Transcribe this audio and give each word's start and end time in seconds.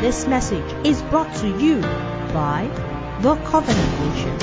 This 0.00 0.28
message 0.28 0.86
is 0.86 1.02
brought 1.02 1.34
to 1.38 1.48
you 1.48 1.80
by 1.80 2.70
The 3.20 3.34
Covenant 3.34 4.14
Nation. 4.14 4.38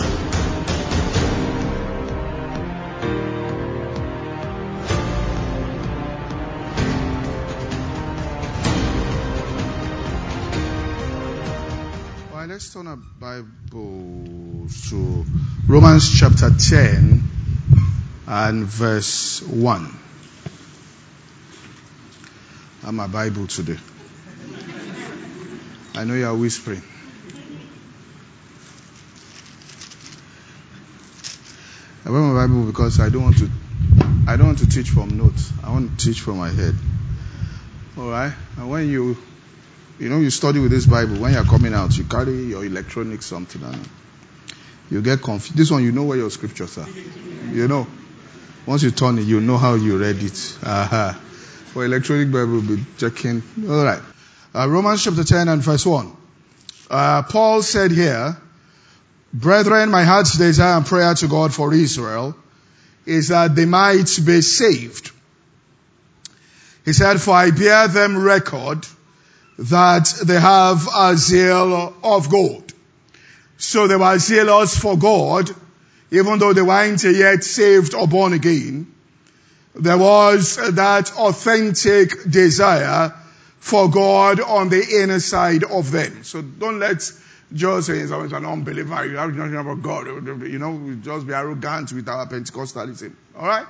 Let's 12.48 12.74
turn 12.74 12.88
our 12.88 12.98
Bibles 13.20 14.90
to 14.90 15.26
Romans 15.68 16.20
chapter 16.20 16.50
10 16.50 17.24
and 18.28 18.66
verse 18.66 19.42
1. 19.42 20.00
I'm 22.84 22.96
my 22.96 23.08
Bible 23.08 23.48
today. 23.48 23.78
I 25.96 26.04
know 26.04 26.14
you 26.14 26.26
are 26.26 26.36
whispering. 26.36 26.82
I 32.06 32.10
brought 32.10 32.34
my 32.34 32.46
Bible 32.46 32.66
because 32.66 33.00
I 33.00 33.10
don't 33.10 33.24
want 33.24 33.38
to 33.40 33.50
I 34.28 34.38
don't 34.38 34.48
want 34.48 34.60
to 34.60 34.68
teach 34.70 34.90
from 34.90 35.18
notes. 35.18 35.52
I 35.64 35.72
want 35.72 35.98
to 35.98 36.06
teach 36.06 36.22
from 36.22 36.38
my 36.38 36.50
head. 36.50 36.76
All 37.98 38.10
right? 38.10 38.34
And 38.58 38.70
when 38.70 38.90
you 38.90 39.18
you 40.00 40.10
know, 40.10 40.20
you 40.20 40.30
study 40.30 40.60
with 40.60 40.72
this 40.72 40.86
Bible. 40.86 41.16
When 41.16 41.34
you're 41.34 41.46
coming 41.46 41.74
out, 41.74 41.98
you 41.98 42.04
carry 42.04 42.44
your 42.44 42.66
electronic 42.66 43.22
something 43.22 43.64
and 43.64 43.90
you 44.92 45.02
get 45.02 45.22
confused. 45.22 45.58
This 45.58 45.72
one, 45.72 45.84
you 45.84 45.92
know 45.92 46.04
where 46.04 46.18
your 46.18 46.30
scriptures 46.30 46.78
are. 46.78 46.88
You 47.52 47.68
know. 47.68 47.88
Once 48.66 48.82
you 48.82 48.92
turn 48.92 49.20
it, 49.20 49.22
you 49.22 49.40
know 49.40 49.58
how 49.58 49.76
you 49.76 49.98
read 49.98 50.22
it. 50.22 50.58
Uh-huh. 50.64 51.14
For 51.72 51.86
electronic 51.86 52.32
Bible, 52.32 52.62
be 52.62 52.84
checking. 52.98 53.44
All 53.70 53.84
right. 53.84 54.02
Uh, 54.56 54.70
Romans 54.70 55.04
chapter 55.04 55.26
10 55.26 55.50
and 55.50 55.62
verse 55.62 55.86
1. 55.86 56.16
Uh, 56.90 57.24
Paul 57.24 57.62
said 57.62 57.92
here, 57.92 58.38
Brethren, 59.34 59.92
my 59.92 60.06
heart's 60.06 60.38
desire 60.38 60.78
and 60.78 60.86
prayer 60.86 61.14
to 61.14 61.28
God 61.28 61.54
for 61.54 61.74
Israel 61.74 62.38
is 63.06 63.28
that 63.28 63.54
they 63.54 63.66
might 63.66 64.18
be 64.26 64.40
saved. 64.40 65.12
He 66.86 66.94
said, 66.94 67.20
For 67.20 67.32
I 67.32 67.52
bear 67.52 67.90
them 67.90 68.18
record 68.18 68.88
that 69.60 70.14
they 70.24 70.40
have 70.40 70.88
a 70.96 71.18
zeal 71.18 71.94
of 72.02 72.30
God. 72.30 72.64
So 73.58 73.88
they 73.88 73.98
were 73.98 74.18
zealous 74.20 74.78
for 74.78 74.98
God, 74.98 75.50
even 76.12 76.40
though 76.40 76.54
they 76.54 76.62
weren't 76.62 77.04
yet 77.04 77.44
saved 77.44 77.94
or 77.94 78.08
born 78.08 78.32
again. 78.32 78.88
There 79.74 79.98
was 79.98 80.56
that 80.76 81.12
authentic 81.18 82.24
desire 82.24 83.14
for 83.66 83.90
God 83.90 84.40
on 84.42 84.70
the 84.70 85.02
inner 85.02 85.20
side 85.20 85.64
of 85.64 85.90
them. 85.90 86.24
So 86.24 86.44
don't 86.44 86.78
let 86.78 86.98
just 87.52 87.88
say 87.88 88.06
someone's 88.06 88.32
an 88.32 88.46
unbeliever, 88.46 89.08
you 89.08 89.18
have 89.18 89.34
nothing 89.34 89.56
about 89.56 89.82
God. 89.82 90.06
You 90.06 90.60
know, 90.60 90.70
we 90.70 90.98
just 90.98 91.26
be 91.26 91.34
arrogant 91.34 91.92
with 91.92 92.08
our 92.08 92.28
Pentecostalism. 92.28 93.16
Alright? 93.36 93.66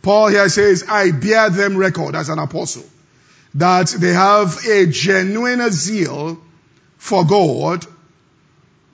Paul 0.00 0.28
here 0.28 0.48
says, 0.48 0.86
I 0.88 1.10
bear 1.10 1.50
them 1.50 1.76
record 1.76 2.14
as 2.14 2.30
an 2.30 2.38
apostle 2.38 2.84
that 3.56 3.88
they 3.88 4.14
have 4.14 4.64
a 4.66 4.86
genuine 4.86 5.70
zeal 5.72 6.40
for 6.96 7.26
God, 7.26 7.84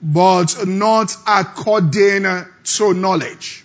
but 0.01 0.67
not 0.67 1.15
according 1.25 2.25
to 2.65 2.93
knowledge. 2.93 3.63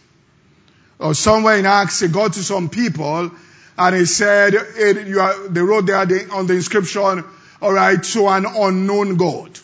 Or 1.00 1.14
somewhere 1.14 1.56
in 1.56 1.66
Acts, 1.66 1.98
he 1.98 2.06
got 2.06 2.34
to 2.34 2.44
some 2.44 2.68
people 2.68 3.32
and 3.78 3.94
he 3.94 4.06
said, 4.06 4.54
it, 4.54 5.06
you 5.06 5.20
are, 5.20 5.48
they 5.48 5.60
wrote 5.60 5.86
there 5.86 6.00
on 6.32 6.46
the 6.48 6.54
inscription, 6.54 7.24
alright, 7.62 8.02
to 8.02 8.26
an 8.26 8.44
unknown 8.44 9.16
God. 9.16 9.56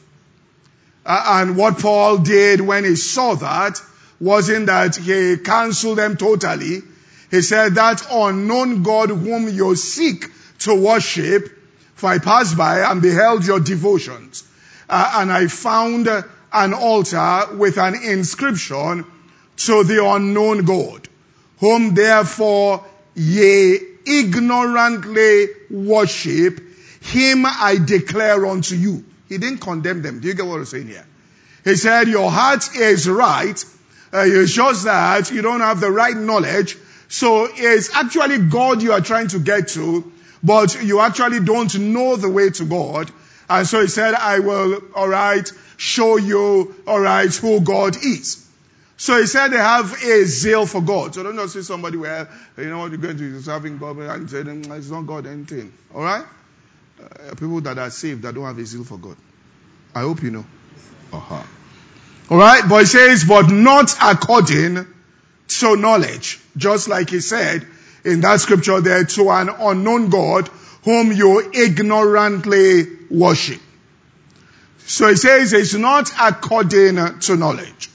Uh, 1.04 1.40
and 1.42 1.56
what 1.56 1.80
Paul 1.80 2.18
did 2.18 2.60
when 2.60 2.84
he 2.84 2.94
saw 2.94 3.34
that 3.34 3.80
wasn't 4.20 4.66
that 4.66 4.94
he 4.94 5.36
cancelled 5.38 5.98
them 5.98 6.16
totally. 6.16 6.82
He 7.30 7.42
said 7.42 7.74
that 7.74 8.06
unknown 8.10 8.84
God 8.84 9.10
whom 9.10 9.48
you 9.48 9.74
seek 9.74 10.30
to 10.60 10.74
worship, 10.74 11.50
for 11.94 12.10
I 12.10 12.18
passed 12.18 12.56
by 12.56 12.88
and 12.88 13.02
beheld 13.02 13.44
your 13.44 13.58
devotions. 13.58 14.44
Uh, 14.88 15.14
and 15.16 15.32
I 15.32 15.48
found 15.48 16.06
an 16.06 16.72
altar 16.72 17.56
with 17.56 17.78
an 17.78 17.96
inscription 17.96 19.04
to 19.56 19.82
the 19.82 20.06
unknown 20.06 20.64
God, 20.64 21.08
whom 21.58 21.94
therefore 21.94 22.84
ye 23.16 23.93
ignorantly 24.06 25.46
worship, 25.70 26.60
him 27.00 27.44
I 27.46 27.78
declare 27.84 28.46
unto 28.46 28.74
you. 28.74 29.04
He 29.28 29.38
didn't 29.38 29.58
condemn 29.58 30.02
them. 30.02 30.20
Do 30.20 30.28
you 30.28 30.34
get 30.34 30.46
what 30.46 30.58
I'm 30.58 30.64
saying 30.64 30.88
here? 30.88 31.06
He 31.64 31.76
said, 31.76 32.08
your 32.08 32.30
heart 32.30 32.76
is 32.76 33.08
right. 33.08 33.62
Uh, 34.12 34.24
it's 34.26 34.52
just 34.52 34.84
that 34.84 35.30
you 35.30 35.42
don't 35.42 35.60
have 35.60 35.80
the 35.80 35.90
right 35.90 36.16
knowledge. 36.16 36.76
So 37.08 37.48
it's 37.50 37.94
actually 37.94 38.38
God 38.38 38.82
you 38.82 38.92
are 38.92 39.00
trying 39.00 39.28
to 39.28 39.38
get 39.38 39.68
to, 39.68 40.12
but 40.42 40.82
you 40.82 41.00
actually 41.00 41.40
don't 41.40 41.74
know 41.78 42.16
the 42.16 42.28
way 42.28 42.50
to 42.50 42.64
God. 42.64 43.10
And 43.48 43.66
so 43.66 43.80
he 43.80 43.88
said, 43.88 44.14
I 44.14 44.38
will, 44.40 44.82
alright, 44.94 45.50
show 45.76 46.16
you, 46.16 46.74
alright, 46.86 47.34
who 47.34 47.60
God 47.60 47.96
is. 47.96 48.43
So 48.96 49.20
he 49.20 49.26
said 49.26 49.48
they 49.48 49.56
have 49.56 49.92
a 50.02 50.24
zeal 50.24 50.66
for 50.66 50.80
God. 50.80 51.14
So 51.14 51.22
don't 51.22 51.36
just 51.36 51.54
see 51.54 51.62
somebody 51.62 51.96
where, 51.96 52.28
you 52.56 52.70
know 52.70 52.78
what 52.78 52.92
you're 52.92 53.00
going 53.00 53.16
to 53.16 53.30
do, 53.30 53.40
serving 53.40 53.78
God, 53.78 53.96
and 53.96 54.30
say, 54.30 54.38
it's 54.38 54.90
not 54.90 55.02
God 55.02 55.26
anything. 55.26 55.72
Alright? 55.92 56.24
Uh, 57.02 57.34
people 57.34 57.60
that 57.62 57.76
are 57.76 57.90
saved 57.90 58.22
that 58.22 58.34
don't 58.34 58.44
have 58.44 58.58
a 58.58 58.64
zeal 58.64 58.84
for 58.84 58.98
God. 58.98 59.16
I 59.94 60.02
hope 60.02 60.22
you 60.22 60.30
know. 60.30 60.44
Uh-huh. 61.12 61.42
Alright? 62.30 62.68
But 62.68 62.80
he 62.80 62.86
says, 62.86 63.24
but 63.24 63.50
not 63.50 63.94
according 64.00 64.86
to 65.48 65.76
knowledge. 65.76 66.40
Just 66.56 66.88
like 66.88 67.10
he 67.10 67.20
said 67.20 67.66
in 68.04 68.20
that 68.20 68.40
scripture 68.40 68.80
there, 68.80 69.04
to 69.04 69.30
an 69.30 69.48
unknown 69.48 70.08
God 70.08 70.48
whom 70.84 71.10
you 71.10 71.50
ignorantly 71.52 72.84
worship. 73.10 73.60
So 74.86 75.08
he 75.08 75.16
says 75.16 75.52
it's 75.52 75.74
not 75.74 76.12
according 76.20 77.20
to 77.20 77.36
knowledge. 77.36 77.90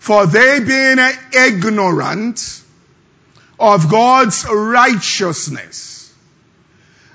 For 0.00 0.26
they 0.26 0.60
being 0.60 0.98
ignorant 1.32 2.62
of 3.58 3.90
God's 3.90 4.46
righteousness 4.50 6.10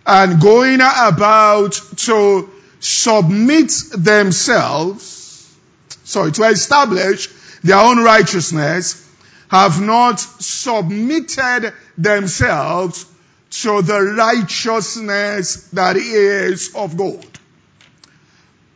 and 0.06 0.40
going 0.40 0.81
about 0.81 1.81
to 1.97 2.47
submit 2.79 3.74
themselves, 3.91 5.51
sorry, 6.03 6.31
to 6.34 6.44
establish 6.44 7.28
their 7.63 7.79
own 7.79 8.03
righteousness, 8.03 9.03
have 9.50 9.81
not 9.81 10.19
submitted 10.19 11.74
themselves 11.97 13.07
to 13.50 13.81
the 13.81 14.13
righteousness 14.16 15.69
that 15.74 15.97
is 15.97 16.75
of 16.75 16.95
God. 16.95 17.25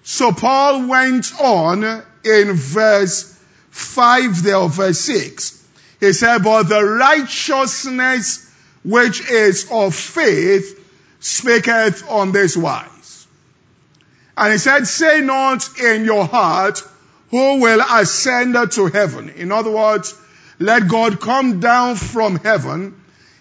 So 0.03 0.31
Paul 0.31 0.88
went 0.88 1.31
on 1.40 1.84
in 2.24 2.53
verse 2.53 3.39
5 3.72 4.44
there, 4.44 4.68
verse 4.68 5.00
6. 5.00 5.68
He 6.00 6.13
said, 6.13 6.44
but 6.44 6.63
the 6.63 6.84
righteousness 6.84 8.50
which 8.84 9.30
is 9.30 9.68
of 9.72 9.94
faith 9.94 10.75
speaketh 11.19 12.09
on 12.09 12.31
this 12.31 12.56
wise. 12.56 13.28
And 14.38 14.53
he 14.53 14.57
said, 14.57 14.88
say 14.88 15.19
not 15.19 15.78
in 15.80 16.06
your 16.06 16.25
heart, 16.25 16.81
who 17.30 17.59
will 17.59 17.81
ascend 17.81 18.56
to 18.72 18.85
heaven? 18.88 19.30
In 19.30 19.52
other 19.52 19.72
words, 19.72 20.16
let 20.59 20.88
God 20.88 21.19
come 21.19 21.60
down 21.60 21.95
from 21.95 22.38
heaven. 22.38 22.95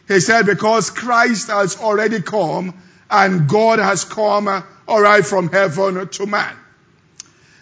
He 0.09 0.21
said, 0.21 0.47
because 0.47 0.91
Christ 0.91 1.49
has 1.49 1.79
already 1.79 2.21
come 2.21 2.75
and 3.11 3.49
God 3.49 3.79
has 3.79 4.05
come, 4.05 4.49
alright, 4.89 5.25
from 5.25 5.51
heaven 5.51 6.09
to 6.09 6.27
man. 6.27 6.57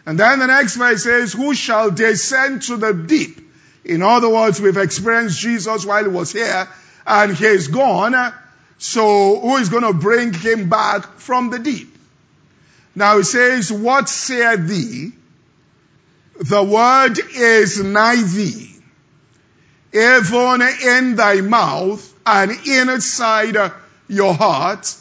And 0.06 0.18
then 0.18 0.38
the 0.38 0.46
next 0.46 0.76
verse 0.76 1.02
says, 1.02 1.32
who 1.32 1.52
shall 1.54 1.90
descend 1.90 2.62
to 2.62 2.76
the 2.76 2.94
deep? 2.94 3.40
In 3.84 4.02
other 4.02 4.28
words, 4.28 4.60
we've 4.60 4.76
experienced 4.76 5.38
Jesus 5.40 5.84
while 5.84 6.04
he 6.04 6.08
was 6.08 6.32
here 6.32 6.68
and 7.06 7.36
he's 7.36 7.68
gone. 7.68 8.32
So 8.78 9.40
who 9.40 9.56
is 9.56 9.68
going 9.68 9.82
to 9.82 9.92
bring 9.92 10.32
him 10.32 10.68
back 10.68 11.18
from 11.18 11.50
the 11.50 11.58
deep? 11.58 11.92
Now 12.94 13.18
it 13.18 13.24
says, 13.24 13.72
what 13.72 14.08
saith 14.08 14.68
thee? 14.68 15.12
The 16.38 16.62
word 16.62 17.18
is 17.34 17.82
nigh 17.82 18.22
thee, 18.22 18.74
even 19.92 20.62
in 20.62 21.16
thy 21.16 21.40
mouth 21.40 22.14
and 22.24 22.52
inside 22.66 23.56
your 24.08 24.34
heart. 24.34 24.94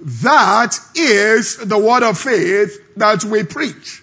That 0.00 0.78
is 0.94 1.56
the 1.56 1.78
word 1.78 2.02
of 2.02 2.18
faith 2.18 2.78
that 2.96 3.22
we 3.24 3.44
preach. 3.44 4.02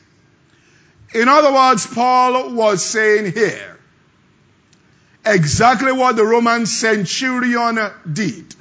In 1.13 1.27
other 1.27 1.51
words, 1.51 1.87
Paul 1.87 2.53
was 2.53 2.85
saying 2.85 3.33
here 3.33 3.77
exactly 5.25 5.91
what 5.91 6.15
the 6.15 6.23
Roman 6.23 6.65
centurion 6.65 7.79
did. 8.11 8.55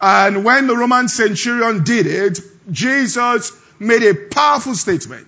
And 0.00 0.44
when 0.44 0.66
the 0.66 0.76
Roman 0.76 1.08
centurion 1.08 1.84
did 1.84 2.06
it, 2.06 2.40
Jesus 2.70 3.52
made 3.78 4.02
a 4.02 4.14
powerful 4.14 4.74
statement. 4.74 5.26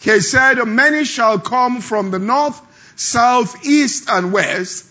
He 0.00 0.20
said, 0.20 0.62
many 0.64 1.04
shall 1.04 1.38
come 1.38 1.80
from 1.80 2.10
the 2.10 2.18
north, 2.18 2.60
south, 2.96 3.64
east, 3.64 4.08
and 4.08 4.32
west, 4.32 4.86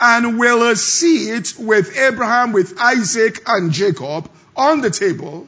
and 0.00 0.38
will 0.38 0.74
sit 0.76 1.54
with 1.58 1.96
Abraham, 1.96 2.52
with 2.52 2.80
Isaac, 2.80 3.42
and 3.46 3.70
Jacob 3.70 4.30
on 4.56 4.80
the 4.80 4.90
table. 4.90 5.46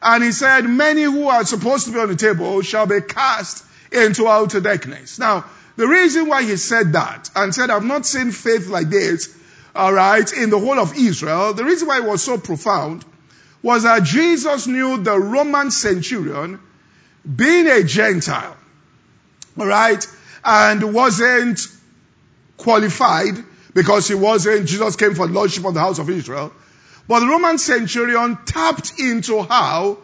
And 0.00 0.22
he 0.22 0.32
said, 0.32 0.62
many 0.62 1.02
who 1.02 1.28
are 1.28 1.44
supposed 1.44 1.86
to 1.86 1.92
be 1.92 1.98
on 1.98 2.08
the 2.08 2.16
table 2.16 2.62
shall 2.62 2.86
be 2.86 3.00
cast 3.00 3.64
into 3.90 4.28
outer 4.28 4.60
darkness. 4.60 5.18
Now, 5.18 5.44
the 5.76 5.88
reason 5.88 6.28
why 6.28 6.42
he 6.42 6.56
said 6.56 6.92
that 6.92 7.30
and 7.34 7.54
said, 7.54 7.70
I've 7.70 7.84
not 7.84 8.06
seen 8.06 8.30
faith 8.30 8.68
like 8.68 8.88
this, 8.88 9.34
alright, 9.74 10.32
in 10.32 10.50
the 10.50 10.58
whole 10.58 10.78
of 10.78 10.96
Israel, 10.96 11.54
the 11.54 11.64
reason 11.64 11.88
why 11.88 11.98
it 11.98 12.04
was 12.04 12.22
so 12.22 12.38
profound 12.38 13.04
was 13.62 13.84
that 13.84 14.02
Jesus 14.04 14.66
knew 14.66 15.02
the 15.02 15.18
Roman 15.18 15.70
centurion 15.70 16.60
being 17.24 17.68
a 17.68 17.82
Gentile, 17.84 18.56
alright, 19.58 20.06
and 20.44 20.92
wasn't 20.92 21.60
qualified 22.56 23.44
because 23.74 24.08
he 24.08 24.14
wasn't, 24.14 24.66
Jesus 24.66 24.96
came 24.96 25.14
for 25.14 25.26
lordship 25.26 25.64
of 25.64 25.74
the 25.74 25.80
house 25.80 25.98
of 25.98 26.10
Israel. 26.10 26.52
But 27.08 27.20
the 27.20 27.26
Roman 27.26 27.58
centurion 27.58 28.38
tapped 28.44 28.98
into 28.98 29.42
how 29.42 29.98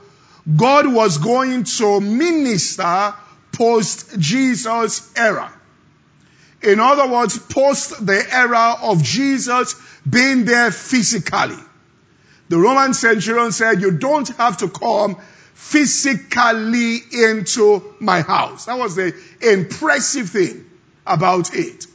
God 0.56 0.92
was 0.92 1.18
going 1.18 1.64
to 1.64 2.00
minister 2.00 3.14
post 3.52 4.18
Jesus 4.18 5.12
era. 5.16 5.52
In 6.62 6.80
other 6.80 7.06
words, 7.06 7.38
post 7.38 8.04
the 8.04 8.24
era 8.30 8.76
of 8.82 9.02
Jesus 9.02 9.74
being 10.08 10.44
there 10.44 10.70
physically. 10.70 11.56
The 12.48 12.58
Roman 12.58 12.94
centurion 12.94 13.52
said, 13.52 13.80
you 13.80 13.92
don't 13.92 14.28
have 14.36 14.58
to 14.58 14.68
come 14.68 15.16
physically 15.54 16.96
into 17.12 17.94
my 18.00 18.22
house. 18.22 18.64
That 18.64 18.78
was 18.78 18.96
the 18.96 19.14
impressive 19.40 20.30
thing 20.30 20.64
about 21.06 21.54
it. 21.54 21.86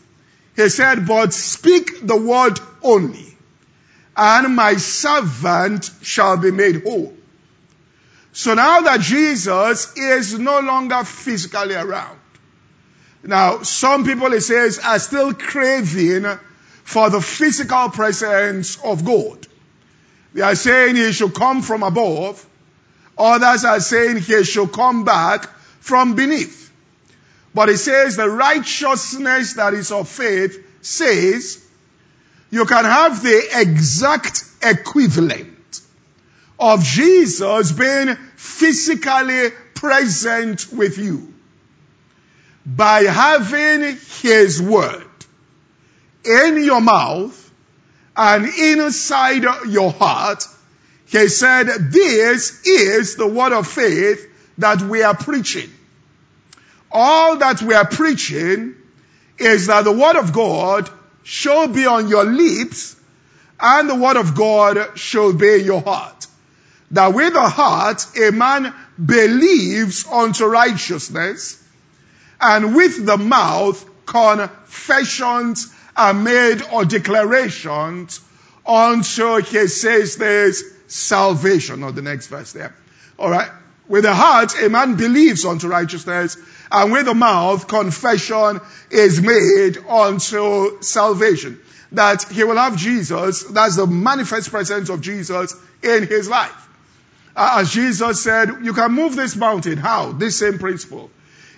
He 0.55 0.69
said, 0.69 1.07
but 1.07 1.33
speak 1.33 2.05
the 2.05 2.17
word 2.17 2.59
only, 2.81 3.37
and 4.15 4.55
my 4.55 4.75
servant 4.75 5.89
shall 6.01 6.37
be 6.37 6.51
made 6.51 6.83
whole. 6.83 7.13
So 8.33 8.53
now 8.53 8.81
that 8.81 8.99
Jesus 8.99 9.95
is 9.97 10.37
no 10.37 10.59
longer 10.59 11.03
physically 11.03 11.75
around, 11.75 12.19
now 13.23 13.61
some 13.61 14.05
people, 14.05 14.33
it 14.33 14.41
says, 14.41 14.79
are 14.79 14.99
still 14.99 15.33
craving 15.33 16.25
for 16.83 17.09
the 17.09 17.21
physical 17.21 17.89
presence 17.89 18.77
of 18.83 19.05
God. 19.05 19.47
They 20.33 20.41
are 20.41 20.55
saying 20.55 20.95
he 20.95 21.11
should 21.13 21.33
come 21.33 21.61
from 21.61 21.83
above. 21.83 22.45
Others 23.17 23.65
are 23.65 23.79
saying 23.79 24.17
he 24.17 24.43
should 24.43 24.71
come 24.73 25.05
back 25.05 25.45
from 25.79 26.15
beneath. 26.15 26.62
But 27.53 27.69
it 27.69 27.77
says 27.77 28.15
the 28.15 28.29
righteousness 28.29 29.53
that 29.53 29.73
is 29.73 29.91
of 29.91 30.09
faith 30.09 30.65
says 30.81 31.63
you 32.49 32.65
can 32.65 32.85
have 32.85 33.21
the 33.21 33.41
exact 33.55 34.43
equivalent 34.61 35.81
of 36.59 36.83
Jesus 36.83 37.71
being 37.71 38.15
physically 38.35 39.49
present 39.75 40.71
with 40.71 40.97
you 40.97 41.33
by 42.65 43.01
having 43.03 43.97
his 44.21 44.61
word 44.61 45.07
in 46.23 46.63
your 46.63 46.81
mouth 46.81 47.51
and 48.15 48.45
inside 48.45 49.43
your 49.67 49.91
heart, 49.91 50.47
he 51.07 51.27
said, 51.27 51.65
this 51.91 52.65
is 52.65 53.15
the 53.15 53.27
word 53.27 53.51
of 53.51 53.67
faith 53.67 54.29
that 54.59 54.81
we 54.81 55.03
are 55.03 55.15
preaching. 55.15 55.69
All 56.93 57.37
that 57.37 57.61
we 57.61 57.73
are 57.73 57.87
preaching 57.87 58.75
is 59.39 59.67
that 59.67 59.83
the 59.83 59.91
word 59.91 60.15
of 60.15 60.31
God 60.31 60.89
shall 61.23 61.67
be 61.67 61.85
on 61.85 62.07
your 62.07 62.23
lips 62.23 62.95
and 63.59 63.89
the 63.89 63.95
word 63.95 64.17
of 64.17 64.35
God 64.35 64.97
shall 64.97 65.33
be 65.33 65.63
your 65.63 65.81
heart. 65.81 66.27
That 66.91 67.13
with 67.13 67.33
the 67.33 67.49
heart 67.49 68.05
a 68.17 68.31
man 68.31 68.73
believes 69.03 70.05
unto 70.05 70.45
righteousness 70.45 71.61
and 72.39 72.75
with 72.75 73.03
the 73.03 73.17
mouth 73.17 73.83
confessions 74.05 75.73
are 75.95 76.13
made 76.13 76.61
or 76.71 76.85
declarations 76.85 78.19
until 78.67 79.37
he 79.37 79.67
says 79.67 80.17
there's 80.17 80.63
salvation 80.87 81.83
or 81.83 81.91
the 81.91 82.01
next 82.01 82.27
verse 82.27 82.53
there. 82.53 82.75
Alright. 83.17 83.49
With 83.87 84.03
the 84.03 84.13
heart, 84.13 84.61
a 84.61 84.69
man 84.69 84.95
believes 84.95 85.45
unto 85.45 85.67
righteousness, 85.67 86.37
and 86.71 86.91
with 86.91 87.05
the 87.05 87.13
mouth, 87.13 87.67
confession 87.67 88.59
is 88.89 89.21
made 89.21 89.77
unto 89.87 90.81
salvation. 90.81 91.59
That 91.91 92.23
he 92.23 92.43
will 92.43 92.57
have 92.57 92.75
Jesus, 92.75 93.43
that's 93.43 93.75
the 93.75 93.85
manifest 93.85 94.49
presence 94.49 94.89
of 94.89 95.01
Jesus 95.01 95.55
in 95.83 96.07
his 96.07 96.27
life. 96.27 96.67
As 97.35 97.71
Jesus 97.71 98.23
said, 98.23 98.49
you 98.63 98.73
can 98.73 98.91
move 98.91 99.15
this 99.15 99.35
mountain. 99.35 99.77
How? 99.77 100.11
This 100.11 100.39
same 100.39 100.57
principle. 100.59 101.11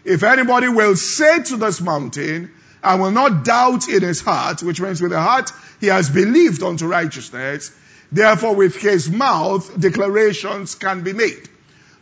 If 0.04 0.24
anybody 0.24 0.68
will 0.68 0.96
say 0.96 1.44
to 1.44 1.58
this 1.58 1.82
mountain, 1.82 2.52
and 2.86 3.02
will 3.02 3.12
not 3.12 3.44
doubt 3.44 3.90
in 3.90 4.04
his 4.04 4.22
heart, 4.22 4.62
which 4.62 4.80
means 4.80 5.02
with 5.02 5.12
the 5.12 5.20
heart 5.20 5.52
he 5.82 5.88
has 5.88 6.10
believed 6.10 6.62
unto 6.62 6.86
righteousness. 6.88 7.76
Therefore 8.12 8.56
with 8.56 8.76
his 8.76 9.10
mouth 9.10 9.78
declarations 9.78 10.76
can 10.76 11.04
be 11.04 11.12
made. 11.12 11.50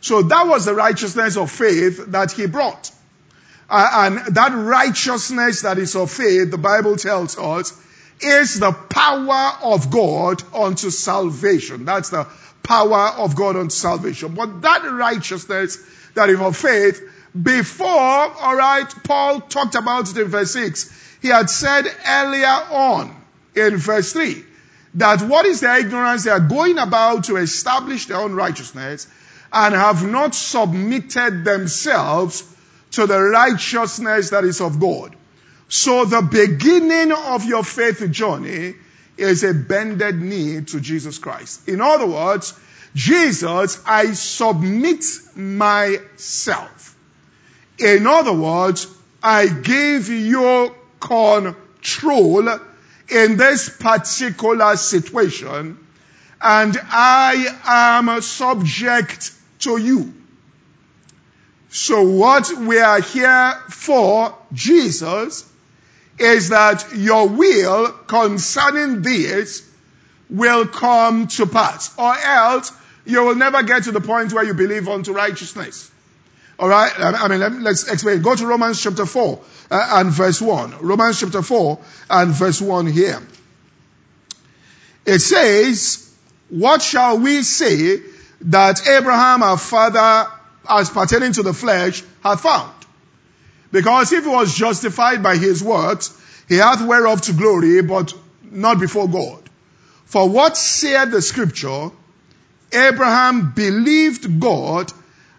So 0.04 0.20
that 0.20 0.46
was 0.46 0.66
the 0.66 0.74
righteousness 0.74 1.38
of 1.38 1.50
faith 1.50 2.08
that 2.08 2.30
he 2.30 2.44
brought. 2.44 2.90
Uh, 3.70 3.88
and 4.04 4.34
that 4.34 4.52
righteousness 4.52 5.62
that 5.62 5.78
is 5.78 5.96
of 5.96 6.10
faith, 6.10 6.50
the 6.50 6.58
Bible 6.58 6.98
tells 6.98 7.38
us, 7.38 7.72
is 8.20 8.60
the 8.60 8.72
power 8.72 9.52
of 9.62 9.90
God 9.90 10.42
unto 10.54 10.90
salvation. 10.90 11.86
That's 11.86 12.10
the 12.10 12.26
power 12.62 13.14
of 13.16 13.34
God 13.34 13.56
unto 13.56 13.70
salvation. 13.70 14.34
But 14.34 14.60
that 14.60 14.82
righteousness 14.84 15.82
that 16.12 16.28
is 16.28 16.38
of 16.38 16.54
faith 16.54 17.00
before, 17.42 17.88
alright, 17.88 18.94
Paul 19.04 19.40
talked 19.40 19.74
about 19.74 20.10
it 20.10 20.18
in 20.18 20.28
verse 20.28 20.52
6. 20.52 21.18
He 21.22 21.28
had 21.28 21.48
said 21.48 21.86
earlier 22.06 22.46
on 22.46 23.16
in 23.56 23.78
verse 23.78 24.12
3 24.12 24.44
that 24.96 25.22
what 25.22 25.46
is 25.46 25.60
their 25.60 25.78
ignorance? 25.78 26.24
They 26.24 26.30
are 26.30 26.40
going 26.40 26.76
about 26.76 27.24
to 27.24 27.36
establish 27.36 28.04
their 28.04 28.18
own 28.18 28.34
righteousness 28.34 29.06
and 29.54 29.72
have 29.72 30.04
not 30.04 30.34
submitted 30.34 31.44
themselves 31.44 32.42
to 32.90 33.06
the 33.06 33.20
righteousness 33.20 34.30
that 34.30 34.44
is 34.44 34.60
of 34.60 34.80
God. 34.80 35.14
So 35.68 36.04
the 36.04 36.22
beginning 36.22 37.12
of 37.12 37.44
your 37.44 37.62
faith 37.62 38.10
journey 38.10 38.74
is 39.16 39.44
a 39.44 39.54
bended 39.54 40.20
knee 40.20 40.60
to 40.60 40.80
Jesus 40.80 41.18
Christ. 41.18 41.68
In 41.68 41.80
other 41.80 42.06
words, 42.06 42.52
Jesus, 42.96 43.80
I 43.86 44.12
submit 44.12 45.04
myself. 45.36 46.96
In 47.78 48.08
other 48.08 48.32
words, 48.32 48.88
I 49.22 49.46
give 49.46 50.08
you 50.08 50.74
control 50.98 52.48
in 53.08 53.36
this 53.36 53.68
particular 53.68 54.76
situation 54.76 55.78
and 56.40 56.78
I 56.82 57.98
am 58.08 58.20
subject 58.20 59.32
to 59.64 59.76
you. 59.78 60.14
So 61.70 62.02
what 62.02 62.50
we 62.56 62.78
are 62.78 63.00
here 63.00 63.54
for, 63.68 64.36
Jesus, 64.52 65.50
is 66.18 66.50
that 66.50 66.94
your 66.94 67.28
will 67.28 67.88
concerning 68.06 69.02
this 69.02 69.68
will 70.30 70.66
come 70.66 71.26
to 71.26 71.46
pass 71.46 71.96
or 71.98 72.16
else 72.16 72.72
you 73.04 73.24
will 73.24 73.34
never 73.34 73.62
get 73.62 73.84
to 73.84 73.92
the 73.92 74.00
point 74.00 74.32
where 74.32 74.44
you 74.44 74.54
believe 74.54 74.88
unto 74.88 75.12
righteousness. 75.12 75.90
Alright? 76.58 76.92
I 76.96 77.26
mean, 77.28 77.62
let's 77.62 77.90
explain. 77.90 78.22
Go 78.22 78.36
to 78.36 78.46
Romans 78.46 78.80
chapter 78.80 79.06
4 79.06 79.40
uh, 79.70 79.88
and 79.94 80.10
verse 80.10 80.40
1. 80.40 80.78
Romans 80.80 81.18
chapter 81.18 81.42
4 81.42 81.80
and 82.08 82.30
verse 82.32 82.60
1 82.60 82.86
here. 82.86 83.20
It 85.04 85.18
says, 85.18 86.08
what 86.48 86.80
shall 86.80 87.18
we 87.18 87.42
say 87.42 88.00
that 88.42 88.86
Abraham 88.88 89.42
our 89.42 89.58
father 89.58 90.30
as 90.68 90.90
pertaining 90.90 91.32
to 91.32 91.42
the 91.42 91.52
flesh 91.52 92.02
hath 92.22 92.40
found? 92.40 92.72
Because 93.72 94.12
if 94.12 94.24
he 94.24 94.30
was 94.30 94.54
justified 94.54 95.22
by 95.22 95.36
his 95.36 95.62
works, 95.62 96.16
he 96.48 96.56
hath 96.56 96.86
whereof 96.86 97.22
to 97.22 97.32
glory, 97.32 97.82
but 97.82 98.14
not 98.42 98.78
before 98.78 99.08
God. 99.08 99.42
For 100.04 100.28
what 100.28 100.56
said 100.56 101.10
the 101.10 101.22
scripture? 101.22 101.90
Abraham 102.72 103.52
believed 103.52 104.40
God 104.40 104.92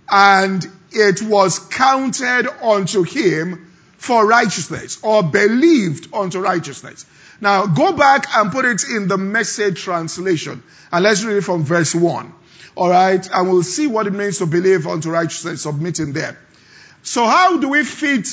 and 0.09 0.65
it 0.91 1.21
was 1.21 1.59
counted 1.59 2.47
unto 2.61 3.03
him 3.03 3.71
for 3.97 4.25
righteousness 4.25 4.99
or 5.01 5.23
believed 5.23 6.13
unto 6.13 6.39
righteousness. 6.39 7.05
Now 7.41 7.65
go 7.67 7.93
back 7.93 8.27
and 8.35 8.51
put 8.51 8.65
it 8.65 8.83
in 8.83 9.07
the 9.07 9.17
message 9.17 9.81
translation 9.81 10.63
and 10.91 11.03
let's 11.03 11.23
read 11.23 11.37
it 11.37 11.41
from 11.41 11.63
verse 11.63 11.93
1. 11.93 12.33
Alright, 12.77 13.29
and 13.31 13.49
we'll 13.49 13.63
see 13.63 13.87
what 13.87 14.07
it 14.07 14.13
means 14.13 14.39
to 14.39 14.45
believe 14.45 14.85
unto 14.85 15.09
righteousness, 15.09 15.61
submitting 15.61 16.11
there. 16.13 16.37
So 17.03 17.25
how 17.25 17.57
do 17.57 17.69
we 17.69 17.83
fit 17.83 18.27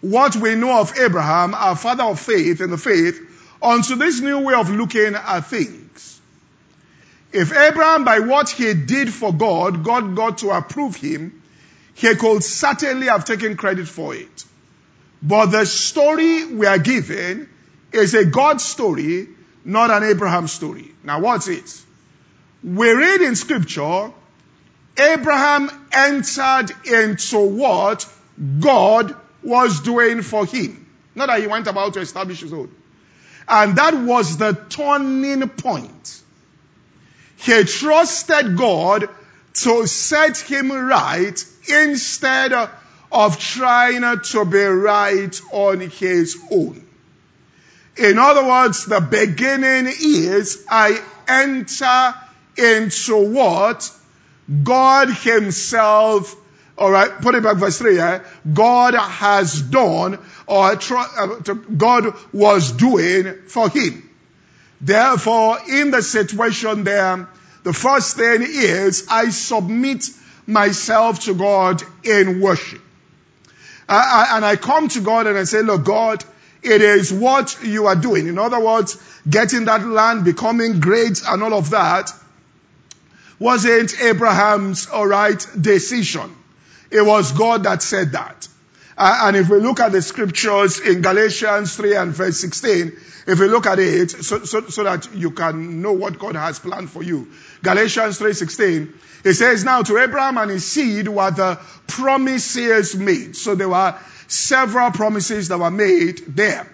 what 0.00 0.36
we 0.36 0.54
know 0.54 0.80
of 0.80 0.96
Abraham, 0.98 1.54
our 1.54 1.74
father 1.74 2.04
of 2.04 2.20
faith 2.20 2.60
in 2.60 2.70
the 2.70 2.78
faith, 2.78 3.20
onto 3.60 3.96
this 3.96 4.20
new 4.20 4.40
way 4.40 4.54
of 4.54 4.70
looking 4.70 5.14
at 5.14 5.40
things? 5.40 6.20
If 7.32 7.54
Abraham, 7.54 8.04
by 8.04 8.20
what 8.20 8.50
he 8.50 8.72
did 8.72 9.12
for 9.12 9.34
God, 9.34 9.84
God 9.84 10.14
got 10.14 10.38
to 10.38 10.50
approve 10.50 10.94
him, 10.96 11.42
he 11.94 12.14
could 12.14 12.44
certainly 12.44 13.08
have 13.08 13.24
taken 13.24 13.56
credit 13.56 13.88
for 13.88 14.14
it. 14.14 14.44
But 15.20 15.46
the 15.46 15.66
story 15.66 16.46
we 16.46 16.66
are 16.66 16.78
given 16.78 17.48
is 17.92 18.14
a 18.14 18.24
God 18.24 18.60
story, 18.60 19.28
not 19.64 19.90
an 19.90 20.04
Abraham 20.04 20.46
story. 20.46 20.92
Now 21.02 21.20
what's 21.20 21.48
it? 21.48 21.82
We 22.62 22.90
read 22.90 23.20
in 23.20 23.36
scripture, 23.36 24.12
Abraham 24.98 25.70
entered 25.92 26.74
into 26.84 27.38
what 27.38 28.06
God 28.60 29.14
was 29.42 29.80
doing 29.80 30.22
for 30.22 30.44
him. 30.44 30.86
Not 31.14 31.26
that 31.26 31.40
he 31.40 31.46
went 31.46 31.66
about 31.66 31.94
to 31.94 32.00
establish 32.00 32.40
his 32.40 32.52
own. 32.52 32.74
And 33.46 33.76
that 33.76 33.94
was 33.94 34.36
the 34.36 34.52
turning 34.68 35.48
point. 35.48 36.22
He 37.36 37.64
trusted 37.64 38.56
God 38.56 39.08
to 39.54 39.86
set 39.86 40.38
him 40.38 40.70
right 40.72 41.44
instead 41.68 42.52
of 42.52 43.38
trying 43.38 44.20
to 44.20 44.44
be 44.44 44.64
right 44.64 45.40
on 45.52 45.80
his 45.80 46.36
own. 46.50 46.84
In 47.96 48.18
other 48.18 48.44
words, 48.44 48.84
the 48.84 49.00
beginning 49.00 49.92
is 50.00 50.64
I 50.68 51.00
enter 51.26 52.14
into 52.58 53.32
what 53.32 53.90
God 54.62 55.10
himself, 55.10 56.34
alright, 56.78 57.20
put 57.20 57.34
it 57.34 57.42
back 57.42 57.56
verse 57.56 57.78
3, 57.78 57.96
yeah? 57.96 58.24
God 58.52 58.94
has 58.94 59.60
done 59.62 60.18
or 60.46 60.72
uh, 60.72 61.34
God 61.76 62.14
was 62.32 62.72
doing 62.72 63.34
for 63.46 63.68
him. 63.68 64.08
Therefore, 64.80 65.58
in 65.68 65.90
the 65.90 66.02
situation 66.02 66.84
there, 66.84 67.28
the 67.64 67.72
first 67.72 68.16
thing 68.16 68.42
is 68.42 69.06
I 69.10 69.30
submit 69.30 70.04
myself 70.46 71.20
to 71.24 71.34
God 71.34 71.82
in 72.04 72.40
worship. 72.40 72.80
I, 73.88 74.28
I, 74.30 74.36
and 74.36 74.44
I 74.44 74.56
come 74.56 74.88
to 74.88 75.00
God 75.00 75.26
and 75.26 75.36
I 75.36 75.44
say, 75.44 75.62
look, 75.62 75.84
God, 75.84 76.24
it 76.62 76.80
is 76.80 77.12
what 77.12 77.58
you 77.62 77.86
are 77.86 77.96
doing. 77.96 78.26
In 78.26 78.38
other 78.38 78.60
words, 78.60 78.96
getting 79.28 79.66
that 79.66 79.86
land, 79.86 80.24
becoming 80.24 80.80
great 80.80 81.22
and 81.26 81.42
all 81.42 81.54
of 81.54 81.70
that 81.70 82.12
wasn't 83.38 84.00
Abraham's, 84.00 84.88
alright, 84.88 85.46
decision. 85.60 86.34
It 86.90 87.04
was 87.04 87.32
God 87.32 87.64
that 87.64 87.82
said 87.82 88.12
that. 88.12 88.48
Uh, 88.96 89.26
and 89.26 89.36
if 89.36 89.48
we 89.48 89.58
look 89.58 89.78
at 89.78 89.92
the 89.92 90.02
scriptures 90.02 90.80
in 90.80 91.02
Galatians 91.02 91.76
3 91.76 91.94
and 91.94 92.12
verse 92.12 92.40
16, 92.40 92.96
if 93.28 93.38
we 93.38 93.46
look 93.46 93.66
at 93.66 93.78
it, 93.78 94.10
so, 94.10 94.44
so, 94.44 94.66
so 94.68 94.82
that 94.82 95.14
you 95.14 95.30
can 95.30 95.82
know 95.82 95.92
what 95.92 96.18
God 96.18 96.34
has 96.34 96.58
planned 96.58 96.90
for 96.90 97.04
you. 97.04 97.28
Galatians 97.62 98.18
3.16, 98.18 98.92
it 99.24 99.34
says, 99.34 99.64
now 99.64 99.82
to 99.82 99.98
Abraham 99.98 100.38
and 100.38 100.50
his 100.50 100.66
seed 100.66 101.06
were 101.06 101.30
the 101.30 101.60
promises 101.86 102.96
made. 102.96 103.36
So 103.36 103.54
there 103.54 103.68
were 103.68 103.96
several 104.26 104.90
promises 104.90 105.48
that 105.48 105.58
were 105.58 105.70
made 105.70 106.18
there. 106.26 106.68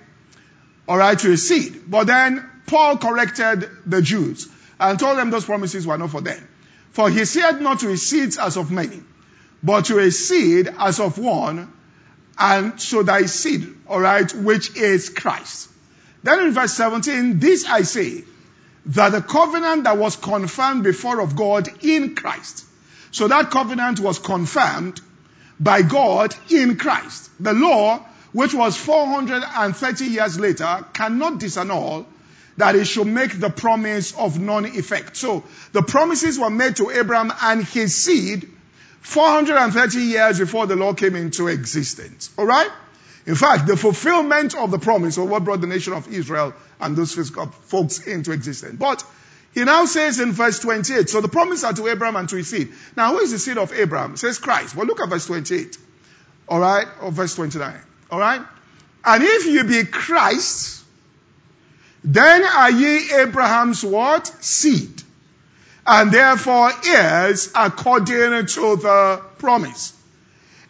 Alright, 0.89 1.19
to 1.19 1.29
his 1.29 1.47
seed. 1.47 1.91
But 1.91 2.07
then 2.07 2.49
Paul 2.67 2.97
corrected 2.97 3.69
the 3.85 4.01
Jews 4.01 4.49
and 4.81 4.99
told 4.99 5.19
them 5.19 5.31
those 5.31 5.45
promises 5.45 5.87
were 5.87 5.99
not 5.99 6.11
for 6.11 6.23
them. 6.23 6.49
For 6.95 7.11
he 7.11 7.25
said 7.25 7.61
not 7.61 7.81
to 7.81 7.97
seeds 7.97 8.39
as 8.39 8.57
of 8.57 8.71
many, 8.71 9.03
but 9.65 9.87
to 9.87 10.11
seed 10.13 10.73
as 10.79 11.01
of 11.01 11.19
one, 11.19 11.73
and 12.39 12.81
so 12.81 13.03
thy 13.03 13.27
seed, 13.27 13.67
alright, 13.89 14.33
which 14.33 14.77
is 14.77 15.09
Christ. 15.09 15.69
Then 16.23 16.39
in 16.47 16.53
verse 16.53 16.73
17, 16.75 17.41
this 17.41 17.65
I 17.65 17.83
say, 17.83 18.23
that 18.87 19.11
the 19.11 19.23
covenant 19.23 19.85
that 19.85 19.99
was 19.99 20.15
confirmed 20.15 20.85
before 20.85 21.21
of 21.21 21.35
God 21.35 21.69
in 21.83 22.15
Christ. 22.15 22.65
So 23.11 23.27
that 23.27 23.51
covenant 23.51 23.99
was 23.99 24.21
confirmed 24.21 25.01
by 25.59 25.83
God 25.83 26.33
in 26.49 26.77
Christ. 26.77 27.29
The 27.41 27.55
law, 27.55 28.07
which 28.33 28.55
was 28.55 28.77
430 28.77 30.05
years 30.05 30.39
later, 30.39 30.87
cannot 30.93 31.41
disannul 31.41 32.07
that 32.57 32.75
he 32.75 32.85
should 32.85 33.07
make 33.07 33.39
the 33.39 33.51
promise 33.51 34.17
of 34.17 34.39
non-effect. 34.39 35.17
So 35.17 35.45
the 35.73 35.83
promises 35.83 36.39
were 36.39 36.51
made 36.51 36.77
to 36.77 36.91
Abraham 36.91 37.33
and 37.43 37.65
his 37.65 37.97
seed 37.97 38.49
430 39.01 39.99
years 39.99 40.39
before 40.39 40.67
the 40.67 40.77
law 40.77 40.95
came 40.95 41.17
into 41.17 41.49
existence. 41.49 42.31
Alright? 42.39 42.71
In 43.27 43.35
fact, 43.35 43.67
the 43.67 43.77
fulfillment 43.77 44.55
of 44.55 44.71
the 44.71 44.79
promise 44.79 45.17
of 45.17 45.29
what 45.29 45.45
brought 45.45 45.61
the 45.61 45.67
nation 45.67 45.95
of 45.95 46.13
Israel 46.13 46.55
and 46.81 46.97
those 46.97 47.15
folks 47.15 48.07
into 48.07 48.33
existence. 48.33 48.77
But 48.79 49.05
he 49.55 49.65
now 49.65 49.87
says 49.87 50.21
in 50.21 50.33
verse 50.33 50.59
28, 50.59 51.09
so 51.09 51.21
the 51.21 51.29
promise 51.29 51.65
are 51.65 51.73
to 51.73 51.89
Abraham 51.89 52.17
and 52.17 52.29
to 52.29 52.37
his 52.37 52.49
seed. 52.49 52.73
Now, 52.97 53.13
who 53.13 53.21
is 53.21 53.31
the 53.31 53.39
seed 53.39 53.57
of 53.57 53.73
Abraham? 53.73 54.15
It 54.15 54.19
says 54.19 54.39
Christ. 54.39 54.77
Well, 54.77 54.87
look 54.87 55.01
at 55.01 55.09
verse 55.09 55.27
28. 55.27 55.79
Alright? 56.49 56.87
Or 57.01 57.11
verse 57.11 57.35
29. 57.35 57.75
Alright? 58.13 58.43
And 59.05 59.23
if 59.23 59.47
you 59.47 59.65
be 59.65 59.85
Christ, 59.85 60.84
then 62.05 62.45
are 62.45 62.71
ye 62.71 63.13
Abraham's 63.15 63.83
what? 63.83 64.27
Seed. 64.45 65.03
And 65.87 66.13
therefore 66.13 66.71
heirs 66.87 67.51
according 67.55 68.47
to 68.47 68.77
the 68.77 69.23
promise. 69.39 69.95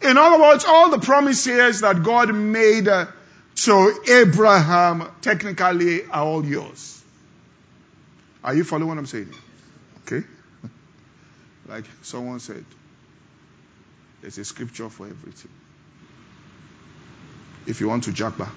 In 0.01 0.17
other 0.17 0.41
words, 0.41 0.63
all 0.65 0.89
the 0.89 0.99
promises 0.99 1.81
that 1.81 2.03
God 2.03 2.33
made 2.33 2.85
to 2.85 4.03
Abraham 4.07 5.09
technically 5.21 6.05
are 6.05 6.23
all 6.23 6.45
yours. 6.45 7.03
Are 8.43 8.53
you 8.53 8.63
following 8.63 8.89
what 8.89 8.97
I'm 8.97 9.05
saying? 9.05 9.33
Okay? 10.03 10.25
Like 11.67 11.85
someone 12.03 12.39
said, 12.39 12.63
there's 14.21 14.37
a 14.37 14.45
scripture 14.45 14.87
for 14.87 15.07
everything. 15.07 15.51
If 17.65 17.81
you 17.81 17.87
want 17.87 18.03
to 18.03 18.11
japa, 18.11 18.47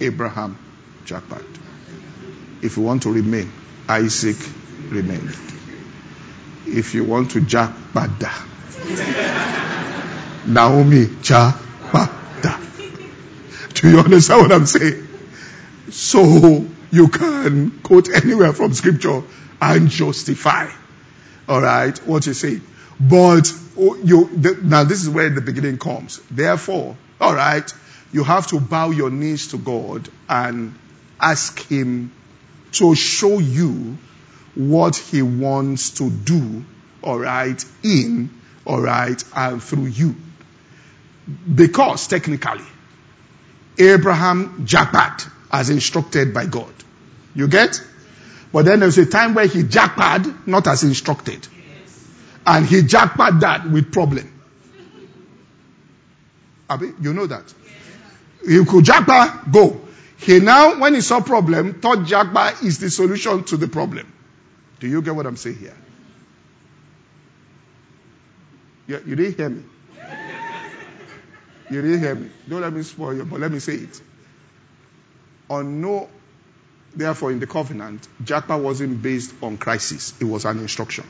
Abraham 0.00 0.58
japa. 1.06 1.42
If 2.62 2.76
you 2.76 2.82
want 2.82 3.02
to 3.04 3.12
remain, 3.12 3.50
Isaac 3.88 4.36
remained. 4.88 5.36
If 6.66 6.94
you 6.94 7.04
want 7.04 7.32
to 7.32 7.40
jackpada, 7.40 8.32
Naomi 10.46 11.06
jackpada. 11.06 12.60
Do 13.74 13.90
you 13.90 13.98
understand 14.00 14.42
what 14.42 14.52
I'm 14.52 14.66
saying? 14.66 15.06
So 15.90 16.66
you 16.90 17.08
can 17.08 17.70
quote 17.82 18.08
anywhere 18.10 18.52
from 18.52 18.72
scripture 18.72 19.22
and 19.60 19.88
justify. 19.88 20.68
All 21.48 21.60
right, 21.60 21.96
what 22.06 22.26
you 22.26 22.34
say. 22.34 22.60
But 22.98 23.52
oh, 23.78 23.96
you 23.96 24.28
the, 24.36 24.58
now 24.62 24.84
this 24.84 25.02
is 25.02 25.10
where 25.10 25.28
the 25.28 25.40
beginning 25.40 25.78
comes. 25.78 26.20
Therefore, 26.30 26.96
all 27.20 27.34
right, 27.34 27.70
you 28.12 28.24
have 28.24 28.46
to 28.48 28.60
bow 28.60 28.90
your 28.90 29.10
knees 29.10 29.48
to 29.48 29.58
God 29.58 30.08
and 30.28 30.74
ask 31.20 31.60
Him 31.60 32.12
to 32.78 32.94
show 32.94 33.38
you 33.38 33.96
what 34.54 34.96
he 34.96 35.22
wants 35.22 35.90
to 35.90 36.10
do, 36.10 36.64
alright, 37.02 37.64
in, 37.82 38.30
alright, 38.66 39.22
and 39.34 39.62
through 39.62 39.86
you. 39.86 40.16
Because 41.54 42.06
technically, 42.06 42.64
Abraham 43.78 44.66
japa 44.66 45.30
as 45.52 45.70
instructed 45.70 46.32
by 46.32 46.46
God. 46.46 46.72
You 47.34 47.48
get? 47.48 47.82
But 48.52 48.64
then 48.64 48.80
there's 48.80 48.98
a 48.98 49.06
time 49.06 49.34
where 49.34 49.46
he 49.46 49.62
japa 49.62 50.46
not 50.46 50.66
as 50.66 50.82
instructed. 50.82 51.46
And 52.46 52.64
he 52.64 52.82
japa 52.82 53.40
that 53.40 53.68
with 53.68 53.92
problem. 53.92 54.32
Abi, 56.70 56.92
you 57.00 57.12
know 57.12 57.26
that. 57.26 57.52
You 58.46 58.64
could 58.64 58.84
japa, 58.84 59.52
go. 59.52 59.80
He 60.18 60.40
now, 60.40 60.80
when 60.80 60.94
he 60.94 61.00
saw 61.00 61.20
problem, 61.20 61.80
thought 61.80 61.98
Japa 61.98 62.62
is 62.64 62.78
the 62.78 62.90
solution 62.90 63.44
to 63.44 63.56
the 63.56 63.68
problem. 63.68 64.12
Do 64.80 64.88
you 64.88 65.02
get 65.02 65.14
what 65.14 65.26
I'm 65.26 65.36
saying 65.36 65.58
here? 65.58 65.76
Yeah, 68.86 68.98
you 69.04 69.16
didn't 69.16 69.36
hear 69.36 69.48
me. 69.48 69.62
You 71.70 71.82
didn't 71.82 72.00
hear 72.00 72.14
me. 72.14 72.30
Don't 72.48 72.60
let 72.60 72.72
me 72.72 72.82
spoil 72.82 73.14
you, 73.14 73.24
but 73.24 73.40
let 73.40 73.50
me 73.50 73.58
say 73.58 73.74
it. 73.74 74.00
On 75.50 75.80
no, 75.80 76.08
therefore, 76.94 77.32
in 77.32 77.40
the 77.40 77.46
covenant, 77.46 78.06
Japa 78.22 78.60
wasn't 78.60 79.02
based 79.02 79.34
on 79.42 79.58
crisis. 79.58 80.14
It 80.20 80.24
was 80.24 80.44
an 80.44 80.58
instruction. 80.58 81.06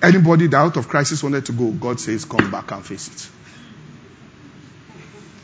Anybody 0.00 0.46
that 0.46 0.56
out 0.56 0.76
of 0.76 0.88
crisis 0.88 1.22
wanted 1.24 1.46
to 1.46 1.52
go, 1.52 1.72
God 1.72 1.98
says, 1.98 2.24
come 2.24 2.52
back 2.52 2.70
and 2.70 2.86
face 2.86 3.08
it. 3.08 3.30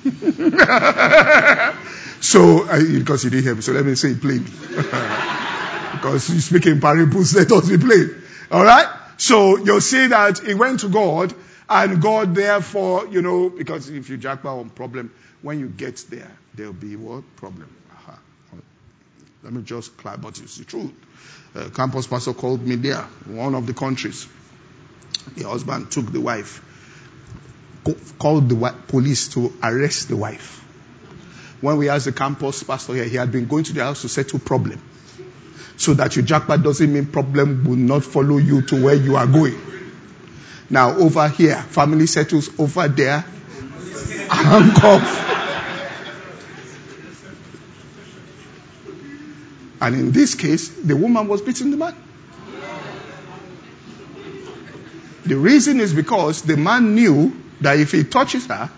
so, 2.20 2.68
uh, 2.68 2.78
because 2.78 3.24
you 3.24 3.30
didn't 3.30 3.44
hear 3.44 3.54
me, 3.54 3.62
so 3.62 3.72
let 3.72 3.86
me 3.86 3.94
say 3.94 4.10
it 4.10 4.20
plain. 4.20 4.42
because 4.44 6.28
you 6.28 6.40
speak 6.40 6.66
in 6.66 6.80
parables, 6.80 7.34
let 7.34 7.50
us 7.50 7.68
be 7.68 7.78
plain. 7.78 8.22
Alright? 8.52 8.86
So, 9.16 9.56
you'll 9.56 9.80
see 9.80 10.08
that 10.08 10.40
he 10.40 10.54
went 10.54 10.80
to 10.80 10.88
God, 10.88 11.32
and 11.68 12.02
God 12.02 12.34
therefore, 12.34 13.06
you 13.06 13.22
know, 13.22 13.48
because 13.48 13.88
if 13.88 14.10
you 14.10 14.18
jack 14.18 14.44
on 14.44 14.68
problem, 14.70 15.10
when 15.40 15.58
you 15.58 15.68
get 15.68 16.04
there, 16.10 16.30
there'll 16.54 16.72
be 16.72 16.96
what? 16.96 17.24
Problem. 17.36 17.74
Uh-huh. 17.92 18.16
Let 19.42 19.52
me 19.52 19.62
just 19.62 19.96
clarify, 19.96 20.22
but 20.22 20.38
it's 20.40 20.58
the 20.58 20.64
truth. 20.64 20.92
A 21.54 21.70
campus 21.70 22.06
pastor 22.06 22.34
called 22.34 22.66
me 22.66 22.76
there, 22.76 23.02
one 23.26 23.54
of 23.54 23.66
the 23.66 23.74
countries. 23.74 24.28
The 25.36 25.48
husband 25.48 25.90
took 25.90 26.12
the 26.12 26.20
wife, 26.20 26.62
called 28.18 28.48
the 28.48 28.74
police 28.88 29.28
to 29.28 29.52
arrest 29.62 30.08
the 30.08 30.16
wife. 30.16 30.60
When 31.60 31.78
we 31.78 31.88
asked 31.88 32.04
the 32.04 32.12
campus 32.12 32.62
pastor 32.62 32.94
here, 32.94 33.04
he 33.04 33.16
had 33.16 33.32
been 33.32 33.46
going 33.46 33.64
to 33.64 33.72
the 33.72 33.82
house 33.82 34.02
to 34.02 34.08
settle 34.08 34.38
problem. 34.38 34.82
So 35.76 35.94
that 35.94 36.14
your 36.14 36.24
japa 36.24 36.62
doesn't 36.62 36.92
mean 36.92 37.06
problem 37.06 37.64
will 37.64 37.76
not 37.76 38.04
follow 38.04 38.36
you 38.38 38.62
to 38.62 38.82
where 38.82 38.94
you 38.94 39.16
are 39.16 39.26
going. 39.26 39.58
Now 40.70 40.96
over 40.96 41.28
here, 41.28 41.56
family 41.56 42.06
settles 42.06 42.48
over 42.58 42.88
there, 42.88 43.20
handcuff. 44.28 45.20
And 49.80 49.94
in 49.96 50.12
this 50.12 50.34
case, 50.34 50.68
the 50.68 50.96
woman 50.96 51.28
was 51.28 51.42
beating 51.42 51.70
the 51.70 51.76
man. 51.76 51.94
The 55.26 55.36
reason 55.36 55.80
is 55.80 55.92
because 55.92 56.42
the 56.42 56.56
man 56.56 56.94
knew 56.94 57.43
that 57.60 57.78
if 57.78 57.92
he 57.92 58.04
touches 58.04 58.46
her, 58.46 58.70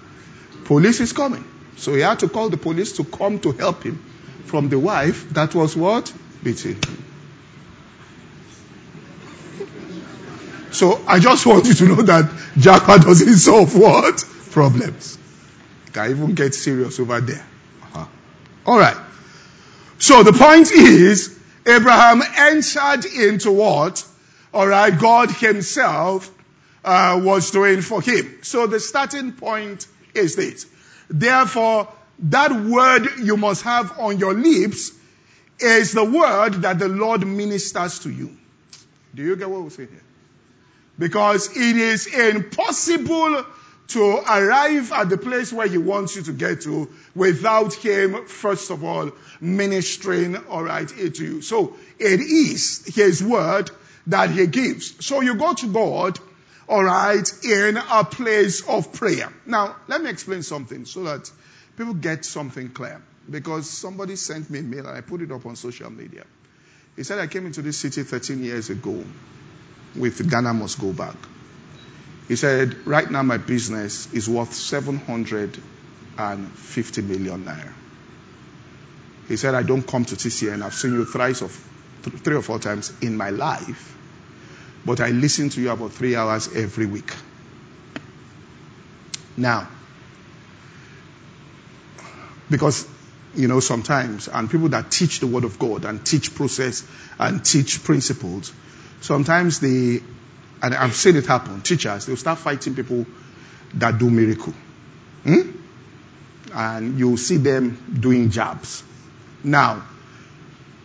police 0.64 1.00
is 1.00 1.12
coming. 1.12 1.45
So 1.76 1.95
he 1.95 2.00
had 2.00 2.21
to 2.21 2.28
call 2.28 2.49
the 2.49 2.56
police 2.56 2.97
to 2.97 3.04
come 3.04 3.38
to 3.40 3.52
help 3.52 3.83
him 3.83 4.02
from 4.45 4.68
the 4.68 4.78
wife 4.78 5.28
that 5.30 5.54
was 5.54 5.76
what? 5.76 6.12
Beating 6.42 6.80
So 10.76 11.00
I 11.06 11.21
just 11.21 11.47
want 11.47 11.64
you 11.66 11.73
to 11.73 11.85
know 11.87 12.02
that 12.02 12.26
Japa 12.54 13.02
doesn't 13.02 13.37
solve 13.37 13.75
what? 13.75 14.23
Problems. 14.50 15.16
Can 15.95 16.11
even 16.11 16.35
get 16.35 16.54
serious 16.54 17.00
over 17.00 17.18
there. 17.21 17.47
Uh-huh. 17.83 18.06
All 18.66 18.78
right. 18.78 18.97
So 19.99 20.23
the 20.23 20.35
point 20.35 20.71
is, 20.73 21.38
Abraham 21.66 22.23
entered 22.37 23.06
into 23.06 23.52
what? 23.52 24.04
All 24.52 24.66
right, 24.66 24.90
God 24.99 25.30
Himself 25.30 26.30
uh, 26.87 27.21
was 27.23 27.50
doing 27.50 27.83
for 27.83 28.00
him. 28.00 28.38
So 28.43 28.66
the 28.66 28.81
starting 28.81 29.33
point 29.33 29.87
is 30.14 30.37
this. 30.37 30.66
Therefore, 31.11 31.88
that 32.21 32.52
word 32.52 33.09
you 33.19 33.37
must 33.37 33.62
have 33.62 33.99
on 33.99 34.19
your 34.19 34.33
lips 34.33 34.93
is 35.59 35.93
the 35.93 36.05
word 36.05 36.62
that 36.62 36.78
the 36.78 36.88
Lord 36.88 37.26
ministers 37.26 37.99
to 38.00 38.11
you. 38.11 38.37
Do 39.14 39.23
you 39.23 39.37
get 39.37 39.50
what 39.50 39.62
we're 39.62 39.71
saying 39.71 39.88
here? 39.90 40.02
Because 40.99 41.55
it 41.57 41.76
is 41.76 42.07
impossible 42.07 43.45
to 43.88 44.16
arrive 44.16 44.93
at 44.93 45.09
the 45.09 45.19
place 45.19 45.52
where 45.52 45.69
he 45.69 45.78
wants 45.78 46.16
you 46.16 46.23
to 46.23 46.33
get 46.33 46.62
to 46.62 46.88
without 47.14 47.75
him, 47.75 48.26
first 48.26 48.71
of 48.71 48.85
all, 48.85 49.11
ministering, 49.40 50.37
alright, 50.37 50.88
to 50.88 51.25
you. 51.25 51.43
So 51.43 51.76
it 51.99 52.21
is 52.21 52.95
his 52.95 53.23
word 53.23 53.71
that 54.09 54.31
he 54.31 54.47
gives. 54.47 55.05
So 55.05 55.21
you 55.21 55.35
go 55.35 55.55
to 55.55 55.73
God, 55.73 56.19
alright, 56.68 57.44
in 57.44 57.76
a 57.76 58.04
place 58.04 58.66
of 58.68 58.92
prayer. 58.92 59.32
Now, 59.46 59.76
let 59.88 60.02
me 60.02 60.11
explain 60.11 60.42
something 60.42 60.85
so 60.85 61.04
that 61.04 61.30
people 61.76 61.94
get 61.94 62.25
something 62.25 62.70
clear. 62.70 63.00
Because 63.28 63.68
somebody 63.68 64.14
sent 64.16 64.50
me 64.50 64.61
a 64.61 64.62
mail 64.62 64.87
and 64.87 64.96
I 64.96 65.00
put 65.00 65.20
it 65.20 65.32
up 65.32 65.46
on 65.46 65.57
social 65.57 65.90
media. 65.90 66.24
He 66.94 67.02
said 67.02 67.18
I 67.18 67.26
came 67.26 67.46
into 67.46 67.62
this 67.62 67.76
city 67.76 68.05
13 68.05 68.42
years 68.42 68.70
ago 68.70 69.02
with 69.96 70.31
Ghana 70.31 70.55
must 70.55 70.81
go 70.81 70.92
back. 70.92 71.16
He 72.29 72.37
said, 72.37 72.87
right 72.87 73.11
now 73.11 73.22
my 73.22 73.38
business 73.38 74.12
is 74.12 74.29
worth 74.29 74.52
750 74.52 77.02
million 77.02 77.44
naira. 77.44 77.72
He 79.29 79.37
said, 79.37 79.55
I 79.55 79.62
don't 79.62 79.87
come 79.87 80.05
to 80.05 80.16
TCN. 80.16 80.62
I've 80.62 80.74
seen 80.74 80.92
you 80.92 81.05
thrice 81.05 81.42
of 81.42 81.52
three 82.02 82.37
or 82.37 82.42
four 82.42 82.59
times 82.59 82.92
in 83.00 83.16
my 83.16 83.31
life, 83.31 83.96
but 84.87 85.01
I 85.01 85.11
listen 85.11 85.51
to 85.51 85.61
you 85.61 85.70
about 85.70 85.92
three 85.92 86.16
hours 86.16 86.55
every 86.55 86.87
week. 86.87 87.12
Now, 89.37 89.68
because 92.49 92.88
you 93.35 93.49
know 93.49 93.61
sometimes 93.61 94.29
and 94.29 94.51
people 94.51 94.70
that 94.70 94.90
teach 94.90 95.20
the 95.20 95.27
word 95.27 95.44
of 95.44 95.59
god 95.59 95.85
and 95.85 96.07
teach 96.07 96.35
process 96.35 96.87
and 97.18 97.44
teach 97.44 97.85
principles 97.85 98.51
Sometimes 99.01 99.61
they, 99.61 100.01
and 100.62 100.75
I've 100.75 100.94
seen 100.94 101.16
it 101.16 101.27
happen, 101.27 101.61
teachers, 101.61 102.07
they'll 102.07 102.16
start 102.16 102.38
fighting 102.38 102.75
people 102.75 103.07
that 103.75 103.99
do 103.99 104.11
miracle. 104.11 104.53
Hmm? 105.22 105.51
And 106.53 106.99
you'll 106.99 107.16
see 107.16 107.37
them 107.37 107.99
doing 108.01 108.31
jabs. 108.31 108.83
Now, 109.44 109.85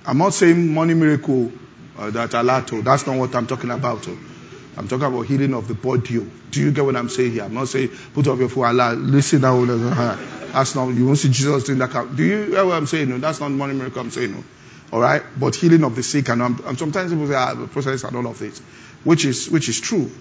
I'm 0.06 0.18
not 0.18 0.34
saying 0.34 0.74
money 0.74 0.94
miracle 0.94 1.52
uh, 2.02 2.10
that 2.10 2.32
alato. 2.32 2.84
That's 2.84 3.06
not 3.06 3.18
what 3.18 3.36
I'm 3.36 3.48
talking 3.48 3.70
about. 3.70 4.08
Oh. 4.08 4.18
I'm 4.78 4.88
talking 4.88 5.06
about 5.06 5.22
healing 5.24 5.54
of 5.54 5.68
the 5.68 5.76
body. 5.76 6.20
Oh. 6.20 6.28
Do 6.50 6.62
you 6.62 6.72
get 6.72 6.84
what 6.84 6.96
I'm 6.96 7.10
saying 7.10 7.34
here? 7.34 7.44
I'm 7.44 7.54
not 7.54 7.68
saying 7.68 7.90
put 8.14 8.28
up 8.28 8.40
your 8.40 8.50
foot, 8.50 8.66
Allah, 8.66 8.94
listen 8.94 9.42
now. 9.42 9.64
That's 10.52 10.76
not, 10.76 10.90
you 10.90 11.06
won't 11.06 11.18
see 11.18 11.30
Jesus 11.30 11.64
doing 11.66 11.80
that. 11.80 12.16
Do 12.16 12.24
you 12.24 12.52
get 12.52 12.66
what 12.66 12.74
I'm 12.74 12.88
saying? 12.88 13.10
No, 13.10 13.20
that's 13.20 13.40
not 13.40 13.52
money 13.52 13.74
miracle 13.74 14.02
I'm 14.02 14.12
saying. 14.12 14.34
No. 14.34 14.44
All 14.92 15.00
right, 15.00 15.22
but 15.40 15.56
healing 15.56 15.84
of 15.86 15.96
the 15.96 16.04
sick 16.04 16.28
and, 16.30 16.42
and 16.42 16.78
sometimes 16.78 17.12
people 17.12 17.28
say 17.28 17.36
ah, 17.36 17.54
the 17.54 17.68
process 17.68 18.04
and 18.04 18.16
all 18.18 18.28
of 18.28 18.42
it, 18.42 18.58
which 19.06 19.24
is 19.24 19.50
which 19.50 19.70
is 19.70 19.80
true. 19.80 20.12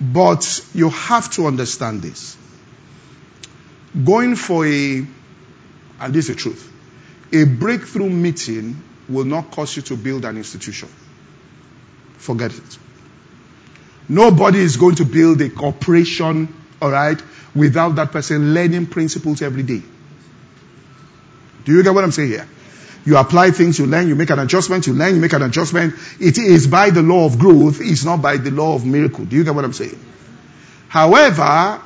But 0.00 0.64
you 0.72 0.88
have 0.88 1.30
to 1.32 1.46
understand 1.46 2.00
this. 2.00 2.38
Going 4.02 4.34
for 4.36 4.64
a, 4.64 5.06
and 6.00 6.14
this 6.14 6.30
is 6.30 6.36
the 6.36 6.40
truth, 6.40 6.72
a 7.34 7.44
breakthrough 7.44 8.08
meeting 8.08 8.82
will 9.10 9.24
not 9.24 9.50
cause 9.50 9.76
you 9.76 9.82
to 9.82 9.96
build 9.96 10.24
an 10.24 10.36
institution. 10.36 10.88
Forget 12.18 12.52
it. 12.52 12.78
Nobody 14.08 14.58
is 14.58 14.76
going 14.76 14.96
to 14.96 15.04
build 15.04 15.40
a 15.40 15.50
corporation, 15.50 16.54
all 16.80 16.90
right, 16.90 17.20
without 17.54 17.96
that 17.96 18.12
person 18.12 18.54
learning 18.54 18.86
principles 18.86 19.42
every 19.42 19.62
day. 19.62 19.82
Do 21.64 21.72
you 21.72 21.82
get 21.82 21.94
what 21.94 22.04
I'm 22.04 22.12
saying 22.12 22.30
here? 22.30 22.48
You 23.04 23.16
apply 23.16 23.50
things, 23.52 23.78
you 23.78 23.86
learn, 23.86 24.08
you 24.08 24.14
make 24.14 24.30
an 24.30 24.38
adjustment, 24.38 24.86
you 24.86 24.92
learn, 24.92 25.14
you 25.14 25.20
make 25.20 25.32
an 25.32 25.42
adjustment. 25.42 25.94
It 26.20 26.38
is 26.38 26.66
by 26.66 26.90
the 26.90 27.02
law 27.02 27.24
of 27.24 27.38
growth, 27.38 27.80
it's 27.80 28.04
not 28.04 28.20
by 28.20 28.36
the 28.36 28.50
law 28.50 28.74
of 28.74 28.84
miracle. 28.84 29.24
Do 29.24 29.36
you 29.36 29.44
get 29.44 29.54
what 29.54 29.64
I'm 29.64 29.72
saying? 29.72 29.98
However, 30.88 31.80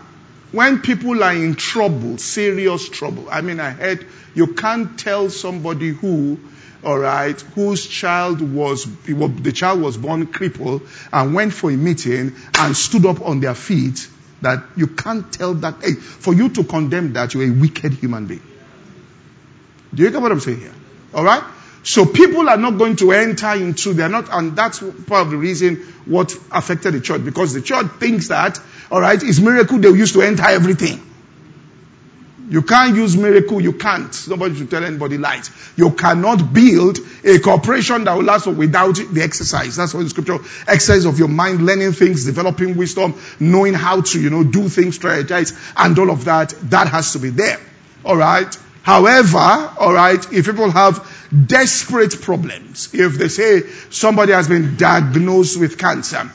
when 0.50 0.80
people 0.80 1.22
are 1.22 1.34
in 1.34 1.54
trouble, 1.54 2.18
serious 2.18 2.88
trouble, 2.88 3.28
I 3.30 3.42
mean, 3.42 3.60
I 3.60 3.70
heard 3.70 4.06
you 4.34 4.54
can't 4.54 4.98
tell 4.98 5.30
somebody 5.30 5.90
who, 5.90 6.38
alright, 6.84 7.40
whose 7.40 7.86
child 7.86 8.40
was, 8.40 8.84
the 9.04 9.52
child 9.52 9.80
was 9.80 9.96
born 9.96 10.26
crippled 10.26 10.82
and 11.12 11.34
went 11.34 11.52
for 11.52 11.70
a 11.70 11.76
meeting 11.76 12.34
and 12.58 12.76
stood 12.76 13.06
up 13.06 13.20
on 13.22 13.40
their 13.40 13.54
feet 13.54 14.08
that 14.42 14.62
you 14.76 14.88
can't 14.88 15.32
tell 15.32 15.54
that, 15.54 15.76
hey, 15.82 15.94
for 15.94 16.34
you 16.34 16.48
to 16.50 16.64
condemn 16.64 17.14
that, 17.14 17.34
you're 17.34 17.44
a 17.44 17.50
wicked 17.50 17.94
human 17.94 18.26
being. 18.26 18.42
Do 19.94 20.02
you 20.02 20.10
get 20.10 20.20
what 20.20 20.32
I'm 20.32 20.40
saying 20.40 20.60
here? 20.60 20.74
Alright? 21.14 21.44
So 21.82 22.06
people 22.06 22.48
are 22.48 22.56
not 22.56 22.78
going 22.78 22.96
to 22.96 23.12
enter 23.12 23.52
into, 23.52 23.92
they're 23.92 24.08
not, 24.08 24.28
and 24.32 24.56
that's 24.56 24.78
part 24.78 25.26
of 25.26 25.30
the 25.30 25.36
reason 25.36 25.76
what 26.06 26.34
affected 26.50 26.94
the 26.94 27.00
church, 27.00 27.24
because 27.24 27.52
the 27.52 27.60
church 27.60 27.86
thinks 27.98 28.28
that, 28.28 28.58
alright, 28.90 29.22
it's 29.22 29.38
miracle 29.38 29.78
they 29.78 29.88
used 29.90 30.14
to 30.14 30.22
enter 30.22 30.44
everything. 30.44 31.13
You 32.48 32.62
can't 32.62 32.94
use 32.94 33.16
miracle, 33.16 33.60
you 33.60 33.72
can't. 33.72 34.28
Nobody 34.28 34.54
should 34.56 34.70
tell 34.70 34.84
anybody 34.84 35.16
lies. 35.16 35.50
You 35.76 35.92
cannot 35.92 36.52
build 36.52 36.98
a 37.24 37.38
corporation 37.38 38.04
that 38.04 38.14
will 38.14 38.24
last 38.24 38.46
without 38.46 38.96
the 38.96 39.22
exercise. 39.22 39.76
That's 39.76 39.94
what 39.94 40.02
the 40.02 40.10
scripture, 40.10 40.38
exercise 40.68 41.06
of 41.06 41.18
your 41.18 41.28
mind, 41.28 41.64
learning 41.64 41.92
things, 41.92 42.26
developing 42.26 42.76
wisdom, 42.76 43.14
knowing 43.40 43.72
how 43.72 44.02
to, 44.02 44.20
you 44.20 44.28
know, 44.28 44.44
do 44.44 44.68
things, 44.68 44.98
strategize, 44.98 45.54
and 45.76 45.98
all 45.98 46.10
of 46.10 46.26
that, 46.26 46.50
that 46.64 46.88
has 46.88 47.12
to 47.14 47.18
be 47.18 47.30
there. 47.30 47.58
Alright? 48.04 48.58
However, 48.82 49.38
alright, 49.38 50.30
if 50.30 50.44
people 50.44 50.70
have 50.70 51.10
desperate 51.46 52.20
problems, 52.20 52.92
if 52.92 53.14
they 53.14 53.28
say 53.28 53.62
somebody 53.88 54.32
has 54.32 54.48
been 54.48 54.76
diagnosed 54.76 55.58
with 55.58 55.78
cancer, 55.78 56.30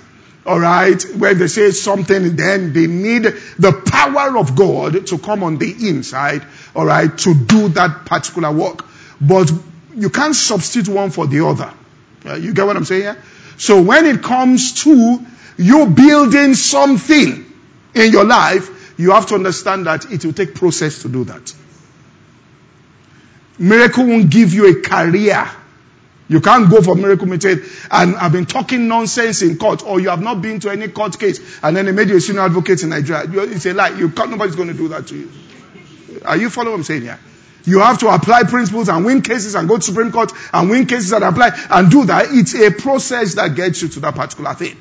alright, 0.50 1.04
when 1.16 1.38
they 1.38 1.48
say 1.48 1.70
something, 1.72 2.36
then 2.36 2.74
they 2.74 2.88
need 2.88 3.24
the 3.60 3.72
power 3.86 4.36
of 4.38 4.56
God 4.56 5.06
to 5.08 5.20
come 5.20 5.44
on 5.44 5.60
the 5.60 5.90
inside, 5.90 6.44
alright, 6.76 7.16
to 7.20 7.36
do 7.36 7.70
that 7.70 8.06
particular 8.06 8.52
work. 8.52 8.86
But 9.22 9.52
you 9.96 10.10
can't 10.10 10.36
substitute 10.36 10.92
one 10.92 11.12
for 11.12 11.28
the 11.28 11.46
other. 11.46 11.72
Uh, 12.26 12.34
you 12.36 12.54
get 12.54 12.66
what 12.66 12.76
I'm 12.76 12.86
saying? 12.86 13.16
So 13.58 13.82
when 13.82 14.06
it 14.06 14.24
comes 14.24 14.84
to 14.84 15.20
you 15.58 15.86
building 15.88 16.56
something 16.56 17.46
in 17.94 18.12
your 18.12 18.26
life, 18.26 18.98
you 18.98 19.12
have 19.12 19.28
to 19.28 19.36
understand 19.36 19.86
that 19.86 20.12
it 20.12 20.26
will 20.26 20.34
take 20.34 20.56
process 20.56 21.04
to 21.04 21.10
do 21.10 21.26
that. 21.26 21.54
Miracle 23.60 24.06
won't 24.06 24.30
give 24.32 24.54
you 24.54 24.70
a 24.70 24.82
career. 24.82 25.50
You 26.30 26.42
can't 26.42 26.70
go 26.70 26.82
for 26.82 26.96
miracle 26.96 27.28
meeting 27.28 27.60
and 27.90 28.16
I've 28.16 28.32
been 28.32 28.46
talking 28.46 28.88
nonsense 28.88 29.42
in 29.42 29.58
court 29.58 29.84
or 29.84 30.00
you 30.00 30.10
have 30.10 30.22
not 30.22 30.42
been 30.44 30.60
to 30.60 30.70
any 30.70 30.88
court 30.88 31.20
case 31.20 31.40
and 31.64 31.76
then 31.76 31.86
they 31.86 31.92
made 31.92 32.08
you 32.08 32.18
a 32.18 32.22
senior 32.22 32.42
advocate 32.42 32.84
in 32.84 32.90
Nigeria. 32.90 33.24
It's 33.50 33.66
a 33.66 33.74
lie. 33.74 33.90
You 33.90 34.10
can't, 34.10 34.30
nobody's 34.30 34.56
going 34.56 34.68
to 34.68 34.76
do 34.76 34.90
that 34.90 35.08
to 35.08 35.18
you. 35.18 35.32
Are 36.24 36.38
you 36.38 36.52
following 36.52 36.74
what 36.74 36.78
I'm 36.78 36.84
saying 36.84 37.02
here? 37.02 37.20
You 37.66 37.80
have 37.80 37.98
to 38.00 38.10
apply 38.10 38.44
principles 38.44 38.90
and 38.90 39.06
win 39.06 39.24
cases 39.24 39.56
and 39.56 39.68
go 39.68 39.78
to 39.78 39.82
Supreme 39.82 40.12
Court 40.12 40.32
and 40.54 40.70
win 40.70 40.86
cases 40.86 41.12
and 41.14 41.24
apply 41.24 41.50
and 41.72 41.90
do 41.90 42.06
that. 42.06 42.28
It's 42.30 42.54
a 42.54 42.72
process 42.72 43.36
that 43.36 43.56
gets 43.56 43.82
you 43.82 43.90
to 43.90 44.00
that 44.02 44.14
particular 44.14 44.54
thing. 44.54 44.78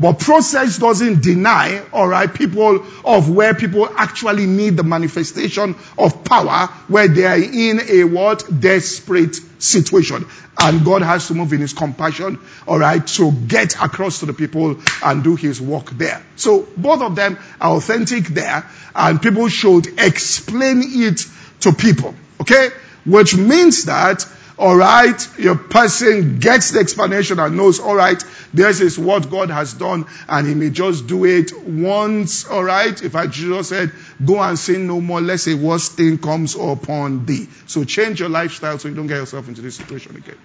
But 0.00 0.20
process 0.20 0.78
doesn't 0.78 1.22
deny, 1.22 1.82
alright, 1.92 2.32
people 2.32 2.86
of 3.04 3.28
where 3.28 3.52
people 3.54 3.88
actually 3.96 4.46
need 4.46 4.76
the 4.76 4.84
manifestation 4.84 5.74
of 5.98 6.22
power 6.22 6.68
where 6.86 7.08
they 7.08 7.24
are 7.24 7.36
in 7.36 7.80
a 7.80 8.04
what? 8.04 8.44
Desperate 8.60 9.36
situation. 9.58 10.24
And 10.60 10.84
God 10.84 11.02
has 11.02 11.26
to 11.28 11.34
move 11.34 11.52
in 11.52 11.60
His 11.60 11.72
compassion, 11.72 12.38
alright, 12.66 13.06
to 13.08 13.32
get 13.32 13.74
across 13.82 14.20
to 14.20 14.26
the 14.26 14.32
people 14.32 14.76
and 15.02 15.24
do 15.24 15.34
His 15.34 15.60
work 15.60 15.90
there. 15.90 16.24
So 16.36 16.68
both 16.76 17.02
of 17.02 17.16
them 17.16 17.36
are 17.60 17.76
authentic 17.76 18.26
there 18.26 18.70
and 18.94 19.20
people 19.20 19.48
should 19.48 19.98
explain 19.98 20.82
it 20.84 21.26
to 21.60 21.72
people. 21.72 22.14
Okay? 22.40 22.68
Which 23.04 23.36
means 23.36 23.86
that 23.86 24.24
Alright, 24.58 25.38
your 25.38 25.54
person 25.54 26.40
gets 26.40 26.72
the 26.72 26.80
explanation 26.80 27.38
and 27.38 27.56
knows, 27.56 27.78
alright, 27.78 28.24
this 28.52 28.80
is 28.80 28.98
what 28.98 29.30
God 29.30 29.50
has 29.50 29.72
done 29.72 30.06
and 30.28 30.48
he 30.48 30.54
may 30.54 30.70
just 30.70 31.06
do 31.06 31.24
it 31.26 31.56
once, 31.56 32.44
alright? 32.50 33.00
If 33.00 33.14
I 33.14 33.28
just 33.28 33.68
said, 33.68 33.92
go 34.24 34.42
and 34.42 34.58
sin 34.58 34.88
no 34.88 35.00
more, 35.00 35.20
let's 35.20 35.44
say 35.44 35.54
worst 35.54 35.92
thing 35.92 36.18
comes 36.18 36.56
upon 36.56 37.24
thee. 37.24 37.46
So 37.66 37.84
change 37.84 38.18
your 38.18 38.30
lifestyle 38.30 38.80
so 38.80 38.88
you 38.88 38.96
don't 38.96 39.06
get 39.06 39.18
yourself 39.18 39.46
into 39.46 39.60
this 39.60 39.76
situation 39.76 40.16
again. 40.16 40.38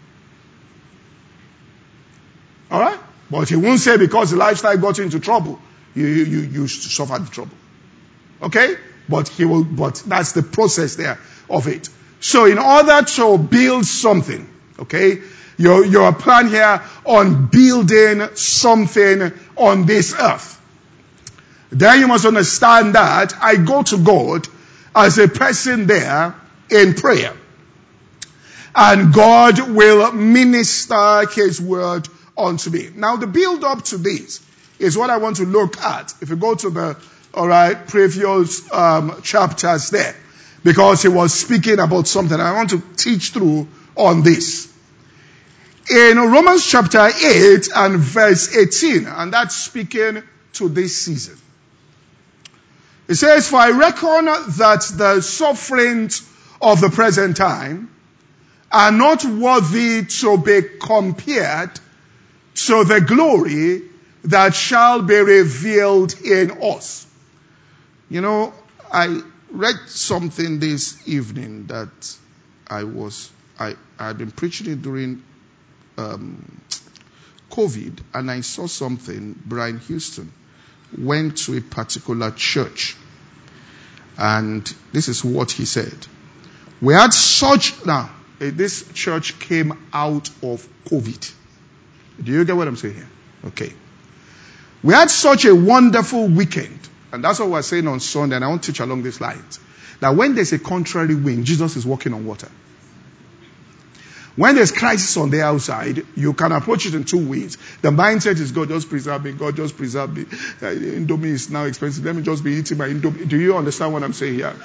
Alright? 2.71 2.99
But 3.31 3.49
he 3.49 3.55
won't 3.55 3.79
say 3.79 3.97
because 3.97 4.29
the 4.29 4.37
lifestyle 4.37 4.77
got 4.77 4.99
you 4.99 5.05
into 5.05 5.19
trouble, 5.19 5.59
you, 5.95 6.05
you, 6.05 6.23
you, 6.25 6.39
you 6.41 6.67
suffered 6.67 7.25
the 7.25 7.31
trouble. 7.31 7.55
Okay? 8.43 8.75
But 9.09 9.27
he 9.29 9.45
will, 9.45 9.63
but 9.63 10.03
that's 10.05 10.33
the 10.33 10.43
process 10.43 10.97
there 10.97 11.17
of 11.49 11.67
it. 11.67 11.89
So 12.23 12.45
in 12.45 12.57
order 12.57 13.01
to 13.01 13.37
build 13.37 13.85
something, 13.85 14.47
okay, 14.79 15.21
you're, 15.57 15.85
you're 15.85 16.13
plan 16.13 16.47
here 16.47 16.81
on 17.05 17.47
building 17.47 18.33
something 18.35 19.33
on 19.57 19.85
this 19.85 20.15
earth. 20.17 20.57
Then 21.69 21.99
you 21.99 22.07
must 22.07 22.25
understand 22.25 22.95
that 22.95 23.33
I 23.41 23.57
go 23.57 23.83
to 23.83 23.97
God 23.97 24.47
as 24.95 25.17
a 25.17 25.27
person 25.27 25.85
there 25.85 26.33
in 26.69 26.93
prayer. 26.93 27.33
And 28.73 29.13
God 29.13 29.59
will 29.59 30.13
minister 30.13 31.27
His 31.27 31.59
word 31.59 32.07
unto 32.37 32.69
me. 32.69 32.87
Now 32.95 33.17
the 33.17 33.27
build 33.27 33.65
up 33.65 33.83
to 33.85 33.97
this 33.97 34.41
is 34.79 34.97
what 34.97 35.09
I 35.09 35.17
want 35.17 35.37
to 35.37 35.45
look 35.45 35.77
at. 35.77 36.13
If 36.21 36.29
you 36.29 36.37
go 36.37 36.55
to 36.55 36.69
the, 36.69 36.97
alright, 37.33 37.85
previous 37.85 38.71
um, 38.71 39.21
chapters 39.23 39.89
there 39.89 40.15
because 40.63 41.01
he 41.01 41.09
was 41.09 41.33
speaking 41.33 41.79
about 41.79 42.07
something. 42.07 42.39
I 42.39 42.53
want 42.53 42.69
to 42.71 42.81
teach 42.95 43.31
through 43.31 43.67
on 43.95 44.23
this. 44.23 44.71
In 45.89 46.17
Romans 46.17 46.65
chapter 46.65 47.05
8 47.05 47.69
and 47.75 47.97
verse 47.97 48.55
18, 48.55 49.05
and 49.05 49.33
that's 49.33 49.55
speaking 49.55 50.23
to 50.53 50.69
this 50.69 50.95
season. 50.95 51.37
It 53.07 53.15
says, 53.15 53.49
For 53.49 53.57
I 53.57 53.71
reckon 53.71 54.25
that 54.25 54.91
the 54.95 55.21
sufferings 55.21 56.27
of 56.61 56.79
the 56.79 56.89
present 56.89 57.35
time 57.35 57.89
are 58.71 58.91
not 58.91 59.25
worthy 59.25 60.05
to 60.05 60.37
be 60.37 60.61
compared 60.79 61.71
to 62.55 62.83
the 62.85 63.01
glory 63.01 63.81
that 64.23 64.55
shall 64.55 65.01
be 65.01 65.17
revealed 65.17 66.19
in 66.21 66.51
us. 66.61 67.05
You 68.09 68.21
know, 68.21 68.53
I 68.91 69.21
read 69.53 69.75
something 69.85 70.59
this 70.59 71.07
evening 71.07 71.67
that 71.67 72.17
I 72.67 72.83
was, 72.83 73.31
I, 73.59 73.75
had 73.99 74.17
been 74.17 74.31
preaching 74.31 74.71
it 74.71 74.81
during 74.81 75.23
um, 75.97 76.61
COVID, 77.51 77.99
and 78.15 78.31
I 78.31 78.41
saw 78.41 78.65
something. 78.65 79.39
Brian 79.45 79.77
Houston 79.79 80.33
went 80.97 81.37
to 81.45 81.55
a 81.55 81.61
particular 81.61 82.31
church, 82.31 82.97
and 84.17 84.65
this 84.91 85.07
is 85.07 85.23
what 85.23 85.51
he 85.51 85.65
said. 85.65 86.07
We 86.81 86.95
had 86.95 87.13
such, 87.13 87.85
now, 87.85 88.09
eh, 88.41 88.49
this 88.53 88.91
church 88.93 89.39
came 89.39 89.87
out 89.93 90.29
of 90.41 90.67
COVID. 90.85 91.33
Do 92.23 92.31
you 92.31 92.43
get 92.43 92.55
what 92.55 92.67
I'm 92.67 92.75
saying 92.75 92.95
here? 92.95 93.09
Okay. 93.45 93.71
We 94.81 94.93
had 94.93 95.11
such 95.11 95.45
a 95.45 95.55
wonderful 95.55 96.27
weekend. 96.27 96.79
And 97.13 97.23
that's 97.23 97.39
what 97.39 97.49
we're 97.49 97.61
saying 97.61 97.87
on 97.87 97.99
Sunday, 97.99 98.35
and 98.35 98.43
I 98.43 98.47
want 98.47 98.63
to 98.63 98.71
teach 98.71 98.79
along 98.79 99.03
these 99.03 99.21
lines. 99.21 99.59
That 99.99 100.15
when 100.15 100.33
there's 100.33 100.51
a 100.51 100.57
contrary 100.57 101.13
wind, 101.13 101.45
Jesus 101.45 101.75
is 101.75 101.85
walking 101.85 102.11
on 102.11 102.25
water. 102.25 102.49
When 104.35 104.55
there's 104.55 104.71
crisis 104.71 105.15
on 105.15 105.29
the 105.29 105.43
outside, 105.43 106.03
you 106.15 106.33
can 106.33 106.51
approach 106.51 106.87
it 106.87 106.95
in 106.95 107.03
two 107.03 107.29
ways. 107.29 107.59
The 107.83 107.91
mindset 107.91 108.39
is 108.39 108.51
God 108.51 108.69
just 108.69 108.89
preserve 108.89 109.23
me, 109.23 109.31
God 109.31 109.55
just 109.55 109.77
preserve 109.77 110.17
me. 110.17 110.23
Uh, 110.23 110.73
Indomie 110.73 111.25
is 111.25 111.51
now 111.51 111.65
expensive. 111.65 112.03
Let 112.03 112.15
me 112.15 112.23
just 112.23 112.43
be 112.43 112.53
eating 112.53 112.79
my 112.79 112.87
Indomie. 112.87 113.29
Do 113.29 113.37
you 113.37 113.55
understand 113.55 113.93
what 113.93 114.01
I'm 114.01 114.13
saying 114.13 114.33
here? 114.33 114.55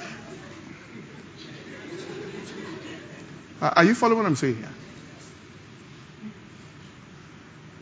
Are 3.61 3.83
you 3.83 3.93
following 3.93 4.23
what 4.23 4.25
I'm 4.25 4.35
saying 4.35 4.55
here? 4.55 4.69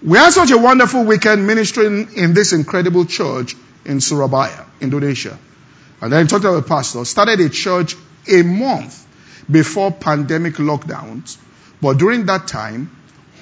We 0.04 0.18
had 0.18 0.32
such 0.32 0.52
a 0.52 0.58
wonderful 0.58 1.06
weekend 1.06 1.48
ministering 1.48 2.18
in 2.18 2.34
this 2.34 2.52
incredible 2.52 3.06
church 3.06 3.56
in 3.88 4.02
Surabaya, 4.02 4.66
Indonesia. 4.82 5.38
And 6.02 6.14
then 6.14 6.28
talked 6.28 6.44
to 6.44 6.54
a 6.54 6.62
pastor, 6.62 7.06
started 7.06 7.40
a 7.40 7.50
church 7.50 7.96
a 8.28 8.44
month 8.44 9.06
before 9.50 9.92
pandemic 9.92 10.56
lockdowns. 10.56 11.38
But 11.82 11.98
during 11.98 12.26
that 12.28 12.48
time, 12.48 12.92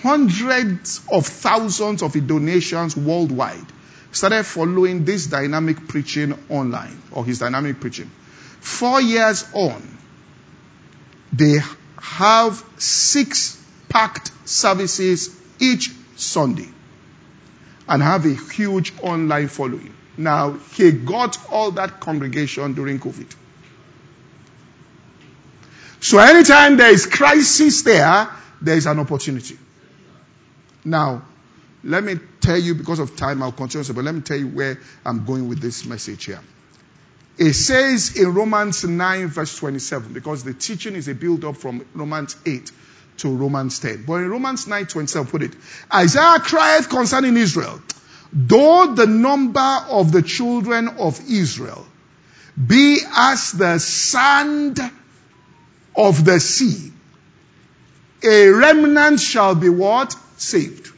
hundreds 0.01 1.01
of 1.11 1.25
thousands 1.25 2.03
of 2.03 2.13
Indonesians 2.13 2.95
worldwide 2.95 3.65
started 4.11 4.45
following 4.45 5.03
this 5.03 5.27
dynamic 5.27 5.87
preaching 5.87 6.37
online 6.49 7.01
or 7.11 7.25
his 7.25 7.39
dynamic 7.39 7.79
preaching. 7.81 8.09
Four 8.61 9.01
years 9.01 9.45
on, 9.53 9.97
they 11.33 11.59
have 11.97 12.63
six 12.77 13.61
packed 13.89 14.31
services 14.47 15.35
each 15.59 15.91
Sunday 16.15 16.69
and 17.87 18.01
have 18.01 18.25
a 18.25 18.33
huge 18.33 18.93
online 19.01 19.47
following. 19.47 19.93
Now, 20.17 20.53
he 20.73 20.91
got 20.91 21.37
all 21.51 21.71
that 21.71 21.99
congregation 21.99 22.73
during 22.73 22.99
COVID. 22.99 23.33
So 25.99 26.19
anytime 26.19 26.77
there 26.77 26.91
is 26.91 27.05
crisis 27.05 27.81
there, 27.81 28.29
there 28.61 28.77
is 28.77 28.85
an 28.85 28.99
opportunity. 28.99 29.57
Now, 30.83 31.23
let 31.83 32.03
me 32.03 32.15
tell 32.41 32.57
you, 32.57 32.75
because 32.75 32.99
of 32.99 33.15
time, 33.15 33.41
I'll 33.43 33.51
continue, 33.51 33.91
but 33.93 34.03
let 34.03 34.15
me 34.15 34.21
tell 34.21 34.37
you 34.37 34.47
where 34.47 34.79
I'm 35.05 35.25
going 35.25 35.49
with 35.49 35.59
this 35.59 35.85
message 35.85 36.25
here. 36.25 36.41
It 37.37 37.53
says 37.53 38.15
in 38.15 38.33
Romans 38.33 38.83
9 38.83 39.27
verse 39.27 39.57
27, 39.57 40.13
because 40.13 40.43
the 40.43 40.53
teaching 40.53 40.95
is 40.95 41.07
a 41.07 41.15
build 41.15 41.43
up 41.43 41.57
from 41.57 41.85
Romans 41.93 42.37
8 42.45 42.71
to 43.17 43.35
Romans 43.35 43.79
10. 43.79 44.05
But 44.05 44.15
in 44.15 44.29
Romans 44.29 44.67
9 44.67 44.85
27, 44.85 45.27
put 45.27 45.43
it, 45.43 45.53
Isaiah 45.93 46.39
cried 46.39 46.87
concerning 46.87 47.35
Israel, 47.35 47.81
Though 48.37 48.93
the 48.93 49.07
number 49.07 49.85
of 49.89 50.11
the 50.11 50.21
children 50.21 50.89
of 50.89 51.21
Israel 51.29 51.87
be 52.67 52.99
as 53.15 53.53
the 53.53 53.79
sand 53.79 54.79
of 55.95 56.25
the 56.25 56.41
sea, 56.41 56.91
a 58.21 58.49
remnant 58.49 59.21
shall 59.21 59.55
be 59.55 59.69
what? 59.69 60.15
Saved. 60.35 60.91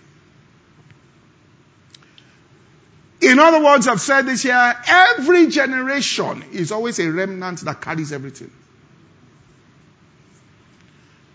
In 3.22 3.38
other 3.38 3.64
words, 3.64 3.88
I've 3.88 4.02
said 4.02 4.26
this 4.26 4.42
here, 4.42 4.76
every 4.88 5.48
generation 5.48 6.44
is 6.54 6.72
always 6.72 6.98
a 7.00 7.12
remnant 7.12 7.62
that 7.62 7.82
carries 7.82 8.12
everything. 8.14 8.52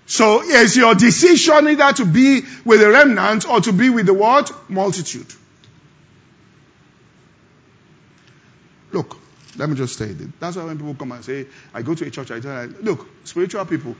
So 0.06 0.42
is 0.42 0.76
your 0.76 0.96
decision 0.96 1.68
either 1.68 1.92
to 1.94 2.04
be 2.04 2.42
with 2.64 2.80
the 2.80 2.90
remnant 2.90 3.48
or 3.48 3.60
to 3.60 3.72
be 3.72 3.88
with 3.88 4.06
the 4.06 4.14
what? 4.14 4.52
Multitude. 4.68 5.32
Look, 8.92 9.16
let 9.56 9.68
me 9.68 9.76
just 9.76 9.98
say. 9.98 10.14
That's 10.40 10.56
why 10.56 10.64
when 10.64 10.78
people 10.78 10.94
come 10.94 11.12
and 11.12 11.24
say, 11.24 11.46
I 11.74 11.82
go 11.82 11.94
to 11.94 12.06
a 12.06 12.10
church, 12.10 12.30
I 12.30 12.40
tell 12.40 12.54
them, 12.54 12.76
look, 12.82 13.06
spiritual 13.24 13.64
people, 13.66 13.94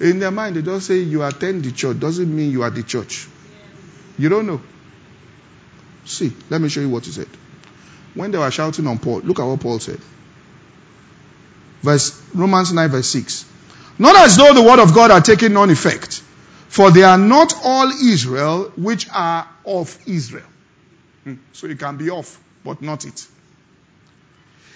in 0.00 0.18
their 0.18 0.30
mind, 0.30 0.56
they 0.56 0.62
just 0.62 0.86
say 0.86 0.98
you 0.98 1.22
attend 1.22 1.64
the 1.64 1.72
church 1.72 1.98
doesn't 1.98 2.34
mean 2.34 2.50
you 2.50 2.62
are 2.62 2.70
the 2.70 2.82
church. 2.82 3.28
You 4.18 4.28
don't 4.28 4.46
know. 4.46 4.60
See, 6.04 6.32
let 6.50 6.60
me 6.60 6.68
show 6.68 6.80
you 6.80 6.90
what 6.90 7.04
he 7.04 7.12
said. 7.12 7.28
When 8.14 8.30
they 8.30 8.38
were 8.38 8.50
shouting 8.50 8.86
on 8.86 8.98
Paul, 8.98 9.20
look 9.20 9.38
at 9.38 9.44
what 9.44 9.60
Paul 9.60 9.78
said. 9.78 10.00
Verse, 11.82 12.20
Romans 12.34 12.72
9 12.72 12.90
verse 12.90 13.08
6. 13.08 13.46
Not 13.98 14.16
as 14.16 14.36
though 14.36 14.52
the 14.52 14.62
word 14.62 14.78
of 14.78 14.94
God 14.94 15.10
had 15.10 15.24
taken 15.24 15.52
none 15.52 15.70
effect. 15.70 16.22
For 16.68 16.90
they 16.90 17.02
are 17.02 17.18
not 17.18 17.54
all 17.62 17.90
Israel 17.90 18.72
which 18.76 19.08
are 19.12 19.48
of 19.66 19.96
Israel. 20.06 20.46
Hmm. 21.24 21.34
So 21.52 21.66
it 21.66 21.78
can 21.78 21.96
be 21.96 22.10
off, 22.10 22.40
but 22.64 22.82
not 22.82 23.04
it. 23.04 23.26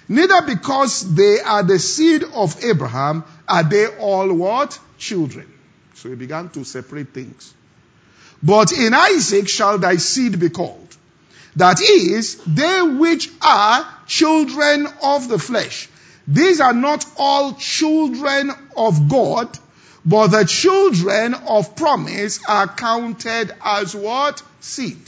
Neither 0.09 0.43
because 0.43 1.15
they 1.15 1.41
are 1.41 1.63
the 1.63 1.79
seed 1.79 2.23
of 2.23 2.63
Abraham 2.65 3.25
are 3.49 3.65
they 3.65 3.87
all 3.87 4.33
what? 4.33 4.79
Children. 4.99 5.53
So 5.95 6.09
he 6.09 6.15
began 6.15 6.49
to 6.51 6.65
separate 6.65 7.09
things. 7.13 7.55
But 8.43 8.73
in 8.73 8.95
Isaac 8.95 9.49
shall 9.49 9.79
thy 9.79 9.97
seed 9.97 10.39
be 10.39 10.51
called. 10.51 10.97
That 11.57 11.81
is, 11.81 12.37
they 12.47 12.83
which 12.83 13.31
are 13.43 13.87
children 14.07 14.87
of 15.03 15.29
the 15.29 15.39
flesh. 15.39 15.89
These 16.29 16.61
are 16.61 16.75
not 16.75 17.05
all 17.17 17.55
children 17.55 18.51
of 18.77 19.09
God, 19.09 19.59
but 20.05 20.29
the 20.29 20.45
children 20.45 21.35
of 21.35 21.75
promise 21.75 22.41
are 22.47 22.69
counted 22.69 23.55
as 23.65 23.95
what? 23.95 24.43
Seed. 24.61 24.99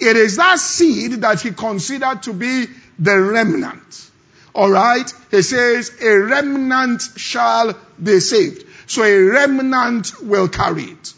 It 0.00 0.16
is 0.16 0.36
that 0.36 0.60
seed 0.60 1.12
that 1.22 1.40
he 1.40 1.50
considered 1.50 2.22
to 2.22 2.32
be 2.32 2.66
the 2.98 3.20
remnant. 3.20 4.10
Alright? 4.54 5.12
He 5.30 5.42
says, 5.42 5.92
a 6.02 6.18
remnant 6.18 7.02
shall 7.16 7.78
be 8.02 8.20
saved. 8.20 8.64
So 8.86 9.04
a 9.04 9.18
remnant 9.18 10.22
will 10.22 10.48
carry 10.48 10.84
it. 10.84 11.12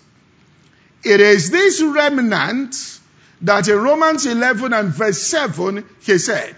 It 1.03 1.21
is 1.21 1.51
this 1.51 1.81
remnant 1.81 2.99
that 3.43 3.69
in 3.69 3.79
Romans 3.79 4.27
11 4.27 4.73
and 4.73 4.89
verse 4.91 5.23
7, 5.23 5.85
he 6.01 6.19
said, 6.19 6.55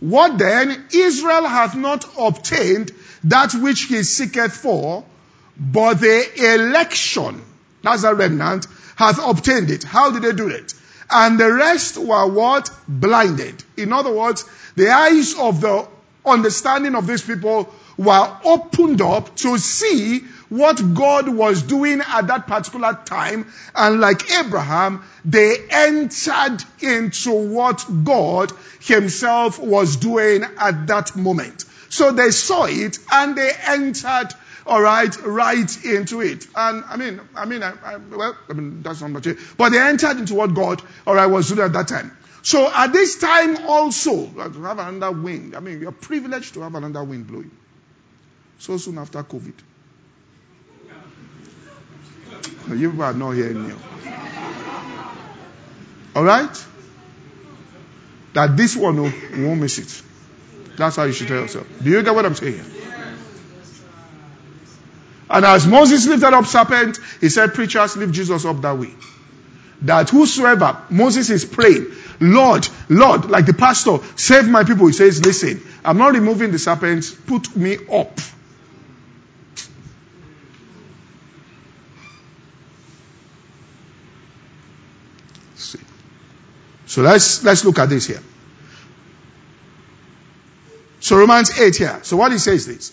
What 0.00 0.36
then? 0.36 0.86
Israel 0.92 1.46
hath 1.46 1.74
not 1.74 2.04
obtained 2.18 2.92
that 3.24 3.54
which 3.54 3.84
he 3.84 4.02
seeketh 4.02 4.52
for, 4.54 5.04
but 5.58 5.94
the 5.94 6.54
election, 6.54 7.42
that's 7.82 8.04
a 8.04 8.14
remnant, 8.14 8.66
hath 8.96 9.18
obtained 9.24 9.70
it. 9.70 9.84
How 9.84 10.10
did 10.10 10.22
they 10.22 10.32
do 10.32 10.48
it? 10.48 10.74
And 11.10 11.38
the 11.38 11.52
rest 11.52 11.96
were 11.96 12.26
what? 12.26 12.70
Blinded. 12.86 13.62
In 13.76 13.92
other 13.92 14.12
words, 14.12 14.44
the 14.76 14.90
eyes 14.90 15.34
of 15.38 15.60
the 15.60 15.88
understanding 16.24 16.94
of 16.94 17.06
these 17.06 17.22
people 17.22 17.72
were 17.96 18.36
opened 18.44 19.00
up 19.00 19.34
to 19.36 19.58
see 19.58 20.20
what 20.48 20.94
God 20.94 21.28
was 21.28 21.62
doing 21.62 22.00
at 22.00 22.28
that 22.28 22.46
particular 22.46 22.98
time. 23.04 23.52
And 23.74 24.00
like 24.00 24.30
Abraham, 24.32 25.04
they 25.24 25.56
entered 25.70 26.58
into 26.80 27.32
what 27.32 27.84
God 28.04 28.52
himself 28.80 29.58
was 29.58 29.96
doing 29.96 30.44
at 30.58 30.86
that 30.86 31.16
moment. 31.16 31.64
So 31.90 32.12
they 32.12 32.30
saw 32.30 32.64
it 32.64 32.98
and 33.10 33.36
they 33.36 33.50
entered 33.66 34.28
all 34.68 34.82
right, 34.82 35.14
right 35.22 35.84
into 35.84 36.20
it. 36.20 36.46
And 36.54 36.84
I 36.86 36.96
mean, 36.96 37.20
I 37.34 37.46
mean, 37.46 37.62
I, 37.62 37.72
I, 37.82 37.96
well, 37.96 38.36
I 38.48 38.52
mean, 38.52 38.82
that's 38.82 39.00
not 39.00 39.10
much, 39.10 39.26
but 39.56 39.70
they 39.70 39.80
entered 39.80 40.18
into 40.18 40.34
what 40.34 40.54
God, 40.54 40.82
all 41.06 41.14
right, 41.14 41.26
was 41.26 41.48
doing 41.48 41.60
at 41.60 41.72
that 41.72 41.88
time. 41.88 42.16
So 42.42 42.70
at 42.72 42.92
this 42.92 43.18
time 43.18 43.66
also, 43.66 44.26
to 44.26 44.62
have 44.62 44.78
another 44.78 45.10
wind, 45.10 45.56
I 45.56 45.60
mean, 45.60 45.80
you're 45.80 45.92
privileged 45.92 46.54
to 46.54 46.60
have 46.60 46.74
another 46.74 47.02
wind 47.02 47.26
blowing. 47.26 47.50
So 48.58 48.76
soon 48.76 48.98
after 48.98 49.22
COVID. 49.22 49.54
You 52.76 53.02
are 53.02 53.14
not 53.14 53.32
hearing 53.32 53.68
me. 53.68 53.74
All 56.14 56.24
right? 56.24 56.66
That 58.34 58.56
this 58.56 58.76
one 58.76 58.98
oh, 58.98 59.12
won't 59.36 59.60
miss 59.60 59.78
it. 59.78 60.02
That's 60.76 60.96
how 60.96 61.04
you 61.04 61.12
should 61.12 61.28
tell 61.28 61.40
yourself. 61.40 61.66
Do 61.82 61.90
you 61.90 62.02
get 62.02 62.14
what 62.14 62.26
I'm 62.26 62.34
saying? 62.34 62.64
And 65.30 65.44
as 65.44 65.66
Moses 65.66 66.06
lifted 66.06 66.32
up 66.32 66.46
serpent, 66.46 66.98
he 67.20 67.28
said, 67.28 67.54
preachers, 67.54 67.96
lift 67.96 68.12
Jesus 68.12 68.44
up 68.44 68.60
that 68.62 68.78
way. 68.78 68.94
That 69.82 70.10
whosoever, 70.10 70.82
Moses 70.90 71.30
is 71.30 71.44
praying, 71.44 71.86
Lord, 72.20 72.68
Lord, 72.88 73.26
like 73.26 73.46
the 73.46 73.54
pastor, 73.54 73.98
save 74.16 74.48
my 74.48 74.64
people. 74.64 74.86
He 74.86 74.92
says, 74.92 75.24
listen, 75.24 75.62
I'm 75.84 75.98
not 75.98 76.14
removing 76.14 76.50
the 76.50 76.58
serpent, 76.58 77.04
put 77.26 77.54
me 77.54 77.76
up. 77.92 78.18
See. 85.54 85.78
So 86.86 87.02
let's, 87.02 87.44
let's 87.44 87.64
look 87.64 87.78
at 87.78 87.88
this 87.88 88.06
here. 88.06 88.22
So 91.00 91.16
Romans 91.16 91.58
8 91.58 91.76
here. 91.76 92.00
So 92.02 92.16
what 92.16 92.32
he 92.32 92.38
says 92.38 92.66
this. 92.66 92.92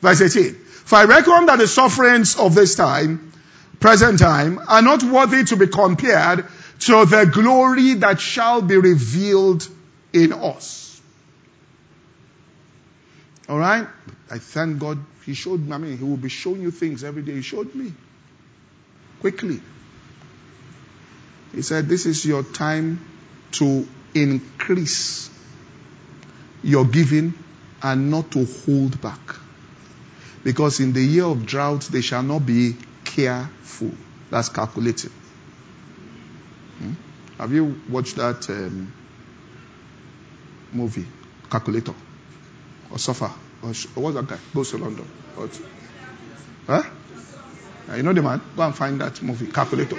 Verse 0.00 0.20
18. 0.20 0.54
For 0.54 0.96
I 0.96 1.04
reckon 1.04 1.46
that 1.46 1.58
the 1.58 1.66
sufferings 1.66 2.36
of 2.36 2.54
this 2.54 2.74
time, 2.74 3.32
present 3.80 4.18
time, 4.18 4.60
are 4.66 4.82
not 4.82 5.02
worthy 5.02 5.44
to 5.44 5.56
be 5.56 5.66
compared 5.66 6.46
to 6.80 7.04
the 7.04 7.30
glory 7.32 7.94
that 7.94 8.20
shall 8.20 8.62
be 8.62 8.76
revealed 8.76 9.68
in 10.12 10.32
us. 10.32 11.00
Alright? 13.48 13.88
I 14.30 14.38
thank 14.38 14.78
God 14.78 14.98
He 15.24 15.34
showed 15.34 15.60
me, 15.60 15.72
I 15.72 15.78
mean, 15.78 15.98
He 15.98 16.04
will 16.04 16.16
be 16.16 16.28
showing 16.28 16.62
you 16.62 16.70
things 16.70 17.02
every 17.02 17.22
day. 17.22 17.34
He 17.34 17.42
showed 17.42 17.74
me. 17.74 17.92
Quickly. 19.20 19.60
He 21.54 21.62
said, 21.62 21.88
This 21.88 22.06
is 22.06 22.24
your 22.24 22.42
time 22.42 23.04
to 23.52 23.86
increase 24.14 25.30
your 26.62 26.84
giving 26.84 27.34
and 27.82 28.10
not 28.10 28.30
to 28.32 28.44
hold 28.44 29.00
back. 29.00 29.20
Because 30.44 30.80
in 30.80 30.92
the 30.92 31.02
year 31.02 31.24
of 31.24 31.46
drought, 31.46 31.82
they 31.82 32.00
shall 32.00 32.22
not 32.22 32.46
be 32.46 32.76
careful. 33.04 33.90
That's 34.30 34.48
calculating. 34.48 35.10
Hmm? 36.78 36.92
Have 37.38 37.52
you 37.52 37.80
watched 37.88 38.16
that 38.16 38.48
um, 38.50 38.92
movie, 40.72 41.06
Calculator? 41.50 41.94
Or 42.90 42.98
Suffer? 42.98 43.30
Or, 43.62 43.68
or 43.68 44.02
what's 44.02 44.16
that 44.16 44.26
guy? 44.28 44.38
Goes 44.54 44.70
to 44.70 44.78
London. 44.78 45.06
What? 45.34 45.60
Huh? 46.66 46.82
You 47.96 48.02
know 48.02 48.12
the 48.12 48.22
man? 48.22 48.40
Go 48.56 48.62
and 48.62 48.74
find 48.74 49.00
that 49.00 49.22
movie, 49.22 49.46
Calculator. 49.46 49.96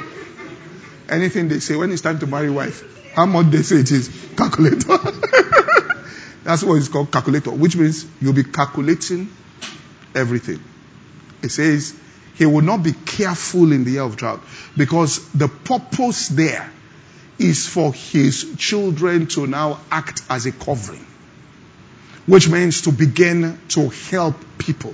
Anything 1.10 1.48
they 1.48 1.60
say 1.60 1.76
when 1.76 1.92
it's 1.92 2.02
time 2.02 2.20
to 2.20 2.28
marry 2.28 2.52
wife, 2.52 2.84
how 3.16 3.26
much 3.26 3.48
they 3.48 3.64
say 3.64 3.78
it 3.78 3.92
is, 3.92 4.10
calculator. 4.38 4.98
That's 6.44 6.64
what 6.64 6.76
it's 6.76 6.88
called, 6.88 7.12
calculator, 7.12 7.52
which 7.52 7.76
means 7.76 8.06
you'll 8.22 8.34
be 8.34 8.44
calculating 8.44 9.30
everything. 10.16 10.62
It 11.42 11.50
says 11.50 11.94
he 12.36 12.46
will 12.46 12.62
not 12.62 12.84
be 12.84 12.94
careful 12.94 13.72
in 13.72 13.84
the 13.84 13.92
year 13.92 14.04
of 14.04 14.16
drought 14.16 14.42
because 14.78 15.30
the 15.32 15.48
purpose 15.48 16.30
there 16.30 16.72
is 17.38 17.68
for 17.68 17.94
his 17.94 18.56
children 18.58 19.28
to 19.28 19.48
now 19.48 19.80
act 19.90 20.22
as 20.30 20.46
a 20.46 20.52
covering, 20.52 21.06
which 22.26 22.50
means 22.50 22.82
to 22.82 22.92
begin 22.92 23.60
to 23.70 23.90
help 23.90 24.36
people. 24.58 24.94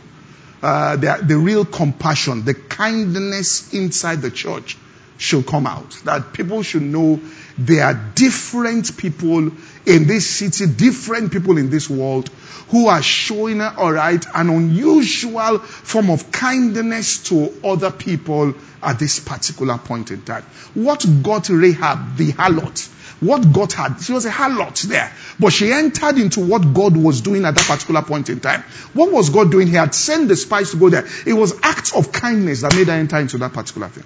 Uh, 0.62 0.95
the, 0.95 1.19
the 1.21 1.38
real 1.38 1.65
compassion, 1.65 2.45
the 2.45 2.54
kindness 2.54 3.73
inside 3.73 4.21
the 4.21 4.32
church 4.32 4.78
should 5.17 5.45
come 5.45 5.67
out. 5.67 5.91
That 6.06 6.34
people 6.34 6.63
should 6.63 6.82
know 6.82 7.19
there 7.58 7.86
are 7.86 7.93
different 7.93 8.97
people 8.97 9.51
in 9.86 10.08
this 10.08 10.28
city, 10.30 10.67
different 10.67 11.32
people 11.32 11.58
in 11.58 11.69
this 11.69 11.89
world 11.89 12.30
who 12.69 12.88
are 12.88 13.02
showing, 13.02 13.62
alright, 13.62 14.26
an 14.34 14.50
unusual 14.50 15.60
form 15.60 16.10
of 16.10 16.32
kindness 16.32 17.24
to 17.30 17.54
other 17.63 17.91
people 17.91 18.56
at 18.82 19.00
this 19.00 19.19
particular 19.19 19.78
point 19.78 20.12
in 20.12 20.21
time. 20.24 20.43
What 20.74 21.06
got 21.24 21.50
Rahab, 21.50 22.17
the 22.17 22.32
harlot, 22.32 22.88
what 23.21 23.54
got 23.54 23.74
her, 23.74 23.95
she 24.02 24.13
was 24.13 24.26
a 24.26 24.32
harlot 24.32 24.82
there, 24.84 25.12
but 25.39 25.54
she 25.54 25.71
entered 25.71 26.17
into 26.17 26.41
what 26.41 26.74
God 26.74 26.98
was 26.98 27.21
doing 27.21 27.45
at 27.45 27.56
that 27.56 27.65
particular 27.65 28.02
point 28.02 28.30
in 28.30 28.39
time. 28.39 28.63
What 28.93 29.12
was 29.12 29.30
God 29.30 29.52
doing? 29.52 29.67
He 29.67 29.76
had 29.76 29.93
sent 29.93 30.28
the 30.28 30.36
spies 30.36 30.71
to 30.71 30.78
go 30.78 30.89
there. 30.89 31.08
It 31.26 31.34
was 31.34 31.54
acts 31.63 31.95
of 31.95 32.12
kindness 32.12 32.62
that 32.62 32.76
made 32.76 32.88
her 32.88 32.93
enter 32.93 33.17
into 33.17 33.38
that 33.38 33.54
particular 33.54 33.88
thing. 33.88 34.04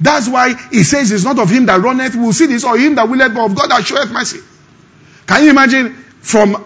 That's 0.00 0.28
why 0.28 0.54
he 0.70 0.84
says 0.84 1.10
it's 1.10 1.24
not 1.24 1.38
of 1.38 1.50
him 1.50 1.66
that 1.66 1.80
runneth, 1.80 2.14
will 2.14 2.32
see 2.32 2.46
this, 2.46 2.64
or 2.64 2.78
him 2.78 2.94
that 2.94 3.08
willeth, 3.08 3.34
but 3.34 3.44
of 3.46 3.54
God 3.54 3.70
that 3.70 3.84
showeth 3.84 4.10
mercy. 4.10 4.40
Can 5.26 5.44
you 5.44 5.50
imagine 5.50 5.94
from 6.20 6.64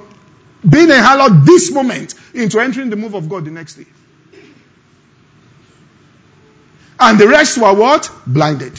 being 0.68 0.90
a 0.90 0.94
harlot 0.94 1.44
this 1.44 1.70
moment 1.72 2.14
into 2.34 2.60
entering 2.60 2.90
the 2.90 2.96
move 2.96 3.14
of 3.14 3.28
God 3.28 3.44
the 3.44 3.50
next 3.50 3.74
day? 3.74 3.86
And 7.00 7.18
the 7.18 7.26
rest 7.26 7.58
were 7.58 7.74
what? 7.74 8.10
Blinded. 8.26 8.78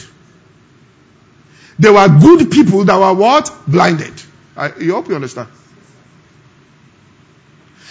They 1.78 1.90
were 1.90 2.08
good 2.08 2.50
people 2.50 2.84
that 2.84 2.96
were 2.96 3.12
what? 3.12 3.52
Blinded. 3.66 4.14
I 4.56 4.68
hope 4.68 5.08
you 5.08 5.16
understand. 5.16 5.48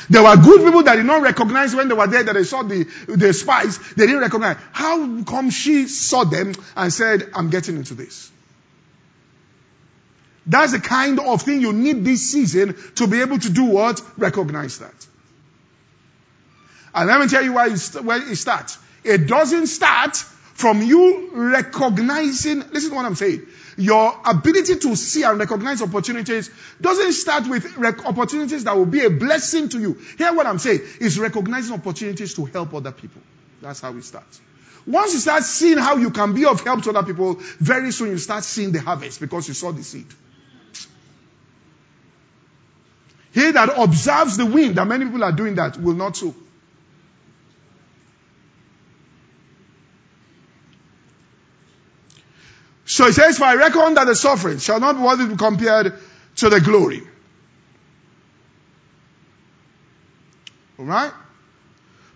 There 0.10 0.24
were 0.24 0.36
good 0.36 0.64
people 0.64 0.84
that 0.84 0.96
did 0.96 1.06
not 1.06 1.22
recognize 1.22 1.76
when 1.76 1.88
they 1.88 1.94
were 1.94 2.08
there 2.08 2.24
that 2.24 2.34
they 2.34 2.44
saw 2.44 2.64
the, 2.64 2.84
the 3.08 3.34
spies. 3.34 3.78
They 3.94 4.06
didn't 4.06 4.22
recognize. 4.22 4.58
How 4.72 5.24
come 5.24 5.50
she 5.50 5.88
saw 5.88 6.24
them 6.24 6.54
and 6.76 6.92
said, 6.92 7.30
I'm 7.34 7.50
getting 7.50 7.78
into 7.78 7.94
this? 7.94 8.32
That's 10.46 10.74
the 10.74 10.80
kind 10.80 11.20
of 11.20 11.42
thing 11.42 11.62
you 11.62 11.72
need 11.72 12.04
this 12.04 12.32
season 12.32 12.76
to 12.96 13.08
be 13.08 13.22
able 13.22 13.40
to 13.40 13.50
do 13.50 13.66
what? 13.66 14.02
Recognize 14.18 14.80
that. 14.80 15.08
And 16.94 17.08
let 17.08 17.22
me 17.22 17.28
tell 17.28 17.44
you 17.44 17.54
why 17.54 17.70
where 17.70 18.32
it 18.32 18.36
starts. 18.36 18.78
It 19.04 19.28
doesn't 19.28 19.68
start 19.68 20.18
from 20.18 20.82
you 20.82 21.30
recognizing, 21.34 22.60
listen 22.72 22.92
to 22.92 22.96
what 22.96 23.06
I'm 23.06 23.16
saying. 23.16 23.46
Your 23.78 24.20
ability 24.26 24.76
to 24.78 24.96
see 24.96 25.24
and 25.24 25.40
recognize 25.40 25.82
opportunities 25.82 26.50
doesn't 26.80 27.14
start 27.14 27.48
with 27.48 27.78
rec- 27.78 28.06
opportunities 28.06 28.64
that 28.66 28.76
will 28.76 28.86
be 28.86 29.04
a 29.04 29.10
blessing 29.10 29.70
to 29.70 29.80
you. 29.80 29.94
Hear 30.18 30.34
what 30.34 30.46
I'm 30.46 30.60
saying 30.60 30.82
is 31.00 31.20
recognizing 31.20 31.74
opportunities 31.74 32.34
to 32.36 32.46
help 32.46 32.74
other 32.74 32.92
people. 32.92 33.22
That's 33.62 33.82
how 33.82 33.96
it 33.96 34.04
starts. 34.04 34.42
Once 34.86 35.14
you 35.14 35.20
start 35.20 35.44
seeing 35.44 35.78
how 35.78 35.96
you 35.96 36.12
can 36.12 36.34
be 36.34 36.46
of 36.46 36.62
help 36.64 36.84
to 36.84 36.90
other 36.90 37.04
people, 37.04 37.38
very 37.60 37.92
soon 37.92 38.10
you 38.10 38.18
start 38.18 38.44
seeing 38.44 38.72
the 38.72 38.82
harvest 38.82 39.20
because 39.20 39.48
you 39.48 39.54
saw 39.54 39.72
the 39.72 39.84
seed. 39.84 40.08
He 43.34 43.52
that 43.52 43.70
observes 43.78 44.38
the 44.38 44.46
wind, 44.46 44.76
that 44.76 44.86
many 44.86 45.06
people 45.06 45.24
are 45.24 45.32
doing 45.32 45.56
that, 45.56 45.78
will 45.82 45.96
not 45.96 46.16
sow. 46.16 46.36
So 52.94 53.08
he 53.08 53.12
says, 53.12 53.40
For 53.40 53.46
I 53.46 53.56
reckon 53.56 53.96
that 53.96 54.06
the 54.06 54.14
suffering 54.14 54.60
shall 54.60 54.80
not 54.80 54.96
be 54.96 55.02
worthy 55.02 55.24
to 55.24 55.32
be 55.32 55.36
compared 55.36 55.96
to 56.36 56.50
the 56.50 56.62
glory. 56.62 57.02
Alright? 60.78 61.12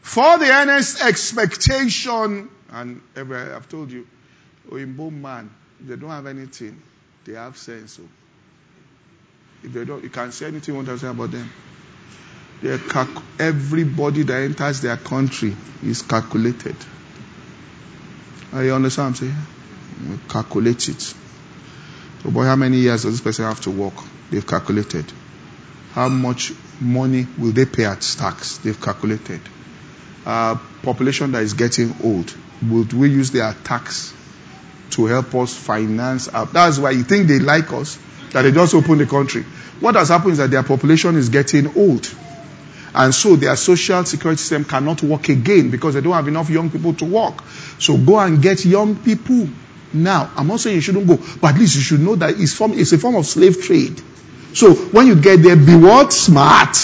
For 0.04 0.38
the 0.38 0.46
earnest 0.46 1.02
expectation, 1.02 2.50
and 2.70 3.02
I've 3.16 3.68
told 3.70 3.90
you, 3.92 4.06
Oyinbo 4.70 5.12
man, 5.12 5.50
they 5.80 5.96
don't 5.96 6.12
have 6.12 6.28
anything, 6.28 6.80
they 7.26 7.34
have 7.34 7.58
sense. 7.58 7.94
So 7.94 8.04
if 9.64 9.74
they 9.74 9.84
don't, 9.84 10.04
you 10.04 10.12
can't 10.12 10.32
say 10.32 10.46
anything 10.46 10.76
you 10.76 10.78
want 10.78 10.90
to 10.90 11.00
say 11.00 11.08
about 11.08 11.32
them. 11.32 11.50
Calc- 12.90 13.24
everybody 13.40 14.22
that 14.22 14.44
enters 14.44 14.82
their 14.82 14.98
country 14.98 15.56
is 15.84 16.04
calculated. 16.04 16.76
Are 18.54 18.64
you 18.64 18.76
understand 18.76 19.16
what 19.16 19.22
I'm 19.24 19.28
saying? 19.30 19.57
Calculate 20.30 20.90
it. 20.90 21.02
So, 21.02 22.32
boy, 22.32 22.44
how 22.44 22.56
many 22.56 22.78
years 22.78 23.04
does 23.04 23.14
this 23.14 23.22
person 23.22 23.46
have 23.46 23.62
to 23.62 23.72
work? 23.72 23.94
They've 24.32 24.46
calculated. 24.46 25.06
How 25.94 26.10
much 26.10 26.54
money 26.80 27.26
will 27.38 27.52
they 27.52 27.66
pay 27.66 27.86
at 27.86 28.02
tax? 28.02 28.58
They've 28.58 28.80
calculated. 28.80 29.42
Uh, 30.26 30.58
population 30.84 31.32
that 31.32 31.44
is 31.44 31.54
getting 31.54 31.96
old, 32.04 32.36
would 32.70 32.92
we 32.94 33.10
use 33.10 33.32
their 33.32 33.54
tax 33.64 34.14
to 34.92 35.06
help 35.06 35.34
us 35.36 35.56
finance? 35.56 36.28
Our, 36.28 36.46
that's 36.48 36.80
why 36.80 36.92
you 36.92 37.04
think 37.04 37.28
they 37.28 37.40
like 37.40 37.72
us, 37.72 37.98
that 38.32 38.42
they 38.42 38.52
just 38.52 38.76
open 38.76 38.98
the 38.98 39.06
country. 39.06 39.44
What 39.80 39.96
has 39.96 40.10
happened 40.10 40.34
is 40.34 40.38
that 40.40 40.52
their 40.52 40.64
population 40.64 41.16
is 41.16 41.30
getting 41.30 41.78
old. 41.78 42.14
And 42.94 43.14
so 43.14 43.36
their 43.36 43.56
social 43.56 44.04
security 44.06 44.40
system 44.40 44.66
cannot 44.66 45.04
work 45.04 45.30
again 45.30 45.70
because 45.70 45.94
they 45.94 46.02
don't 46.02 46.14
have 46.14 46.28
enough 46.28 46.50
young 46.50 46.70
people 46.72 46.94
to 46.96 47.06
work. 47.06 47.44
So 47.80 47.96
go 47.96 48.20
and 48.20 48.42
get 48.42 48.66
young 48.66 48.96
people 48.96 49.48
now. 49.94 50.32
I'm 50.36 50.48
not 50.48 50.60
saying 50.60 50.76
you 50.76 50.82
shouldn't 50.82 51.08
go, 51.08 51.18
but 51.42 51.54
at 51.56 51.60
least 51.60 51.76
you 51.76 51.82
should 51.82 52.00
know 52.00 52.16
that 52.16 52.40
it's, 52.40 52.54
form, 52.54 52.74
it's 52.74 52.92
a 52.94 52.98
form 52.98 53.16
of 53.16 53.26
slave 53.26 53.62
trade. 53.62 54.02
So 54.54 54.74
when 54.74 55.08
you 55.08 55.16
get 55.16 55.42
there, 55.44 55.56
be 55.56 55.76
what? 55.76 56.12
Smart. 56.14 56.76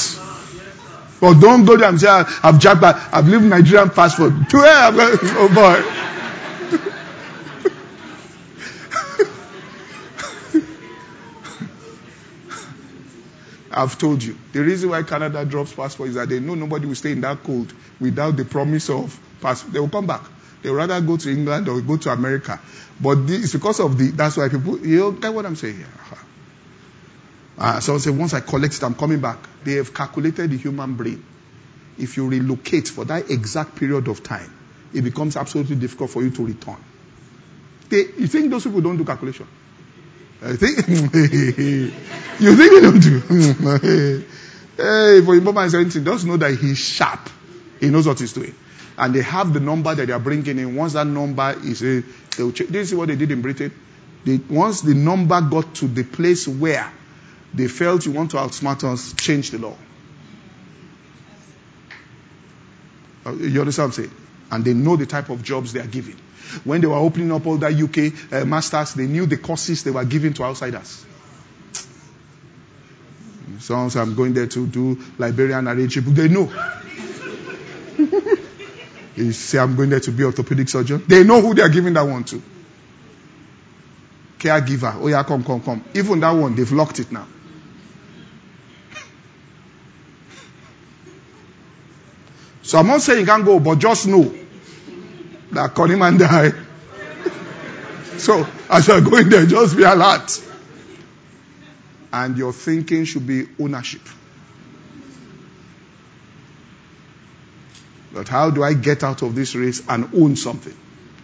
But 1.20 1.40
don't 1.40 1.64
go 1.66 1.78
there 1.78 1.90
and 1.90 2.00
say, 2.00 2.08
ah, 2.10 2.40
I've 2.44 2.60
jacked 2.60 2.84
I've 2.84 3.28
lived 3.28 3.46
Nigerian 3.46 3.90
passport. 3.90 4.34
Oh 4.54 5.50
boy. 5.54 5.82
I've 13.72 13.98
told 13.98 14.22
you. 14.22 14.38
The 14.52 14.62
reason 14.62 14.90
why 14.90 15.04
Canada 15.04 15.46
drops 15.46 15.74
passport 15.74 16.10
is 16.10 16.16
that 16.16 16.30
they 16.30 16.40
know 16.40 16.56
nobody 16.56 16.86
will 16.86 16.96
stay 16.96 17.14
in 17.14 17.22
that 17.22 17.42
cold 17.44 17.74
without 18.00 18.36
the 18.36 18.46
promise 18.46 18.90
of 18.90 19.18
passport. 19.42 19.74
They 19.74 19.80
will 19.80 19.90
come 19.90 20.06
back. 20.06 20.22
They 20.64 20.70
would 20.70 20.78
rather 20.78 21.00
go 21.02 21.18
to 21.18 21.30
England 21.30 21.68
or 21.68 21.82
go 21.82 21.98
to 21.98 22.10
America. 22.10 22.60
But 23.00 23.18
it's 23.28 23.52
because 23.54 23.82
of 23.82 23.98
the, 23.98 24.12
that's 24.12 24.38
why 24.38 24.48
people, 24.50 24.80
you 24.80 25.12
get 25.12 25.34
what 25.34 25.46
I'm 25.46 25.58
saying 25.58 25.78
here. 25.78 25.88
Uh, 27.58 27.80
so 27.80 27.96
I 27.96 27.98
say, 28.00 28.10
once 28.10 28.34
I 28.34 28.40
collect 28.40 28.76
it, 28.76 28.84
I'm 28.84 28.96
coming 28.96 29.20
back. 29.20 29.38
They 29.64 29.74
have 29.74 29.94
calculated 29.94 30.50
the 30.50 30.58
human 30.58 30.96
brain. 30.96 31.24
If 31.98 32.18
you 32.18 32.28
relocate 32.28 32.88
for 32.88 33.06
that 33.06 33.30
exact 33.30 33.76
period 33.76 34.08
of 34.08 34.24
time, 34.24 34.52
it 34.94 35.02
becomes 35.02 35.38
absolutely 35.38 35.76
difficult 35.76 36.10
for 36.10 36.24
you 36.24 36.32
to 36.32 36.46
return. 36.46 36.78
They, 37.90 38.06
you 38.18 38.28
think 38.28 38.50
those 38.50 38.64
people 38.64 38.82
don't 38.82 38.98
do 38.98 39.06
calculation? 39.06 39.48
I 40.42 40.56
think 40.56 40.78
you 42.40 42.56
think 42.56 42.72
they 42.72 42.82
don't 42.82 43.00
do. 43.00 43.20
hey, 44.78 45.22
for 45.24 45.36
Imam 45.36 45.58
is 45.60 45.76
anything, 45.76 46.04
just 46.04 46.26
know 46.26 46.38
that 46.38 46.56
he's 46.56 46.80
sharp. 46.80 47.30
He 47.80 47.90
knows 47.90 48.08
what 48.08 48.20
he's 48.20 48.34
doing. 48.34 48.56
And 48.98 49.14
they 49.16 49.22
have 49.22 49.54
the 49.54 49.60
number 49.60 49.94
that 49.96 50.06
they 50.06 50.14
are 50.14 50.20
bringing 50.20 50.60
in. 50.60 50.76
Once 50.76 50.94
that 50.94 51.08
number 51.08 51.56
is 51.64 51.82
a, 51.84 52.02
they'll 52.38 52.52
you 52.52 52.86
see 52.86 52.96
what 52.96 53.08
they 53.08 53.16
did 53.16 53.32
in 53.32 53.42
Britain? 53.42 53.74
They, 54.26 54.38
once 54.38 54.82
the 54.82 54.94
number 54.94 55.42
got 55.42 55.76
to 55.76 55.88
the 55.88 56.04
place 56.04 56.48
where 56.48 56.92
they 57.54 57.68
felt 57.68 58.06
you 58.06 58.12
want 58.12 58.32
to 58.32 58.38
outsmart 58.38 58.84
us, 58.84 59.14
change 59.14 59.52
the 59.52 59.58
law. 59.60 59.76
Uh, 63.26 63.34
you 63.34 63.60
understand 63.60 63.90
what 63.90 63.98
I'm 63.98 64.04
saying? 64.06 64.16
And 64.52 64.66
they 64.66 64.74
know 64.74 64.96
the 64.96 65.06
type 65.06 65.30
of 65.30 65.44
jobs 65.44 65.74
they 65.74 65.80
are 65.80 65.88
giving. 65.88 66.16
When 66.64 66.82
they 66.82 66.88
were 66.88 66.96
opening 66.96 67.32
up 67.32 67.46
all 67.48 67.58
that 67.58 67.74
UK 67.74 68.34
uh, 68.34 68.46
masters, 68.46 68.94
they 68.94 69.08
knew 69.08 69.26
the 69.26 69.38
courses 69.38 69.84
they 69.84 69.92
were 69.92 70.06
giving 70.06 70.34
to 70.34 70.44
outsiders. 70.44 71.06
So 73.60 73.76
I'm 73.76 74.16
going 74.16 74.34
there 74.34 74.48
to 74.48 74.68
do 74.68 75.02
Liberian 75.18 75.68
arrangement. 75.68 76.16
They 76.16 76.28
know. 76.28 76.52
you 79.16 79.32
say 79.32 79.60
I'm 79.60 79.76
going 79.76 79.90
there 79.90 80.00
to 80.00 80.12
be 80.12 80.24
orthopedic 80.24 80.70
surgeon. 80.70 81.04
They 81.08 81.24
know 81.24 81.42
who 81.42 81.54
they 81.54 81.62
are 81.62 81.70
giving 81.70 81.94
that 81.94 82.04
one 82.04 82.24
to. 82.26 82.42
Caregiver. 84.40 84.96
Oh 85.00 85.08
yeah, 85.08 85.24
come, 85.24 85.44
come, 85.44 85.62
come. 85.62 85.84
Even 85.94 86.20
that 86.20 86.32
one, 86.32 86.56
they've 86.56 86.72
locked 86.72 87.00
it 87.00 87.12
now. 87.12 87.28
So 92.62 92.80
I'm 92.80 92.88
not 92.88 93.02
saying 93.02 93.20
you 93.20 93.26
can't 93.26 93.46
go, 93.46 93.60
but 93.60 93.78
just 93.78 94.08
know 94.08 94.34
that 95.52 95.76
Connie 95.76 95.98
die. 96.18 96.52
so 98.18 98.48
as 98.70 98.88
you're 98.88 99.02
going 99.02 99.30
there, 99.30 99.46
just 99.46 99.78
be 99.78 99.84
alert. 99.84 100.42
And 102.12 102.38
your 102.38 102.54
thinking 102.54 103.06
should 103.06 103.28
be 103.28 103.48
ownership. 103.60 104.02
But 108.14 108.28
how 108.28 108.52
do 108.52 108.64
I 108.64 108.74
get 108.74 109.04
out 109.04 109.24
of 109.24 109.36
this 109.36 109.56
race 109.56 109.82
and 109.88 110.10
own 110.14 110.36
something? 110.36 110.76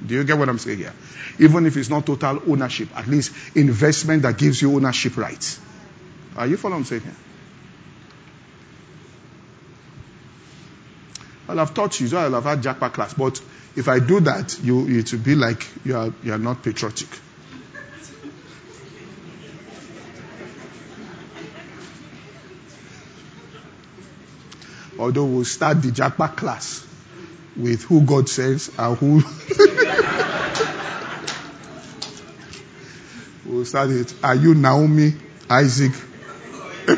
Do 0.06 0.16
you 0.16 0.24
get 0.24 0.38
what 0.38 0.50
I'm 0.50 0.58
saying 0.58 0.80
here? 0.80 0.94
Even 1.40 1.66
if 1.66 1.78
it's 1.78 1.90
not 1.90 2.06
total 2.06 2.42
ownership, 2.48 2.90
at 2.98 3.08
least 3.08 3.32
investment 3.56 4.24
that 4.24 4.38
gives 4.38 4.62
you 4.62 4.76
ownership 4.76 5.18
rights. 5.18 5.60
Are 6.36 6.48
you 6.48 6.58
following 6.58 6.82
what 6.82 6.92
I'm 6.92 7.00
saying 7.00 7.02
here? 7.02 7.16
Well, 11.48 11.60
I've 11.60 11.74
taught 11.74 12.00
you, 12.00 12.08
so 12.08 12.18
I'll 12.18 12.32
have 12.32 12.44
had 12.44 12.62
Japa 12.62 12.94
class, 12.94 13.14
but 13.14 13.42
if 13.76 13.88
I 13.88 14.00
do 14.00 14.20
that, 14.22 14.60
you, 14.64 14.88
it 14.88 15.12
will 15.12 15.20
be 15.20 15.36
like 15.36 15.68
you 15.84 15.98
are, 15.98 16.14
you 16.24 16.34
are 16.34 16.38
not 16.38 16.64
patriotic. 16.64 17.10
Although 25.00 25.26
we'll 25.26 25.46
start 25.46 25.82
the 25.82 25.88
Japa 25.92 26.36
class 26.36 26.86
with 27.56 27.84
who 27.84 28.02
God 28.02 28.28
says 28.28 28.70
and 28.78 28.98
who. 28.98 29.24
we'll 33.50 33.64
start 33.64 33.92
it. 33.92 34.14
Are 34.22 34.36
you 34.36 34.54
Naomi, 34.56 35.14
Isaac, 35.50 35.94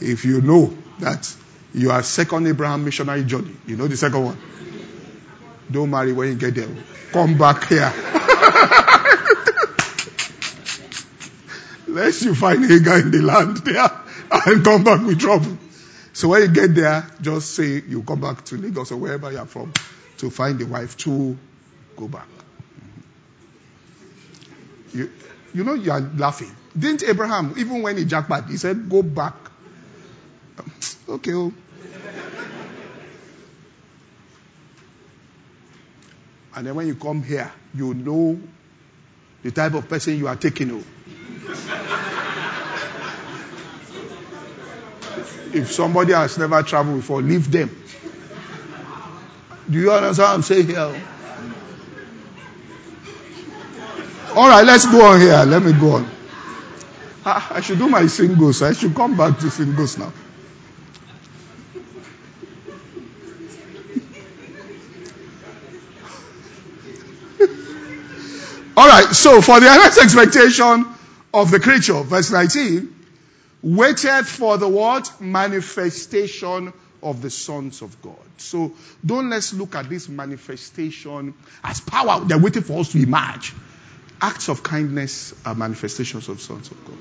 if 0.00 0.24
you 0.24 0.40
know 0.40 0.74
that 1.00 1.30
you 1.74 1.90
are 1.90 2.02
second 2.02 2.46
Abraham 2.46 2.86
missionary 2.86 3.24
journey, 3.24 3.54
you 3.66 3.76
know 3.76 3.86
the 3.86 3.98
second 3.98 4.24
one. 4.24 4.38
Don't 5.70 5.90
marry 5.90 6.14
when 6.14 6.28
you 6.28 6.36
get 6.36 6.54
there. 6.54 6.68
Come 7.12 7.36
back 7.36 7.68
here. 7.68 7.92
Lest 11.94 12.22
you 12.22 12.34
find 12.34 12.64
a 12.64 12.80
guy 12.80 13.00
in 13.00 13.10
the 13.10 13.22
land 13.22 13.58
there 13.58 13.90
and 14.30 14.64
come 14.64 14.84
back 14.84 15.06
with 15.06 15.20
trouble. 15.20 15.56
So 16.12 16.28
when 16.28 16.42
you 16.42 16.48
get 16.48 16.74
there, 16.74 17.06
just 17.20 17.54
say 17.54 17.82
you 17.86 18.02
come 18.02 18.20
back 18.20 18.44
to 18.46 18.56
Lagos 18.56 18.92
or 18.92 18.96
wherever 18.96 19.30
you 19.30 19.38
are 19.38 19.46
from 19.46 19.72
to 20.18 20.30
find 20.30 20.58
the 20.58 20.66
wife 20.66 20.96
to 20.98 21.36
go 21.96 22.08
back. 22.08 22.28
You, 24.92 25.10
you 25.52 25.64
know 25.64 25.74
you 25.74 25.90
are 25.90 26.00
laughing. 26.00 26.50
Didn't 26.78 27.04
Abraham, 27.04 27.54
even 27.56 27.82
when 27.82 27.96
he 27.96 28.04
japa, 28.04 28.48
he 28.48 28.56
said, 28.56 28.88
go 28.88 29.02
back 29.02 29.34
Okay. 31.08 31.32
Oh. 31.34 31.52
And 36.56 36.66
then 36.66 36.74
when 36.74 36.86
you 36.86 36.94
come 36.94 37.22
here, 37.22 37.50
you 37.74 37.94
know 37.94 38.38
the 39.42 39.50
type 39.50 39.74
of 39.74 39.88
person 39.88 40.16
you 40.16 40.28
are 40.28 40.36
taking. 40.36 40.70
Over. 40.70 41.80
If 45.54 45.72
somebody 45.72 46.12
has 46.12 46.36
never 46.38 46.62
traveled 46.62 46.96
before, 46.96 47.22
leave 47.22 47.50
them. 47.50 47.70
Do 49.70 49.78
you 49.78 49.92
understand 49.92 50.28
what 50.28 50.34
I'm 50.34 50.42
saying 50.42 50.66
here? 50.66 51.02
All 54.36 54.48
right, 54.48 54.64
let's 54.64 54.84
go 54.86 55.00
on 55.04 55.20
here. 55.20 55.44
Let 55.44 55.62
me 55.62 55.72
go 55.72 55.92
on. 55.92 56.10
I, 57.24 57.60
should 57.62 57.78
do 57.78 57.88
my 57.88 58.06
singles. 58.06 58.60
I 58.62 58.74
should 58.74 58.94
come 58.94 59.16
back 59.16 59.38
to 59.38 59.50
singles 59.50 59.96
now. 59.96 60.12
All 68.76 68.88
right, 68.88 69.06
so 69.14 69.40
for 69.40 69.60
the 69.60 69.68
earnest 69.68 69.98
expectation 69.98 70.86
of 71.32 71.50
the 71.50 71.60
creature, 71.60 72.02
verse 72.02 72.30
19, 72.30 72.93
waited 73.64 74.26
for 74.26 74.58
the 74.58 74.68
what? 74.68 75.20
Manifestation 75.20 76.72
of 77.02 77.22
the 77.22 77.30
sons 77.30 77.82
of 77.82 78.00
God. 78.02 78.16
So 78.36 78.72
don't 79.04 79.30
let's 79.30 79.52
look 79.52 79.74
at 79.74 79.88
this 79.88 80.08
manifestation 80.08 81.34
as 81.62 81.80
power. 81.80 82.20
They're 82.24 82.38
waiting 82.38 82.62
for 82.62 82.80
us 82.80 82.92
to 82.92 83.02
emerge. 83.02 83.54
Acts 84.20 84.48
of 84.48 84.62
kindness 84.62 85.34
are 85.44 85.54
manifestations 85.54 86.28
of 86.28 86.40
sons 86.40 86.70
of 86.70 86.84
God. 86.84 86.98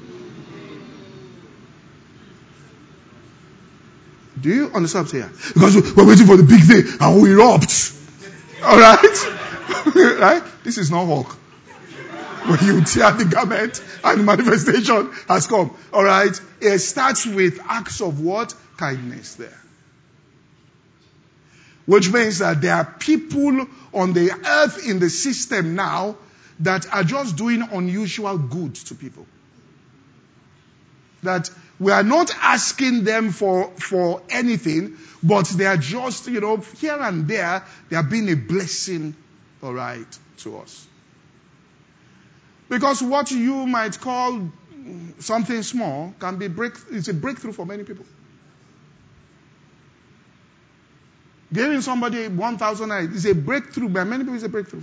Do 4.41 4.49
you 4.49 4.71
understand 4.73 5.05
what 5.05 5.13
I'm 5.13 5.21
saying? 5.21 5.53
Because 5.53 5.95
we're 5.95 6.07
waiting 6.07 6.25
for 6.25 6.37
the 6.37 6.43
big 6.43 6.67
day 6.67 6.81
and 6.99 7.21
we 7.21 7.31
erupt. 7.31 7.93
Alright? 8.61 9.95
right? 10.19 10.43
This 10.63 10.77
is 10.77 10.91
not 10.91 11.07
work. 11.07 11.35
When 12.45 12.59
you 12.65 12.83
tear 12.83 13.11
the 13.11 13.25
garment 13.25 13.81
and 14.03 14.25
manifestation 14.25 15.11
has 15.29 15.47
come. 15.47 15.75
Alright? 15.93 16.39
It 16.59 16.79
starts 16.79 17.25
with 17.25 17.59
acts 17.63 18.01
of 18.01 18.19
what? 18.19 18.53
Kindness 18.77 19.35
there. 19.35 19.59
Which 21.85 22.11
means 22.11 22.39
that 22.39 22.61
there 22.61 22.75
are 22.75 22.85
people 22.85 23.65
on 23.93 24.13
the 24.13 24.31
earth 24.31 24.87
in 24.87 24.99
the 24.99 25.09
system 25.09 25.75
now 25.75 26.17
that 26.59 26.91
are 26.93 27.03
just 27.03 27.37
doing 27.37 27.61
unusual 27.61 28.37
good 28.37 28.75
to 28.75 28.95
people. 28.95 29.25
That 31.23 31.49
we 31.79 31.91
are 31.91 32.03
not 32.03 32.33
asking 32.41 33.05
them 33.05 33.31
for, 33.31 33.71
for 33.71 34.21
anything, 34.29 34.97
but 35.21 35.47
they 35.47 35.65
are 35.65 35.77
just, 35.77 36.27
you 36.27 36.41
know, 36.41 36.57
here 36.57 36.97
and 36.99 37.27
there, 37.27 37.63
they 37.89 37.95
are 37.95 38.03
being 38.03 38.29
a 38.29 38.35
blessing, 38.35 39.15
alright, 39.61 40.19
to 40.39 40.57
us. 40.57 40.87
Because 42.73 43.03
what 43.03 43.29
you 43.29 43.67
might 43.67 43.99
call 44.01 44.49
something 45.19 45.61
small 45.61 46.11
can 46.19 46.37
be 46.37 46.47
break, 46.47 46.73
it's 46.89 47.07
a 47.07 47.13
breakthrough 47.13 47.51
for 47.51 47.67
many 47.67 47.83
people. 47.83 48.03
Giving 51.53 51.81
somebody 51.81 52.27
1,000 52.27 52.91
is 53.13 53.27
a 53.27 53.35
breakthrough, 53.35 53.89
but 53.89 54.05
many 54.05 54.23
people 54.23 54.33
it's 54.33 54.43
a 54.43 54.49
breakthrough. 54.49 54.81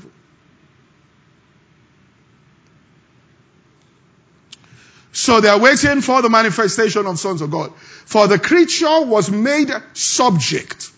So 5.10 5.40
they 5.40 5.48
are 5.48 5.58
waiting 5.58 6.00
for 6.00 6.22
the 6.22 6.30
manifestation 6.30 7.06
of 7.06 7.18
sons 7.18 7.40
of 7.40 7.50
God. 7.50 7.74
For 7.74 8.28
the 8.28 8.38
creature 8.38 9.00
was 9.00 9.32
made 9.32 9.72
subject 9.94 10.92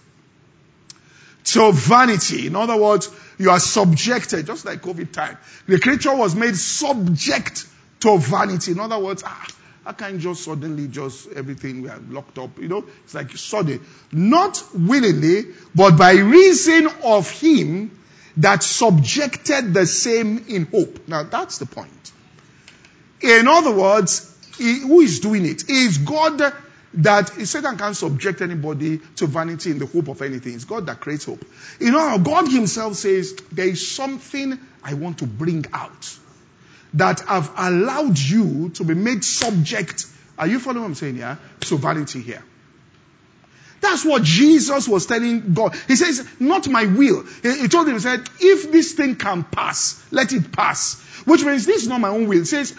to 1.44 1.72
vanity. 1.72 2.46
In 2.46 2.56
other 2.56 2.76
words, 2.76 3.10
you 3.38 3.50
are 3.50 3.60
subjected, 3.60 4.46
just 4.46 4.64
like 4.64 4.82
COVID 4.82 5.12
time. 5.12 5.38
The 5.66 5.78
creature 5.78 6.14
was 6.14 6.34
made 6.34 6.56
subject 6.56 7.66
to 8.00 8.18
vanity. 8.18 8.72
In 8.72 8.80
other 8.80 8.98
words, 8.98 9.22
ah, 9.26 9.46
I 9.84 9.92
can't 9.92 10.20
just 10.20 10.44
suddenly 10.44 10.88
just 10.88 11.28
everything 11.32 11.82
we 11.82 11.88
are 11.88 12.00
locked 12.08 12.38
up. 12.38 12.58
You 12.58 12.68
know, 12.68 12.84
it's 13.04 13.14
like 13.14 13.36
sudden. 13.36 13.84
Not 14.12 14.62
willingly, 14.74 15.46
but 15.74 15.96
by 15.96 16.12
reason 16.12 16.88
of 17.02 17.30
him 17.30 17.98
that 18.36 18.62
subjected 18.62 19.74
the 19.74 19.86
same 19.86 20.44
in 20.48 20.66
hope. 20.66 21.08
Now 21.08 21.24
that's 21.24 21.58
the 21.58 21.66
point. 21.66 22.12
In 23.20 23.46
other 23.48 23.72
words, 23.72 24.28
who 24.58 25.00
is 25.00 25.20
doing? 25.20 25.46
It 25.46 25.68
is 25.68 25.98
God 25.98 26.40
that 26.94 27.28
Satan 27.28 27.76
can't 27.78 27.96
subject 27.96 28.40
anybody 28.40 28.98
to 29.16 29.26
vanity 29.26 29.70
in 29.70 29.78
the 29.78 29.86
hope 29.86 30.08
of 30.08 30.20
anything. 30.22 30.54
It's 30.54 30.64
God 30.64 30.86
that 30.86 31.00
creates 31.00 31.24
hope. 31.24 31.44
You 31.80 31.90
know, 31.90 32.18
God 32.18 32.48
Himself 32.50 32.94
says, 32.94 33.34
There 33.50 33.66
is 33.66 33.90
something 33.90 34.58
I 34.82 34.94
want 34.94 35.18
to 35.18 35.26
bring 35.26 35.66
out 35.72 36.18
that 36.94 37.22
I've 37.28 37.50
allowed 37.56 38.18
you 38.18 38.70
to 38.70 38.84
be 38.84 38.94
made 38.94 39.24
subject. 39.24 40.06
Are 40.38 40.46
you 40.46 40.58
following 40.58 40.82
what 40.82 40.88
I'm 40.88 40.94
saying 40.94 41.16
here? 41.16 41.38
To 41.60 41.76
vanity 41.78 42.20
here. 42.20 42.42
That's 43.82 44.04
what 44.04 44.22
Jesus 44.22 44.88
was 44.88 45.06
telling 45.06 45.52
God. 45.52 45.74
He 45.88 45.96
says, 45.96 46.26
not 46.40 46.68
my 46.68 46.86
will. 46.86 47.24
He, 47.42 47.62
he 47.62 47.68
told 47.68 47.88
him, 47.88 47.94
he 47.94 48.00
said, 48.00 48.22
if 48.40 48.72
this 48.72 48.92
thing 48.92 49.16
can 49.16 49.42
pass, 49.42 50.02
let 50.10 50.32
it 50.32 50.52
pass. 50.52 51.02
Which 51.24 51.44
means 51.44 51.66
this 51.66 51.82
is 51.82 51.88
not 51.88 52.00
my 52.00 52.08
own 52.08 52.26
will. 52.26 52.40
It 52.40 52.46
says, 52.46 52.74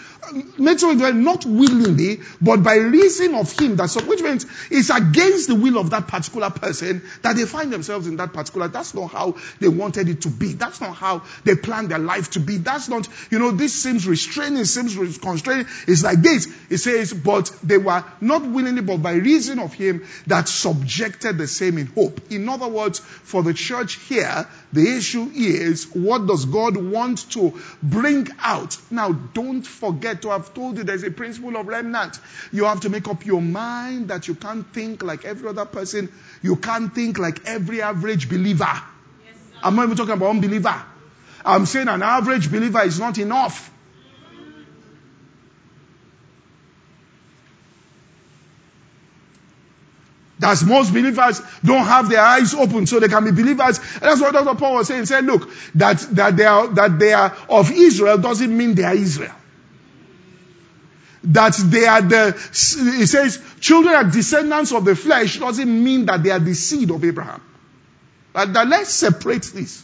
not 0.58 1.46
willingly, 1.46 2.20
but 2.40 2.62
by 2.62 2.76
reason 2.76 3.34
of 3.34 3.50
him. 3.58 3.76
That's 3.76 3.96
which 4.02 4.22
means 4.22 4.46
it's 4.70 4.90
against 4.90 5.48
the 5.48 5.54
will 5.54 5.78
of 5.78 5.90
that 5.90 6.08
particular 6.08 6.50
person 6.50 7.02
that 7.22 7.36
they 7.36 7.44
find 7.44 7.72
themselves 7.72 8.06
in 8.06 8.16
that 8.16 8.32
particular. 8.32 8.68
That's 8.68 8.94
not 8.94 9.08
how 9.08 9.36
they 9.60 9.68
wanted 9.68 10.08
it 10.08 10.22
to 10.22 10.28
be. 10.28 10.52
That's 10.52 10.80
not 10.80 10.94
how 10.94 11.22
they 11.44 11.54
planned 11.54 11.88
their 11.88 11.98
life 11.98 12.30
to 12.32 12.40
be. 12.40 12.58
That's 12.58 12.88
not, 12.88 13.08
you 13.30 13.38
know, 13.38 13.50
this 13.50 13.72
seems 13.72 14.06
restraining, 14.06 14.64
seems 14.64 14.94
constraining. 15.18 15.66
It's 15.86 16.04
like 16.04 16.20
this. 16.20 16.48
It 16.68 16.78
says, 16.78 17.14
but 17.14 17.50
they 17.62 17.78
were 17.78 18.04
not 18.20 18.42
willingly, 18.42 18.82
but 18.82 18.98
by 18.98 19.14
reason 19.14 19.58
of 19.58 19.72
him 19.72 20.06
that 20.26 20.48
subjected 20.94 21.38
the 21.38 21.48
same 21.48 21.78
in 21.78 21.86
hope. 21.86 22.20
In 22.30 22.48
other 22.48 22.68
words, 22.68 23.00
for 23.00 23.42
the 23.42 23.52
church 23.52 23.94
here, 23.94 24.46
the 24.72 24.96
issue 24.96 25.30
is, 25.34 25.92
what 25.92 26.26
does 26.26 26.44
God 26.44 26.76
want 26.76 27.30
to 27.32 27.60
bring 27.82 28.28
out. 28.38 28.76
Now, 28.90 29.12
don't 29.12 29.62
forget 29.62 30.22
to 30.22 30.30
have 30.30 30.54
told 30.54 30.78
you 30.78 30.84
there's 30.84 31.02
a 31.02 31.10
principle 31.10 31.56
of 31.56 31.66
remnant. 31.66 32.18
You 32.52 32.64
have 32.64 32.80
to 32.82 32.88
make 32.90 33.08
up 33.08 33.26
your 33.26 33.42
mind 33.42 34.08
that 34.08 34.28
you 34.28 34.34
can't 34.34 34.66
think 34.72 35.02
like 35.02 35.24
every 35.24 35.48
other 35.48 35.64
person. 35.64 36.12
You 36.42 36.56
can't 36.56 36.94
think 36.94 37.18
like 37.18 37.44
every 37.46 37.82
average 37.82 38.28
believer. 38.28 38.64
Yes, 38.64 39.34
I'm 39.62 39.74
not 39.74 39.84
even 39.84 39.96
talking 39.96 40.14
about 40.14 40.30
unbeliever. 40.30 40.80
I'm 41.44 41.66
saying 41.66 41.88
an 41.88 42.02
average 42.02 42.50
believer 42.50 42.82
is 42.82 43.00
not 43.00 43.18
enough. 43.18 43.70
That's 50.44 50.62
most 50.62 50.92
believers 50.92 51.40
don't 51.64 51.86
have 51.86 52.10
their 52.10 52.20
eyes 52.20 52.52
open 52.52 52.86
so 52.86 53.00
they 53.00 53.08
can 53.08 53.24
be 53.24 53.30
believers. 53.30 53.78
And 53.78 54.02
that's 54.02 54.20
what 54.20 54.34
Dr. 54.34 54.58
Paul 54.58 54.74
was 54.74 54.88
saying. 54.88 55.00
He 55.00 55.06
said, 55.06 55.24
look, 55.24 55.48
that, 55.74 56.00
that 56.12 56.36
they 56.36 56.44
are, 56.44 56.68
that 56.68 56.98
they 56.98 57.14
are 57.14 57.34
of 57.48 57.70
Israel 57.72 58.18
doesn't 58.18 58.54
mean 58.54 58.74
they 58.74 58.84
are 58.84 58.94
Israel. 58.94 59.34
That 61.24 61.54
they 61.64 61.86
are 61.86 62.02
the, 62.02 62.32
he 62.98 63.06
says, 63.06 63.40
children 63.58 63.94
are 63.94 64.04
descendants 64.04 64.72
of 64.72 64.84
the 64.84 64.94
flesh 64.94 65.38
doesn't 65.38 65.84
mean 65.84 66.04
that 66.06 66.22
they 66.22 66.30
are 66.30 66.38
the 66.38 66.52
seed 66.52 66.90
of 66.90 67.02
Abraham. 67.02 67.40
But 68.34 68.52
that 68.52 68.68
let's 68.68 68.90
separate 68.90 69.44
this. 69.44 69.82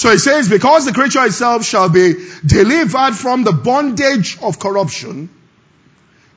So 0.00 0.10
he 0.10 0.16
says, 0.16 0.48
because 0.48 0.86
the 0.86 0.94
creature 0.94 1.22
itself 1.26 1.62
shall 1.62 1.90
be 1.90 2.14
delivered 2.46 3.12
from 3.12 3.44
the 3.44 3.52
bondage 3.52 4.38
of 4.40 4.58
corruption 4.58 5.28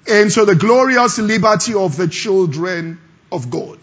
into 0.06 0.44
the 0.44 0.54
glorious 0.54 1.18
liberty 1.18 1.74
of 1.74 1.96
the 1.96 2.10
children 2.10 3.00
of 3.32 3.50
God. 3.50 3.80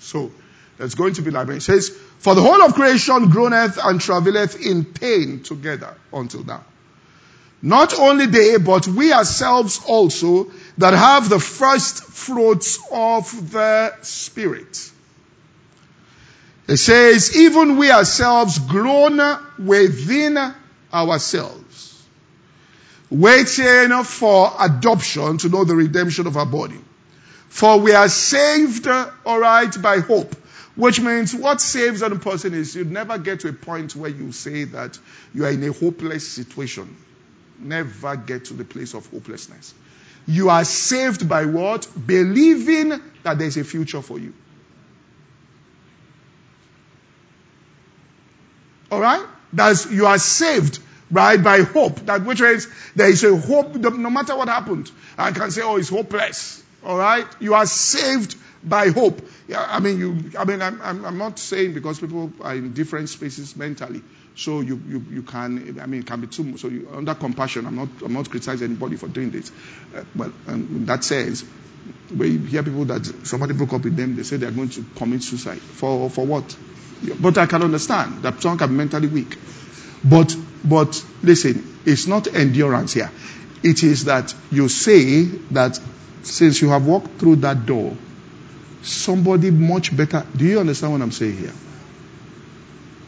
So 0.00 0.32
there's 0.76 0.94
going 0.94 1.14
to 1.14 1.22
be 1.22 1.30
liberty. 1.30 1.56
It 1.56 1.62
says, 1.62 1.88
for 2.18 2.34
the 2.34 2.42
whole 2.42 2.60
of 2.60 2.74
creation 2.74 3.30
groaneth 3.30 3.78
and 3.82 3.98
travaileth 4.02 4.60
in 4.60 4.84
pain 4.84 5.42
together 5.42 5.94
until 6.12 6.44
now. 6.44 6.66
Not 7.62 7.98
only 7.98 8.26
they, 8.26 8.58
but 8.58 8.86
we 8.86 9.14
ourselves 9.14 9.80
also 9.86 10.52
that 10.76 10.92
have 10.92 11.30
the 11.30 11.40
first 11.40 12.04
fruits 12.04 12.78
of 12.92 13.50
the 13.50 13.94
Spirit 14.02 14.90
it 16.68 16.78
says, 16.78 17.36
even 17.36 17.76
we 17.76 17.90
ourselves 17.90 18.58
groan 18.58 19.20
within 19.58 20.38
ourselves, 20.92 22.06
waiting 23.08 24.02
for 24.04 24.52
adoption 24.58 25.38
to 25.38 25.48
know 25.48 25.64
the 25.64 25.76
redemption 25.76 26.26
of 26.26 26.36
our 26.36 26.46
body. 26.46 26.80
For 27.48 27.78
we 27.78 27.92
are 27.92 28.08
saved, 28.08 28.86
alright, 28.86 29.80
by 29.80 30.00
hope. 30.00 30.34
Which 30.74 31.00
means 31.00 31.34
what 31.34 31.62
saves 31.62 32.02
a 32.02 32.10
person 32.10 32.52
is 32.52 32.76
you 32.76 32.84
never 32.84 33.16
get 33.16 33.40
to 33.40 33.48
a 33.48 33.52
point 33.52 33.96
where 33.96 34.10
you 34.10 34.30
say 34.32 34.64
that 34.64 34.98
you 35.32 35.46
are 35.46 35.50
in 35.50 35.64
a 35.64 35.72
hopeless 35.72 36.28
situation. 36.28 36.94
Never 37.58 38.16
get 38.16 38.46
to 38.46 38.54
the 38.54 38.64
place 38.64 38.92
of 38.92 39.06
hopelessness. 39.10 39.72
You 40.26 40.50
are 40.50 40.64
saved 40.64 41.26
by 41.26 41.46
what? 41.46 41.88
Believing 42.06 43.00
that 43.22 43.38
there's 43.38 43.56
a 43.56 43.64
future 43.64 44.02
for 44.02 44.18
you. 44.18 44.34
All 48.96 49.02
right? 49.02 49.26
That's 49.52 49.90
you 49.90 50.06
are 50.06 50.16
saved 50.16 50.78
right 51.10 51.36
by 51.42 51.60
hope. 51.60 52.00
That 52.06 52.24
which 52.24 52.40
is 52.40 52.66
there 52.94 53.10
is 53.10 53.24
a 53.24 53.36
hope 53.36 53.74
no 53.74 54.08
matter 54.08 54.34
what 54.34 54.48
happened. 54.48 54.90
I 55.18 55.32
can 55.32 55.50
say, 55.50 55.60
oh, 55.60 55.76
it's 55.76 55.90
hopeless. 55.90 56.62
All 56.82 56.96
right? 56.96 57.26
You 57.38 57.52
are 57.52 57.66
saved 57.66 58.36
by 58.64 58.88
hope. 58.88 59.20
Yeah, 59.48 59.64
I 59.68 59.78
mean, 59.78 59.98
you. 59.98 60.32
I 60.36 60.44
mean, 60.44 60.60
I'm, 60.60 61.04
I'm, 61.04 61.18
not 61.18 61.38
saying 61.38 61.72
because 61.72 62.00
people 62.00 62.32
are 62.40 62.54
in 62.54 62.72
different 62.72 63.08
spaces 63.08 63.54
mentally, 63.54 64.02
so 64.34 64.60
you, 64.60 64.82
you, 64.88 65.04
you 65.08 65.22
can. 65.22 65.78
I 65.80 65.86
mean, 65.86 66.00
it 66.00 66.06
can 66.06 66.20
be 66.20 66.26
too. 66.26 66.42
much. 66.42 66.60
So 66.60 66.68
you, 66.68 66.88
under 66.92 67.14
compassion, 67.14 67.64
I'm 67.64 67.76
not 67.76 67.88
I'm 68.04 68.12
not 68.12 68.28
criticizing 68.28 68.70
anybody 68.70 68.96
for 68.96 69.06
doing 69.06 69.30
this, 69.30 69.52
uh, 69.94 70.02
but 70.16 70.32
um, 70.48 70.62
in 70.62 70.86
that 70.86 71.04
sense, 71.04 71.44
you 72.10 72.38
hear 72.38 72.64
people 72.64 72.86
that 72.86 73.06
somebody 73.24 73.54
broke 73.54 73.72
up 73.72 73.84
with 73.84 73.96
them, 73.96 74.16
they 74.16 74.24
say 74.24 74.36
they 74.36 74.46
are 74.46 74.52
going 74.52 74.70
to 74.70 74.84
commit 74.96 75.22
suicide 75.22 75.60
for 75.60 76.10
for 76.10 76.26
what? 76.26 76.56
But 77.20 77.38
I 77.38 77.46
can 77.46 77.62
understand 77.62 78.22
that 78.22 78.42
someone 78.42 78.58
can 78.58 78.70
be 78.70 78.74
mentally 78.74 79.06
weak. 79.06 79.36
But 80.02 80.34
but 80.64 81.04
listen, 81.22 81.76
it's 81.84 82.08
not 82.08 82.26
endurance 82.34 82.94
here. 82.94 83.12
It 83.62 83.84
is 83.84 84.06
that 84.06 84.34
you 84.50 84.68
say 84.68 85.24
that 85.52 85.78
since 86.24 86.60
you 86.60 86.70
have 86.70 86.84
walked 86.84 87.18
through 87.20 87.36
that 87.36 87.64
door, 87.64 87.96
somebody 88.86 89.50
much 89.50 89.96
better. 89.96 90.24
Do 90.36 90.44
you 90.44 90.60
understand 90.60 90.92
what 90.92 91.02
I'm 91.02 91.12
saying 91.12 91.36
here? 91.36 91.52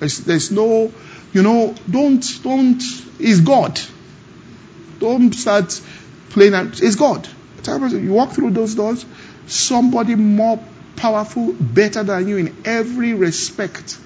There's, 0.01 0.18
there's 0.18 0.51
no, 0.51 0.93
you 1.33 1.43
know, 1.43 1.74
don't, 1.91 2.24
don't, 2.43 2.83
it's 3.18 3.41
God. 3.41 3.81
Don't 4.99 5.33
start 5.33 5.81
playing, 6.31 6.55
it's 6.55 6.97
God. 6.97 7.29
You 7.66 8.12
walk 8.12 8.31
through 8.31 8.51
those 8.53 8.74
doors, 8.74 9.05
somebody 9.47 10.14
more 10.14 10.62
powerful, 10.97 11.53
better 11.53 12.03
than 12.03 12.29
you 12.29 12.37
in 12.39 12.57
every 12.64 13.14
respect 13.14 13.99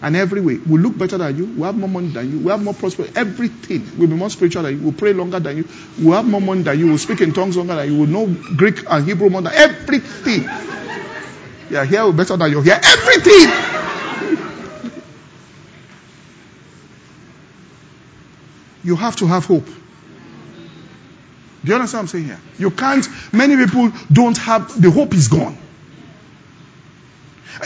and 0.00 0.16
every 0.16 0.40
way. 0.40 0.58
We 0.58 0.78
look 0.78 0.96
better 0.96 1.18
than 1.18 1.36
you. 1.36 1.46
We 1.46 1.62
have 1.62 1.76
more 1.76 1.88
money 1.88 2.08
than 2.08 2.30
you. 2.30 2.38
We 2.38 2.50
have 2.50 2.62
more 2.62 2.74
prosperity. 2.74 3.14
Everything. 3.16 3.90
We'll 3.98 4.08
be 4.08 4.14
more 4.14 4.30
spiritual 4.30 4.62
than 4.62 4.76
you. 4.76 4.82
We'll 4.82 4.92
pray 4.92 5.12
longer 5.12 5.40
than 5.40 5.56
you. 5.56 5.68
We'll 6.00 6.16
have 6.16 6.26
more 6.26 6.40
money 6.40 6.62
than 6.62 6.78
you. 6.78 6.86
We'll 6.86 6.98
speak 6.98 7.20
in 7.20 7.32
tongues 7.32 7.56
longer 7.56 7.74
than 7.74 7.92
you. 7.92 7.98
We'll 7.98 8.08
know 8.08 8.26
Greek 8.56 8.84
and 8.88 9.04
Hebrew 9.04 9.30
more 9.30 9.42
than 9.42 9.52
everything. 9.54 10.44
Yeah, 11.70 11.84
here 11.84 12.04
we're 12.04 12.12
better 12.12 12.36
than 12.36 12.50
you. 12.50 12.62
Here, 12.62 12.80
everything. 12.82 13.50
You 18.84 18.96
have 18.96 19.16
to 19.16 19.26
have 19.26 19.44
hope. 19.44 19.66
Do 19.66 19.72
you 21.64 21.74
understand 21.74 21.98
what 21.98 22.02
I'm 22.02 22.06
saying 22.06 22.24
here? 22.26 22.40
You 22.58 22.70
can't, 22.70 23.06
many 23.32 23.56
people 23.56 23.92
don't 24.10 24.38
have, 24.38 24.80
the 24.80 24.90
hope 24.90 25.12
is 25.12 25.28
gone. 25.28 25.58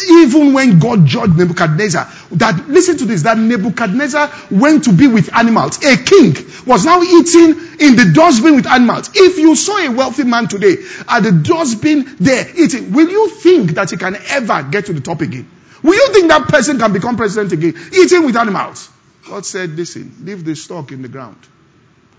Even 0.09 0.53
when 0.53 0.79
God 0.79 1.07
judged 1.07 1.37
Nebuchadnezzar, 1.37 2.09
that 2.33 2.69
listen 2.69 2.97
to 2.99 3.05
this, 3.05 3.23
that 3.23 3.37
Nebuchadnezzar 3.39 4.33
went 4.51 4.85
to 4.85 4.93
be 4.93 5.07
with 5.07 5.35
animals. 5.35 5.85
A 5.85 5.97
king 5.97 6.35
was 6.67 6.85
now 6.85 7.03
eating 7.03 7.51
in 7.81 7.97
the 7.97 8.13
dustbin 8.15 8.57
with 8.57 8.67
animals. 8.67 9.11
If 9.15 9.39
you 9.39 9.55
saw 9.55 9.79
a 9.79 9.91
wealthy 9.91 10.25
man 10.25 10.49
today 10.49 10.77
at 11.09 11.21
the 11.21 11.33
dustbin 11.33 12.17
there 12.19 12.47
eating, 12.57 12.93
will 12.93 13.09
you 13.09 13.29
think 13.31 13.73
that 13.73 13.91
he 13.91 13.97
can 13.97 14.17
ever 14.29 14.63
get 14.63 14.87
to 14.87 14.93
the 14.93 15.01
top 15.01 15.21
again? 15.21 15.49
Will 15.83 15.95
you 15.95 16.13
think 16.13 16.29
that 16.29 16.49
person 16.49 16.79
can 16.79 16.93
become 16.93 17.17
president 17.17 17.53
again? 17.53 17.75
Eating 17.93 18.25
with 18.25 18.37
animals. 18.37 18.89
God 19.29 19.45
said, 19.45 19.71
listen, 19.71 20.15
leave 20.23 20.45
the 20.45 20.55
stock 20.57 20.93
in 20.93 21.03
the 21.03 21.09
ground. 21.09 21.39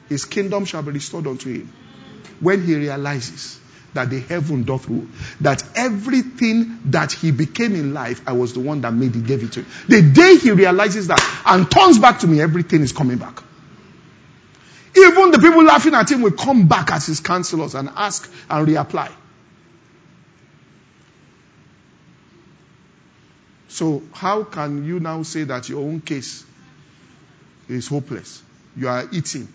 His 0.10 0.26
kingdom 0.26 0.66
shall 0.66 0.84
be 0.84 0.92
restored 0.92 1.28
unto 1.28 1.52
him. 1.52 1.72
When 2.40 2.66
he 2.66 2.76
realizes 2.76 3.60
that 3.94 4.10
the 4.10 4.20
heaven 4.20 4.64
doth 4.64 4.88
rule. 4.88 5.08
That 5.42 5.64
everything 5.76 6.80
that 6.86 7.12
he 7.12 7.32
became 7.32 7.76
in 7.76 7.94
life, 7.94 8.22
I 8.28 8.34
was 8.34 8.54
the 8.54 8.60
one 8.60 8.82
that 8.82 8.94
made 8.94 9.16
it, 9.16 9.26
gave 9.26 9.44
it 9.44 9.54
to 9.54 9.62
him. 9.62 9.72
The 9.88 10.02
day 10.02 10.38
he 10.38 10.52
realizes 10.52 11.08
that 11.08 11.44
and 11.46 11.70
turns 11.70 12.00
back 12.00 12.20
to 12.20 12.28
me, 12.28 12.42
everything 12.42 12.82
is 12.82 12.92
coming 12.92 13.18
back. 13.18 13.42
Even 14.96 15.32
the 15.32 15.40
people 15.40 15.64
laughing 15.64 15.96
at 15.96 16.12
him 16.12 16.22
will 16.22 16.32
come 16.32 16.68
back 16.68 16.92
as 16.92 17.08
his 17.08 17.20
counselors 17.20 17.74
and 17.74 17.90
ask 17.96 18.30
and 18.50 18.68
reapply. 18.68 19.12
So, 23.70 24.04
how 24.14 24.44
can 24.44 24.86
you 24.86 25.00
now 25.00 25.24
say 25.24 25.46
that 25.46 25.68
your 25.68 25.82
own 25.82 26.02
case 26.02 26.46
is 27.68 27.88
hopeless? 27.88 28.42
You 28.76 28.88
are 28.88 29.04
eating 29.12 29.48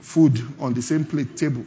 food 0.00 0.40
on 0.58 0.74
the 0.74 0.82
same 0.82 1.04
plate 1.04 1.36
table 1.36 1.64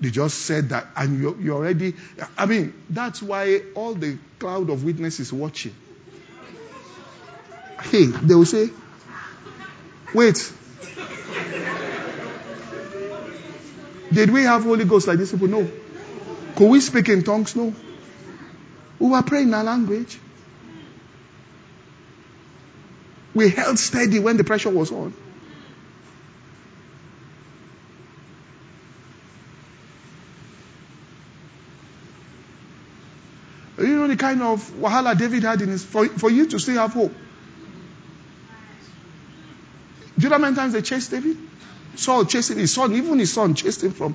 they 0.00 0.10
just 0.10 0.38
said 0.38 0.70
that, 0.70 0.86
and 0.96 1.20
you, 1.20 1.36
you 1.38 1.52
already. 1.52 1.94
I 2.36 2.46
mean, 2.46 2.72
that's 2.88 3.22
why 3.22 3.60
all 3.74 3.94
the 3.94 4.16
cloud 4.38 4.70
of 4.70 4.82
witnesses 4.82 5.32
watching. 5.32 5.74
Hey, 7.82 8.06
they 8.06 8.34
will 8.34 8.46
say, 8.46 8.70
wait. 10.14 10.52
Did 14.12 14.30
we 14.30 14.42
have 14.42 14.64
Holy 14.64 14.84
Ghost 14.84 15.06
like 15.06 15.18
this 15.18 15.30
people? 15.30 15.48
No. 15.48 15.70
Could 16.56 16.68
we 16.68 16.80
speak 16.80 17.08
in 17.08 17.22
tongues? 17.22 17.54
No. 17.54 17.74
We 18.98 19.08
were 19.08 19.22
praying 19.22 19.48
in 19.48 19.54
our 19.54 19.64
language. 19.64 20.18
We 23.34 23.50
held 23.50 23.78
steady 23.78 24.18
when 24.18 24.36
the 24.36 24.44
pressure 24.44 24.70
was 24.70 24.90
on. 24.90 25.14
Know 34.00 34.08
the 34.08 34.16
kind 34.16 34.42
of 34.42 34.68
wahala 34.72 35.16
David 35.16 35.42
had 35.42 35.62
in 35.62 35.68
his, 35.68 35.84
for, 35.84 36.06
for 36.06 36.30
you 36.30 36.46
to 36.46 36.58
still 36.58 36.76
have 36.76 36.92
hope. 36.92 37.12
Do 40.18 40.24
you 40.24 40.28
know 40.28 40.36
how 40.36 40.42
many 40.42 40.56
times 40.56 40.72
they 40.74 40.82
chased 40.82 41.10
David? 41.10 41.36
Saul 41.96 42.24
chasing 42.24 42.58
his 42.58 42.72
son, 42.72 42.94
even 42.94 43.18
his 43.18 43.32
son 43.32 43.54
chased 43.54 43.82
him 43.82 43.92
from. 43.92 44.14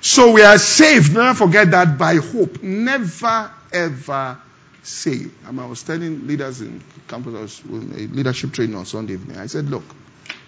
So 0.00 0.32
we 0.32 0.42
are 0.42 0.58
saved. 0.58 1.14
Never 1.14 1.34
forget 1.34 1.70
that 1.72 1.98
by 1.98 2.16
hope. 2.16 2.62
Never 2.62 3.50
ever 3.72 4.38
say. 4.82 5.26
I 5.46 5.50
was 5.50 5.82
telling 5.82 6.26
leaders 6.26 6.60
in 6.62 6.82
campus, 7.06 7.34
I 7.34 7.40
was 7.40 7.64
with 7.64 7.92
a 7.92 8.14
leadership 8.14 8.52
training 8.52 8.76
on 8.76 8.86
Sunday 8.86 9.14
evening. 9.14 9.36
I 9.36 9.46
said, 9.46 9.66
look, 9.68 9.84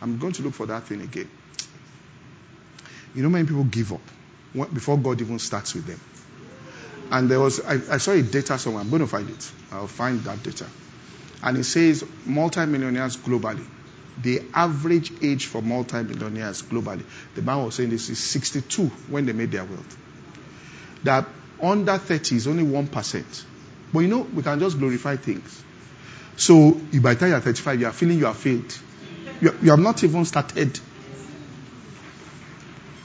I'm 0.00 0.18
going 0.18 0.32
to 0.32 0.42
look 0.42 0.54
for 0.54 0.66
that 0.66 0.84
thing 0.84 1.02
again. 1.02 1.28
You 3.14 3.22
know, 3.22 3.28
many 3.28 3.46
people 3.46 3.64
give 3.64 3.92
up 3.92 4.00
before 4.72 4.98
God 4.98 5.20
even 5.20 5.38
starts 5.38 5.74
with 5.74 5.86
them. 5.86 6.00
And 7.10 7.30
there 7.30 7.40
was, 7.40 7.60
I, 7.60 7.74
I 7.94 7.98
saw 7.98 8.12
a 8.12 8.22
data 8.22 8.58
somewhere. 8.58 8.82
I'm 8.82 8.90
going 8.90 9.02
to 9.02 9.08
find 9.08 9.28
it. 9.28 9.52
I'll 9.70 9.86
find 9.86 10.20
that 10.24 10.42
data. 10.42 10.66
And 11.42 11.58
it 11.58 11.64
says 11.64 12.04
multimillionaires 12.24 13.16
globally. 13.16 13.66
The 14.22 14.42
average 14.54 15.12
age 15.22 15.46
for 15.46 15.60
multimillionaires 15.62 16.62
globally, 16.62 17.04
the 17.34 17.42
man 17.42 17.64
was 17.64 17.74
saying 17.74 17.90
this 17.90 18.08
is 18.08 18.18
62 18.18 18.86
when 19.08 19.26
they 19.26 19.32
made 19.32 19.50
their 19.50 19.64
wealth. 19.64 19.98
That 21.04 21.26
under 21.60 21.98
30 21.98 22.36
is 22.36 22.46
only 22.46 22.64
1%. 22.64 23.44
But 23.92 23.98
you 24.00 24.08
know, 24.08 24.20
we 24.20 24.42
can 24.42 24.58
just 24.58 24.78
glorify 24.78 25.16
things. 25.16 25.64
So 26.36 26.72
by 26.72 27.14
the 27.14 27.20
time 27.20 27.30
you're 27.30 27.40
35, 27.40 27.80
you 27.80 27.86
are 27.86 27.92
feeling 27.92 28.18
you 28.18 28.26
have 28.26 28.36
failed. 28.36 28.78
You, 29.40 29.54
you 29.62 29.70
have 29.70 29.80
not 29.80 30.02
even 30.02 30.24
started 30.24 30.78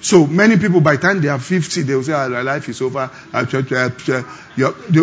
so 0.07 0.25
many 0.25 0.57
people, 0.57 0.79
by 0.79 0.95
the 0.95 1.01
time 1.01 1.19
they 1.19 1.27
are 1.27 1.37
50, 1.37 1.81
they 1.81 1.93
will 1.93 2.01
say, 2.01 2.13
oh, 2.13 2.29
life 2.41 2.69
is 2.69 2.81
over. 2.81 3.11
Ah, 3.33 3.43
do 3.43 3.57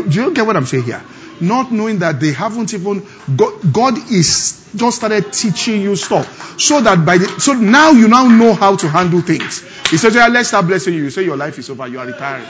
you 0.09 0.33
get 0.33 0.47
what 0.47 0.57
I'm 0.57 0.65
saying 0.65 0.85
here? 0.85 1.03
Not 1.43 1.71
knowing 1.71 1.99
that 1.99 2.21
they 2.21 2.33
haven't 2.33 2.73
even, 2.73 3.07
God, 3.37 3.71
God 3.71 3.99
is 4.11 4.67
just 4.75 4.97
started 4.97 5.31
teaching 5.31 5.83
you 5.83 5.95
stuff. 5.95 6.59
So 6.59 6.81
that 6.81 7.05
by 7.05 7.19
the, 7.19 7.29
so 7.39 7.53
now 7.53 7.91
you 7.91 8.09
now 8.09 8.29
know 8.29 8.55
how 8.55 8.77
to 8.77 8.89
handle 8.89 9.21
things. 9.21 9.61
He 9.91 9.99
says, 9.99 10.15
yeah, 10.15 10.29
let's 10.29 10.49
start 10.49 10.67
blessing 10.67 10.95
you. 10.95 11.03
You 11.03 11.11
say 11.11 11.23
your 11.23 11.37
life 11.37 11.59
is 11.59 11.69
over, 11.69 11.87
you 11.87 11.99
are 11.99 12.07
retiring. 12.07 12.49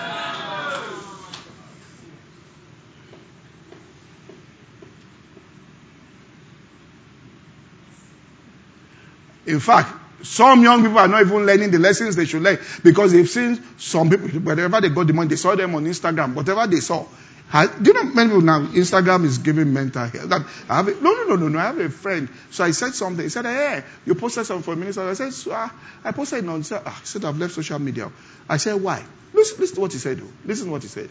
In 9.47 9.59
fact, 9.59 10.04
some 10.25 10.63
young 10.63 10.83
people 10.83 10.99
are 10.99 11.09
not 11.09 11.21
even 11.21 11.47
learning 11.47 11.71
the 11.71 11.79
lessons 11.79 12.17
they 12.17 12.25
should 12.25 12.43
learn 12.43 12.59
because 12.83 13.13
they've 13.13 13.29
seen 13.29 13.63
some 13.79 14.09
people, 14.11 14.29
wherever 14.41 14.81
they 14.81 14.89
got 14.89 15.07
the 15.07 15.13
money, 15.13 15.29
they 15.29 15.37
saw 15.37 15.55
them 15.55 15.75
on 15.75 15.85
Instagram, 15.85 16.35
whatever 16.35 16.67
they 16.67 16.81
saw. 16.81 17.07
do 17.53 17.91
you 17.91 17.93
know 17.93 18.05
many 18.05 18.31
people 18.31 18.41
now, 18.41 18.61
Instagram 18.61 19.25
is 19.25 19.39
giving 19.39 19.73
mental 19.73 20.07
health. 20.07 20.29
That 20.29 20.43
I 20.69 20.77
have 20.77 20.89
a, 20.89 20.93
no, 20.93 21.13
no, 21.13 21.25
no, 21.25 21.37
no, 21.37 21.49
no, 21.49 21.59
I 21.59 21.65
have 21.65 21.79
a 21.79 21.91
friend. 21.91 22.29
So 22.51 22.65
I 22.65 22.71
said 22.71 22.95
something. 22.95 23.23
He 23.23 23.29
said, 23.29 23.45
hey, 23.45 23.85
you 24.07 24.15
posted 24.15 24.47
something 24.47 24.63
for 24.63 24.73
a 24.73 24.77
minute. 24.77 24.97
I 24.97 25.13
said, 25.13 25.33
so, 25.33 25.53
uh, 25.53 25.69
I 26.03 26.13
posted 26.13 26.43
it 26.43 26.49
on, 26.49 26.65
ah, 26.73 26.99
he 27.01 27.07
said, 27.07 27.25
I've 27.25 27.39
left 27.39 27.55
social 27.55 27.79
media. 27.79 28.11
I 28.49 28.57
said, 28.57 28.75
why? 28.75 29.05
Listen, 29.33 29.61
listen 29.61 29.75
to 29.75 29.81
what 29.83 29.93
he 29.93 29.99
said. 29.99 30.19
Though. 30.19 30.33
Listen 30.45 30.67
to 30.67 30.73
what 30.73 30.83
he 30.83 30.89
said. 30.89 31.11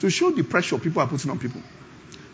To 0.00 0.10
show 0.10 0.30
the 0.30 0.44
pressure 0.44 0.78
people 0.78 1.02
are 1.02 1.08
putting 1.08 1.30
on 1.30 1.38
people. 1.38 1.62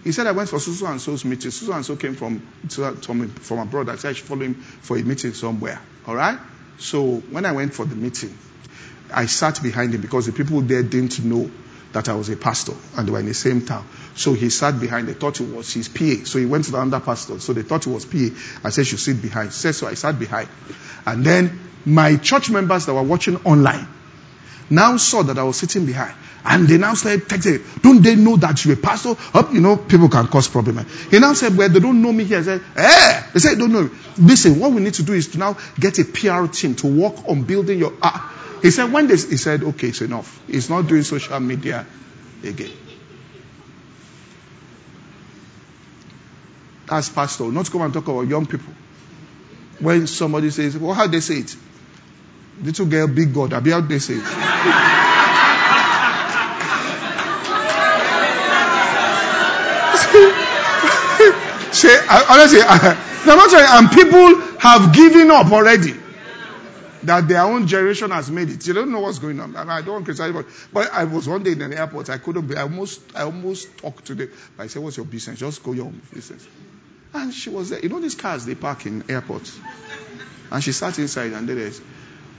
He 0.04 0.12
said, 0.12 0.26
I 0.26 0.32
went 0.32 0.48
for 0.48 0.56
Susu 0.56 0.88
and 0.90 1.00
So's 1.00 1.24
meeting. 1.24 1.50
Susu 1.50 1.74
and 1.74 1.84
So 1.84 1.96
came 1.96 2.14
from, 2.14 2.40
from, 2.68 3.28
from 3.28 3.58
abroad. 3.58 3.88
I 3.88 3.96
said 3.96 4.10
I 4.10 4.12
should 4.12 4.26
follow 4.26 4.42
him 4.42 4.54
for 4.54 4.96
a 4.96 5.02
meeting 5.02 5.32
somewhere. 5.32 5.80
All 6.06 6.14
right? 6.14 6.38
So 6.78 7.16
when 7.16 7.44
I 7.44 7.52
went 7.52 7.74
for 7.74 7.84
the 7.84 7.96
meeting, 7.96 8.36
I 9.12 9.26
sat 9.26 9.62
behind 9.62 9.94
him 9.94 10.00
because 10.00 10.26
the 10.26 10.32
people 10.32 10.60
there 10.60 10.82
didn't 10.82 11.24
know 11.24 11.50
that 11.92 12.08
I 12.08 12.14
was 12.14 12.28
a 12.28 12.36
pastor 12.36 12.74
and 12.96 13.08
they 13.08 13.12
were 13.12 13.20
in 13.20 13.26
the 13.26 13.34
same 13.34 13.64
town. 13.64 13.86
So 14.14 14.34
he 14.34 14.50
sat 14.50 14.78
behind. 14.78 15.08
They 15.08 15.14
thought 15.14 15.40
it 15.40 15.52
was 15.52 15.72
his 15.72 15.88
PA. 15.88 16.24
So 16.24 16.38
he 16.38 16.46
went 16.46 16.66
to 16.66 16.72
the 16.72 16.78
under 16.78 17.00
pastor. 17.00 17.40
So 17.40 17.52
they 17.52 17.62
thought 17.62 17.86
it 17.86 17.90
was 17.90 18.04
PA. 18.04 18.28
I 18.64 18.70
said, 18.70 18.90
you 18.90 18.98
sit 18.98 19.20
behind. 19.20 19.52
Said, 19.52 19.74
so 19.74 19.86
I 19.86 19.94
sat 19.94 20.18
behind. 20.18 20.48
And 21.06 21.24
then 21.24 21.58
my 21.84 22.16
church 22.16 22.50
members 22.50 22.86
that 22.86 22.94
were 22.94 23.02
watching 23.02 23.36
online 23.44 23.88
now 24.70 24.96
saw 24.96 25.22
that 25.22 25.38
I 25.38 25.42
was 25.44 25.56
sitting 25.58 25.86
behind. 25.86 26.14
And 26.44 26.68
they 26.68 26.78
now 26.78 26.94
started 26.94 27.22
texting, 27.28 27.82
don't 27.82 28.02
they 28.02 28.14
know 28.14 28.36
that 28.36 28.64
you're 28.64 28.74
a 28.74 28.76
pastor? 28.76 29.14
Up, 29.34 29.52
you 29.52 29.60
know, 29.60 29.76
people 29.76 30.08
can 30.08 30.28
cause 30.28 30.48
problem. 30.48 30.86
He 31.10 31.18
now 31.18 31.32
said, 31.34 31.56
well, 31.56 31.68
they 31.68 31.80
don't 31.80 32.00
know 32.00 32.12
me 32.12 32.24
here. 32.24 32.38
I 32.38 32.42
said, 32.42 32.62
eh, 32.76 33.22
they 33.32 33.40
said, 33.40 33.58
don't 33.58 33.72
know 33.72 33.82
me. 33.84 33.90
Listen, 34.18 34.58
what 34.60 34.72
we 34.72 34.80
need 34.80 34.94
to 34.94 35.02
do 35.02 35.12
is 35.12 35.28
to 35.28 35.38
now 35.38 35.56
get 35.78 35.98
a 35.98 36.04
PR 36.04 36.46
team 36.46 36.74
to 36.76 36.86
work 36.86 37.28
on 37.28 37.42
building 37.42 37.78
your, 37.78 37.92
uh, 38.00 38.30
he 38.62 38.70
said, 38.70 38.92
when 38.92 39.06
this, 39.06 39.28
he 39.28 39.36
said, 39.36 39.62
okay, 39.62 39.88
it's 39.88 40.00
enough. 40.00 40.40
He's 40.46 40.70
not 40.70 40.86
doing 40.86 41.02
social 41.02 41.38
media 41.40 41.86
again. 42.42 42.72
That's 46.86 47.10
pastor, 47.10 47.44
not 47.52 47.70
come 47.70 47.82
and 47.82 47.92
talk 47.92 48.08
about 48.08 48.22
young 48.22 48.46
people. 48.46 48.72
When 49.80 50.06
somebody 50.06 50.50
says, 50.50 50.76
well, 50.78 50.94
how 50.94 51.06
they 51.06 51.20
say 51.20 51.34
it? 51.34 51.54
Little 52.62 52.86
girl, 52.86 53.06
big 53.08 53.32
God, 53.32 53.52
I'll 53.52 53.60
be 53.60 53.70
how 53.70 53.80
they 53.80 53.98
say 53.98 54.18
say, 61.72 61.96
honestly, 62.28 62.60
and 63.60 63.90
people 63.90 64.40
have 64.58 64.94
given 64.94 65.30
up 65.30 65.50
already 65.52 65.94
that 67.04 67.28
their 67.28 67.42
own 67.42 67.66
generation 67.66 68.10
has 68.10 68.30
made 68.30 68.50
it. 68.50 68.66
You 68.66 68.74
don't 68.74 68.90
know 68.90 69.00
what's 69.00 69.18
going 69.18 69.40
on. 69.40 69.56
I, 69.56 69.60
mean, 69.60 69.70
I 69.70 69.80
don't 69.80 69.94
want 69.94 70.04
to 70.06 70.12
criticize 70.12 70.30
anybody. 70.30 70.48
But 70.72 70.92
I 70.92 71.04
was 71.04 71.28
one 71.28 71.42
day 71.42 71.52
in 71.52 71.62
an 71.62 71.72
airport. 71.72 72.10
I 72.10 72.18
couldn't 72.18 72.46
be. 72.46 72.56
I 72.56 72.62
almost, 72.62 73.00
I 73.14 73.22
almost 73.22 73.76
talked 73.78 74.06
to 74.06 74.14
them. 74.14 74.30
I 74.58 74.66
said, 74.66 74.82
"What's 74.82 74.96
your 74.96 75.06
business? 75.06 75.38
Just 75.38 75.62
go 75.62 75.72
your 75.72 75.86
own 75.86 76.00
business." 76.12 76.46
And 77.14 77.32
she 77.32 77.50
was 77.50 77.70
there. 77.70 77.80
You 77.80 77.88
know 77.88 78.00
these 78.00 78.14
cars 78.14 78.44
they 78.44 78.54
park 78.54 78.86
in 78.86 79.10
airports. 79.10 79.58
And 80.50 80.62
she 80.64 80.72
sat 80.72 80.98
inside 80.98 81.32
and 81.32 81.46
did 81.46 81.58
there 81.58 81.66
is, 81.66 81.80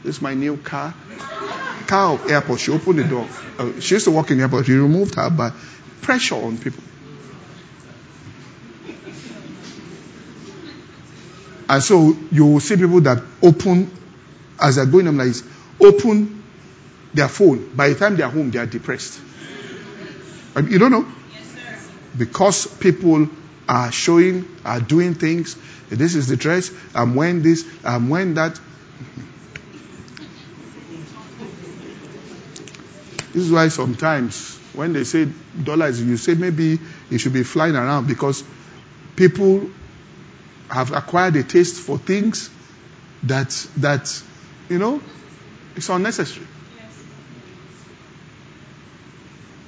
this 0.03 0.17
is 0.17 0.21
my 0.21 0.33
new 0.33 0.57
car. 0.57 0.93
Car 1.87 2.13
of 2.13 2.29
airport. 2.29 2.59
She 2.59 2.71
opened 2.71 2.99
the 2.99 3.03
door. 3.03 3.27
Uh, 3.57 3.79
she 3.79 3.95
used 3.95 4.05
to 4.05 4.11
work 4.11 4.31
in 4.31 4.37
the 4.37 4.43
airport. 4.43 4.65
She 4.65 4.73
removed 4.73 5.15
her 5.15 5.29
by 5.29 5.51
pressure 6.01 6.35
on 6.35 6.57
people. 6.57 6.83
And 11.67 11.83
so 11.83 12.17
you 12.31 12.45
will 12.45 12.59
see 12.59 12.77
people 12.77 13.01
that 13.01 13.21
open 13.43 13.91
as 14.59 14.75
they're 14.75 14.85
going, 14.85 15.07
I'm 15.07 15.17
like, 15.17 15.35
open 15.79 16.43
their 17.13 17.27
phone. 17.27 17.75
By 17.75 17.89
the 17.89 17.95
time 17.95 18.15
they're 18.15 18.29
home, 18.29 18.51
they 18.51 18.59
are 18.59 18.65
depressed. 18.65 19.19
You 20.55 20.79
don't 20.79 20.91
know? 20.91 21.05
Because 22.17 22.65
people 22.65 23.29
are 23.67 23.91
showing, 23.91 24.45
are 24.65 24.81
doing 24.81 25.13
things. 25.13 25.55
This 25.89 26.15
is 26.15 26.27
the 26.27 26.35
dress. 26.35 26.71
I'm 26.93 27.15
wearing 27.15 27.41
this. 27.43 27.65
I'm 27.85 28.09
wearing 28.09 28.33
that. 28.33 28.59
This 33.33 33.43
is 33.43 33.51
why 33.51 33.67
sometimes 33.67 34.57
when 34.73 34.93
they 34.93 35.03
say 35.03 35.27
dollars, 35.63 36.01
you 36.01 36.17
say 36.17 36.33
maybe 36.33 36.79
it 37.11 37.17
should 37.19 37.33
be 37.33 37.43
flying 37.43 37.75
around 37.75 38.07
because 38.07 38.43
people 39.15 39.69
have 40.69 40.91
acquired 40.91 41.35
a 41.35 41.43
taste 41.43 41.79
for 41.81 41.97
things 41.97 42.49
that 43.23 43.49
that 43.77 44.23
you 44.69 44.77
know, 44.77 45.01
it's 45.75 45.89
unnecessary. 45.89 46.45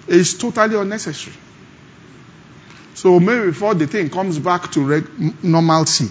It's 0.08 0.34
totally 0.36 0.76
unnecessary. 0.76 1.36
So 2.94 3.20
maybe 3.20 3.48
before 3.48 3.74
the 3.74 3.88
thing 3.88 4.10
comes 4.10 4.38
back 4.38 4.72
to 4.74 4.82
reg- 4.82 5.44
normalcy, 5.44 6.10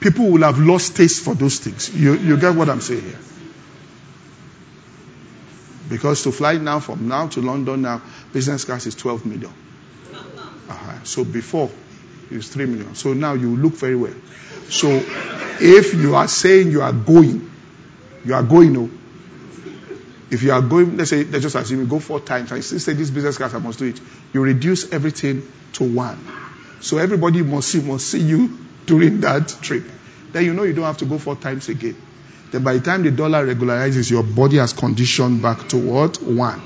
people 0.00 0.30
will 0.30 0.42
have 0.42 0.58
lost 0.58 0.96
taste 0.96 1.24
for 1.24 1.34
those 1.34 1.58
things. 1.58 1.94
You, 1.94 2.14
you 2.14 2.36
get 2.36 2.54
what 2.54 2.68
I'm 2.70 2.80
saying 2.80 3.02
here? 3.02 3.18
Because 5.90 6.22
to 6.22 6.32
fly 6.32 6.56
now 6.56 6.80
from 6.80 7.08
now 7.08 7.26
to 7.28 7.42
London 7.42 7.82
now, 7.82 8.00
business 8.32 8.64
class 8.64 8.86
is 8.86 8.94
12 8.94 9.26
million. 9.26 9.52
Uh-huh. 10.14 11.04
So 11.04 11.24
before 11.24 11.70
it 12.30 12.36
was 12.36 12.48
3 12.48 12.66
million. 12.66 12.94
So 12.94 13.12
now 13.12 13.34
you 13.34 13.56
look 13.56 13.74
very 13.74 13.96
well. 13.96 14.14
So 14.68 14.88
if 15.60 15.92
you 15.94 16.14
are 16.14 16.28
saying 16.28 16.70
you 16.70 16.80
are 16.80 16.92
going 16.92 17.50
you 18.24 18.34
are 18.34 18.42
going, 18.42 18.72
no. 18.72 18.90
If 20.30 20.42
you 20.42 20.52
are 20.52 20.60
going, 20.60 20.96
let's 20.96 21.10
say, 21.10 21.24
let's 21.24 21.42
just 21.42 21.56
assume 21.56 21.80
you 21.80 21.86
go 21.86 21.98
four 21.98 22.20
times, 22.20 22.52
I 22.52 22.60
say 22.60 22.92
this 22.92 23.10
business 23.10 23.36
class, 23.36 23.54
I 23.54 23.58
must 23.58 23.78
do 23.78 23.86
it. 23.86 24.00
You 24.32 24.42
reduce 24.42 24.92
everything 24.92 25.50
to 25.74 25.92
one. 25.92 26.18
So 26.80 26.98
everybody 26.98 27.42
must 27.42 27.68
see, 27.68 27.80
must 27.80 28.06
see 28.06 28.20
you 28.20 28.58
during 28.86 29.20
that 29.22 29.48
trip. 29.60 29.84
Then 30.32 30.44
you 30.44 30.54
know 30.54 30.62
you 30.62 30.72
don't 30.72 30.84
have 30.84 30.98
to 30.98 31.04
go 31.04 31.18
four 31.18 31.34
times 31.34 31.68
again. 31.68 31.96
Then 32.50 32.64
by 32.64 32.74
the 32.74 32.80
time 32.80 33.02
the 33.02 33.10
dollar 33.10 33.46
regularizes, 33.46 34.10
your 34.10 34.22
body 34.22 34.56
has 34.56 34.72
conditioned 34.72 35.42
back 35.42 35.68
to 35.68 35.76
what? 35.76 36.20
One. 36.22 36.60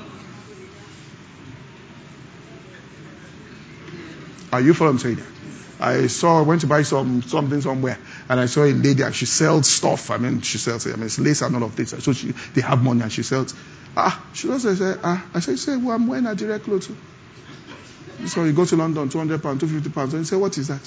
Are 4.51 4.61
you 4.61 4.73
following 4.73 4.97
saying? 4.97 5.19
I 5.79 6.07
saw, 6.07 6.41
went 6.43 6.61
to 6.61 6.67
buy 6.67 6.83
some 6.83 7.21
something 7.21 7.59
somewhere, 7.59 7.99
and 8.29 8.39
I 8.39 8.45
saw 8.45 8.63
a 8.63 8.71
lady, 8.71 9.03
and 9.03 9.13
she 9.13 9.25
sells 9.25 9.67
stuff. 9.67 10.09
I 10.09 10.17
mean, 10.17 10.41
she 10.41 10.57
sells, 10.57 10.87
I 10.87 10.91
mean, 10.91 11.03
it's 11.03 11.19
lace 11.19 11.41
and 11.41 11.55
all 11.55 11.63
of 11.63 11.75
this. 11.75 11.89
So 12.03 12.13
she, 12.13 12.31
they 12.53 12.61
have 12.61 12.81
money, 12.81 13.01
and 13.01 13.11
she 13.11 13.23
sells. 13.23 13.53
Ah, 13.97 14.25
she 14.33 14.49
also 14.49 14.73
said, 14.73 14.99
ah, 15.03 15.25
I 15.33 15.39
said, 15.41 15.59
say, 15.59 15.75
well, 15.75 15.95
I'm 15.95 16.07
wearing 16.07 16.33
direct 16.35 16.63
clothes. 16.63 16.89
So 18.27 18.43
you 18.43 18.53
go 18.53 18.65
to 18.65 18.75
London, 18.75 19.09
200 19.09 19.43
pounds, 19.43 19.59
250 19.59 19.93
pounds. 19.93 20.13
And 20.13 20.23
he 20.23 20.25
said, 20.25 20.39
what 20.39 20.57
is 20.57 20.69
that? 20.69 20.81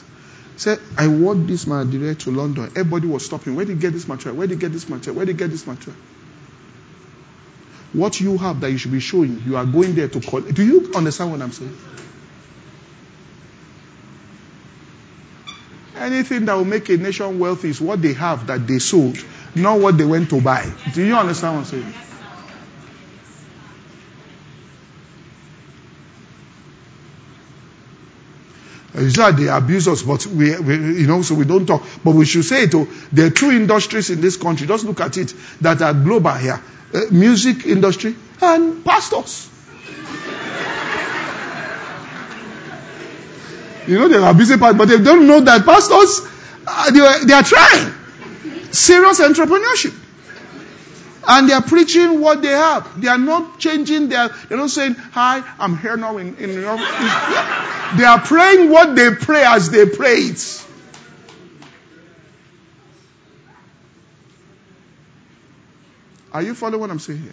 Say, 0.59 0.76
I 0.96 1.06
wore 1.06 1.36
this 1.36 1.66
direct 1.66 2.22
to 2.22 2.32
London. 2.32 2.64
Everybody 2.74 3.06
was 3.06 3.24
stopping. 3.24 3.54
Where 3.54 3.64
did 3.64 3.76
you 3.76 3.80
get 3.80 3.92
this 3.92 4.09
material? 4.09 4.36
Where 4.36 4.48
did 4.48 4.54
you 4.54 4.61
get 4.61 4.72
this 4.72 4.88
material? 4.88 5.16
Where 5.16 5.24
did 5.24 5.32
you 5.32 5.38
get 5.38 5.50
this 5.52 5.64
material? 5.64 6.02
What 7.92 8.20
you 8.20 8.36
have 8.38 8.61
that 8.61 8.72
you 8.72 8.76
should 8.76 8.90
be 8.90 8.98
showing, 8.98 9.40
you 9.46 9.56
are 9.56 9.64
going 9.64 9.94
there 9.94 10.09
to 10.09 10.20
call. 10.20 10.40
Do 10.40 10.64
you 10.64 10.92
understand 10.96 11.30
what 11.30 11.40
I'm 11.40 11.52
saying? 11.52 11.78
Anything 15.96 16.44
that 16.46 16.54
will 16.54 16.64
make 16.64 16.88
a 16.88 16.96
nation 16.96 17.38
wealthy 17.38 17.68
is 17.68 17.80
what 17.80 18.02
they 18.02 18.14
have 18.14 18.48
that 18.48 18.66
they 18.66 18.80
sold, 18.80 19.16
not 19.54 19.78
what 19.78 19.96
they 19.96 20.04
went 20.04 20.28
to 20.30 20.40
buy. 20.40 20.68
Do 20.92 21.04
you 21.04 21.16
understand 21.16 21.54
what 21.54 21.61
I'm 21.61 21.66
saying? 21.66 21.94
It's 28.99 29.16
not 29.16 29.36
they 29.36 29.49
abuse 29.49 29.88
us, 29.88 30.03
but 30.03 30.26
we, 30.26 30.59
we, 30.59 31.01
you 31.01 31.07
know, 31.07 31.22
so 31.22 31.34
we 31.34 31.44
don't 31.44 31.66
talk. 31.66 31.82
But 32.05 32.14
we 32.14 32.24
should 32.26 32.44
say 32.44 32.64
it. 32.64 32.74
Oh, 32.74 32.86
there 33.12 33.26
are 33.26 33.30
two 33.30 33.51
industries 33.51 34.11
in 34.11 34.20
this 34.20 34.36
country. 34.36 34.66
Just 34.66 34.84
look 34.84 35.01
at 35.01 35.16
it 35.16 35.32
that 35.61 35.82
are 35.82 35.94
global 35.94 36.34
here: 36.34 36.61
uh, 36.94 37.01
music 37.11 37.66
industry 37.66 38.16
and 38.40 38.84
pastors. 38.84 39.49
You 43.88 43.99
know, 43.99 44.09
they 44.09 44.16
are 44.18 44.34
busy 44.34 44.57
but 44.59 44.76
they 44.84 44.99
don't 44.99 45.26
know 45.26 45.40
that 45.40 45.64
pastors, 45.64 46.20
uh, 46.66 46.90
they, 46.90 47.24
they 47.24 47.32
are 47.32 47.42
trying. 47.42 47.94
Serious 48.70 49.18
entrepreneurship. 49.18 49.94
And 51.26 51.48
they 51.48 51.52
are 51.52 51.62
preaching 51.62 52.20
what 52.20 52.42
they 52.42 52.48
have. 52.48 53.00
They 53.00 53.08
are 53.08 53.18
not 53.18 53.58
changing 53.58 54.08
their, 54.08 54.28
they're 54.28 54.58
not 54.58 54.70
saying, 54.70 54.94
hi, 54.94 55.42
I'm 55.58 55.76
here 55.76 55.96
now 55.96 56.16
in, 56.18 56.36
in, 56.36 56.54
They 56.54 58.04
are 58.04 58.20
praying 58.20 58.70
what 58.70 58.94
they 58.94 59.10
pray 59.14 59.44
as 59.44 59.70
they 59.70 59.86
pray 59.86 60.16
it. 60.16 60.64
Are 66.32 66.42
you 66.42 66.54
following 66.54 66.80
what 66.80 66.90
I'm 66.90 66.98
saying 66.98 67.22
here? 67.22 67.32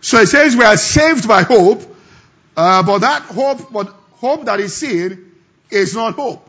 So 0.00 0.18
it 0.18 0.26
says 0.26 0.56
we 0.56 0.64
are 0.64 0.76
saved 0.76 1.28
by 1.28 1.42
hope, 1.42 1.82
uh, 2.56 2.82
but 2.82 3.00
that 3.00 3.22
hope, 3.22 3.72
but 3.72 3.88
hope 4.12 4.46
that 4.46 4.58
is 4.58 4.74
seen 4.74 5.32
is 5.70 5.94
not 5.94 6.14
hope. 6.14 6.47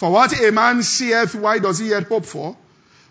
For 0.00 0.10
what 0.10 0.32
a 0.40 0.50
man 0.50 0.82
seeth, 0.82 1.34
why 1.34 1.58
does 1.58 1.78
he 1.78 1.90
yet 1.90 2.04
hope 2.04 2.24
for? 2.24 2.56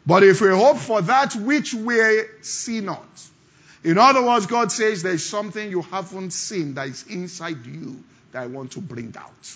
But 0.08 0.24
if 0.24 0.42
we 0.42 0.48
hope 0.48 0.78
for 0.78 1.04
that 1.04 1.36
which 1.36 1.72
we 1.72 2.22
see 2.42 2.82
not. 2.82 3.08
In 3.84 4.00
other 4.00 4.26
words, 4.26 4.48
God 4.48 4.72
says 4.72 5.04
there's 5.04 5.24
something 5.24 5.70
you 5.70 5.84
haven't 5.84 6.32
seen 6.32 6.74
that 6.74 6.88
is 6.88 7.06
inside 7.06 7.64
you 7.64 8.04
that 8.32 8.42
I 8.42 8.48
want 8.48 8.72
to 8.72 8.82
bring 8.82 9.14
out. 9.16 9.56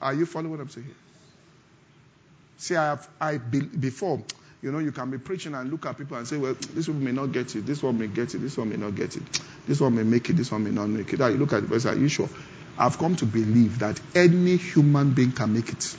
Are 0.00 0.12
you 0.12 0.26
following 0.26 0.50
what 0.50 0.58
I'm 0.58 0.68
saying? 0.68 0.92
See, 2.56 2.74
I 2.74 2.84
have, 2.86 3.08
I 3.20 3.38
before, 3.38 4.24
You 4.60 4.72
know, 4.72 4.80
you 4.80 4.90
can 4.90 5.08
be 5.08 5.18
preaching 5.18 5.54
and 5.54 5.70
look 5.70 5.86
at 5.86 5.98
people 5.98 6.16
and 6.16 6.26
say, 6.26 6.36
well, 6.36 6.56
this 6.74 6.88
one 6.88 7.04
may 7.04 7.12
not 7.12 7.30
get 7.30 7.54
it, 7.54 7.64
this 7.64 7.80
one 7.80 7.96
may 7.96 8.08
get 8.08 8.34
it, 8.34 8.38
this 8.38 8.56
one 8.56 8.70
may 8.70 8.76
not 8.76 8.96
get 8.96 9.16
it, 9.16 9.22
this 9.68 9.80
one 9.80 9.94
may 9.94 10.02
make 10.02 10.30
it, 10.30 10.32
this 10.32 10.50
one 10.50 10.64
may 10.64 10.70
not 10.70 10.88
make 10.88 11.12
it. 11.12 11.20
Now 11.20 11.28
you 11.28 11.36
look 11.36 11.52
at 11.52 11.62
the 11.62 11.68
person, 11.68 11.96
are 11.96 12.00
you 12.00 12.08
sure? 12.08 12.28
I've 12.82 12.98
come 12.98 13.14
to 13.14 13.26
believe 13.26 13.78
that 13.78 14.00
any 14.12 14.56
human 14.56 15.12
being 15.12 15.30
can 15.30 15.54
make 15.54 15.68
it. 15.68 15.96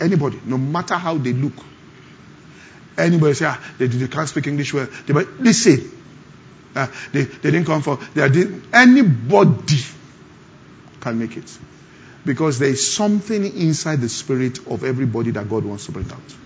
Anybody, 0.00 0.40
no 0.44 0.58
matter 0.58 0.94
how 0.94 1.18
they 1.18 1.32
look. 1.32 1.54
Anybody 2.96 3.34
say, 3.34 3.46
ah, 3.48 3.60
they, 3.78 3.88
they 3.88 4.06
can't 4.06 4.28
speak 4.28 4.46
English 4.46 4.72
well. 4.74 4.86
They, 5.06 5.12
but 5.12 5.40
listen, 5.40 5.90
uh, 6.76 6.86
they, 7.10 7.24
they 7.24 7.50
didn't 7.50 7.66
come 7.66 7.82
for, 7.82 7.96
they 8.14 8.28
did, 8.28 8.62
anybody 8.72 9.78
can 11.00 11.18
make 11.18 11.36
it. 11.36 11.58
Because 12.24 12.60
there 12.60 12.68
is 12.68 12.94
something 12.94 13.44
inside 13.44 14.00
the 14.00 14.08
spirit 14.08 14.68
of 14.68 14.84
everybody 14.84 15.32
that 15.32 15.48
God 15.48 15.64
wants 15.64 15.86
to 15.86 15.92
bring 15.92 16.08
out. 16.12 16.36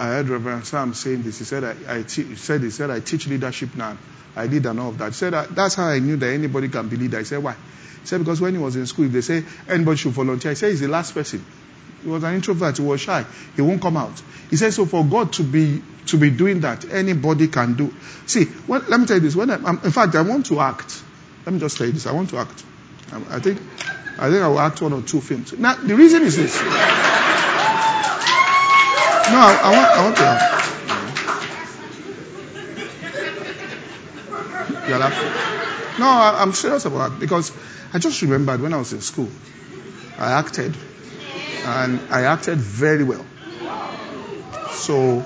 I 0.00 0.06
heard 0.06 0.30
Reverend 0.30 0.66
Sam 0.66 0.94
saying 0.94 1.24
this. 1.24 1.40
He 1.40 1.44
said, 1.44 1.62
I, 1.62 1.98
I 1.98 2.02
te- 2.04 2.34
said, 2.34 2.62
he 2.62 2.70
said, 2.70 2.90
I 2.90 3.00
teach 3.00 3.26
leadership 3.26 3.76
now. 3.76 3.98
I 4.34 4.46
did 4.46 4.64
and 4.64 4.80
all 4.80 4.88
of 4.88 4.98
that. 4.98 5.08
He 5.08 5.12
said, 5.12 5.34
that's 5.50 5.74
how 5.74 5.88
I 5.88 5.98
knew 5.98 6.16
that 6.16 6.32
anybody 6.32 6.70
can 6.70 6.88
be 6.88 6.96
leader. 6.96 7.18
I 7.18 7.24
said, 7.24 7.42
why? 7.42 7.52
He 7.52 8.06
said, 8.06 8.20
because 8.20 8.40
when 8.40 8.54
he 8.54 8.58
was 8.58 8.76
in 8.76 8.86
school, 8.86 9.04
if 9.04 9.12
they 9.12 9.20
say 9.20 9.44
anybody 9.68 9.98
should 9.98 10.12
volunteer, 10.12 10.52
I 10.52 10.54
said, 10.54 10.70
he's 10.70 10.80
the 10.80 10.88
last 10.88 11.12
person. 11.12 11.44
He 12.02 12.08
was 12.08 12.24
an 12.24 12.34
introvert. 12.34 12.78
He 12.78 12.82
was 12.82 13.02
shy. 13.02 13.26
He 13.54 13.60
won't 13.60 13.82
come 13.82 13.98
out. 13.98 14.22
He 14.48 14.56
said, 14.56 14.72
so 14.72 14.86
for 14.86 15.04
God 15.04 15.34
to 15.34 15.42
be 15.42 15.82
to 16.06 16.16
be 16.16 16.30
doing 16.30 16.60
that, 16.60 16.90
anybody 16.90 17.48
can 17.48 17.74
do. 17.74 17.94
See, 18.24 18.46
let 18.68 18.88
me 18.88 19.04
tell 19.04 19.16
you 19.18 19.20
this. 19.20 19.36
When 19.36 19.50
I, 19.50 19.56
in 19.56 19.90
fact, 19.92 20.14
I 20.14 20.22
want 20.22 20.46
to 20.46 20.60
act. 20.60 21.02
Let 21.44 21.52
me 21.52 21.60
just 21.60 21.76
tell 21.76 21.86
you 21.86 21.92
this. 21.92 22.06
I 22.06 22.12
want 22.12 22.30
to 22.30 22.38
act. 22.38 22.64
I, 23.12 23.36
I 23.36 23.40
think 23.40 23.60
I 24.18 24.30
think 24.30 24.42
I 24.42 24.48
will 24.48 24.60
act 24.60 24.80
one 24.80 24.94
or 24.94 25.02
two 25.02 25.20
films. 25.20 25.52
Now, 25.52 25.74
the 25.74 25.94
reason 25.94 26.22
is 26.22 26.36
this. 26.36 26.58
No, 29.30 29.36
I, 29.36 29.52
I 29.62 29.70
want 29.76 29.88
I 29.96 30.04
want 30.04 30.16
to 30.16 30.22
act. 30.24 30.60
You're 34.88 34.98
laughing. 34.98 36.00
No, 36.00 36.06
I, 36.08 36.42
I'm 36.42 36.52
serious 36.52 36.84
about 36.84 37.12
it 37.12 37.20
because 37.20 37.52
I 37.92 37.98
just 37.98 38.20
remembered 38.22 38.60
when 38.60 38.72
I 38.72 38.78
was 38.78 38.92
in 38.92 39.00
school, 39.00 39.28
I 40.18 40.32
acted, 40.32 40.74
and 41.64 42.00
I 42.10 42.22
acted 42.22 42.58
very 42.58 43.04
well. 43.04 43.24
So 44.72 45.24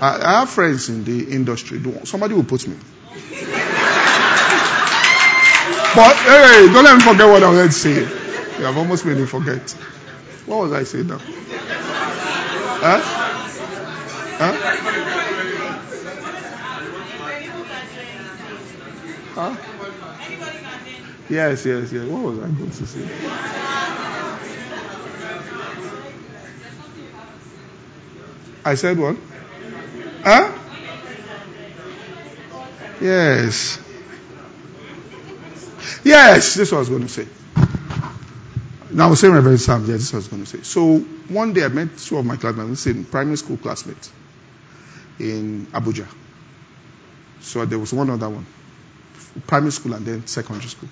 I, 0.00 0.20
I 0.20 0.40
have 0.40 0.50
friends 0.50 0.88
in 0.88 1.04
the 1.04 1.32
industry. 1.32 1.80
Somebody 2.04 2.34
will 2.34 2.44
put 2.44 2.66
me. 2.66 2.76
But 5.94 6.14
hey, 6.16 6.68
don't 6.72 6.84
let 6.84 6.96
me 6.96 7.02
forget 7.02 7.28
what 7.28 7.42
I 7.42 7.48
was 7.50 7.76
saying. 7.76 8.08
You 8.58 8.64
have 8.64 8.76
almost 8.76 9.04
made 9.06 9.18
me 9.18 9.26
forget. 9.26 9.70
What 10.46 10.62
was 10.62 10.72
I 10.72 10.84
saying 10.84 11.06
now? 11.06 11.20
Huh? 12.78 13.25
Huh? 14.38 14.52
Huh? 19.34 19.56
Yes, 21.30 21.64
yes, 21.64 21.90
yes. 21.90 22.06
What 22.06 22.22
was 22.22 22.38
I 22.40 22.48
going 22.48 22.70
to 22.70 22.86
say? 22.86 23.08
I 28.62 28.74
said 28.74 28.98
what? 28.98 29.16
Huh? 30.22 30.52
Yes. 33.00 33.78
Yes, 36.04 36.54
this 36.54 36.68
is 36.68 36.72
what 36.72 36.76
I 36.76 36.80
was 36.80 36.88
going 36.90 37.02
to 37.02 37.08
say. 37.08 37.26
Now, 38.92 39.06
I 39.06 39.10
was 39.10 39.20
saying 39.20 39.32
Reverend 39.32 39.60
Sam, 39.60 39.86
yeah, 39.86 39.92
this 39.92 40.12
was 40.12 40.28
going 40.28 40.44
to 40.44 40.48
say. 40.48 40.62
So, 40.62 40.98
one 40.98 41.54
day 41.54 41.64
I 41.64 41.68
met 41.68 41.96
two 41.96 42.18
of 42.18 42.26
my 42.26 42.36
classmates, 42.36 42.86
in 42.86 43.06
primary 43.06 43.36
school 43.38 43.56
classmates 43.56 44.10
in 45.18 45.66
Abuja. 45.66 46.06
So, 47.40 47.64
there 47.64 47.78
was 47.78 47.92
one 47.92 48.10
other 48.10 48.28
one, 48.28 48.46
primary 49.46 49.72
school 49.72 49.94
and 49.94 50.04
then 50.04 50.26
secondary 50.26 50.68
school. 50.68 50.88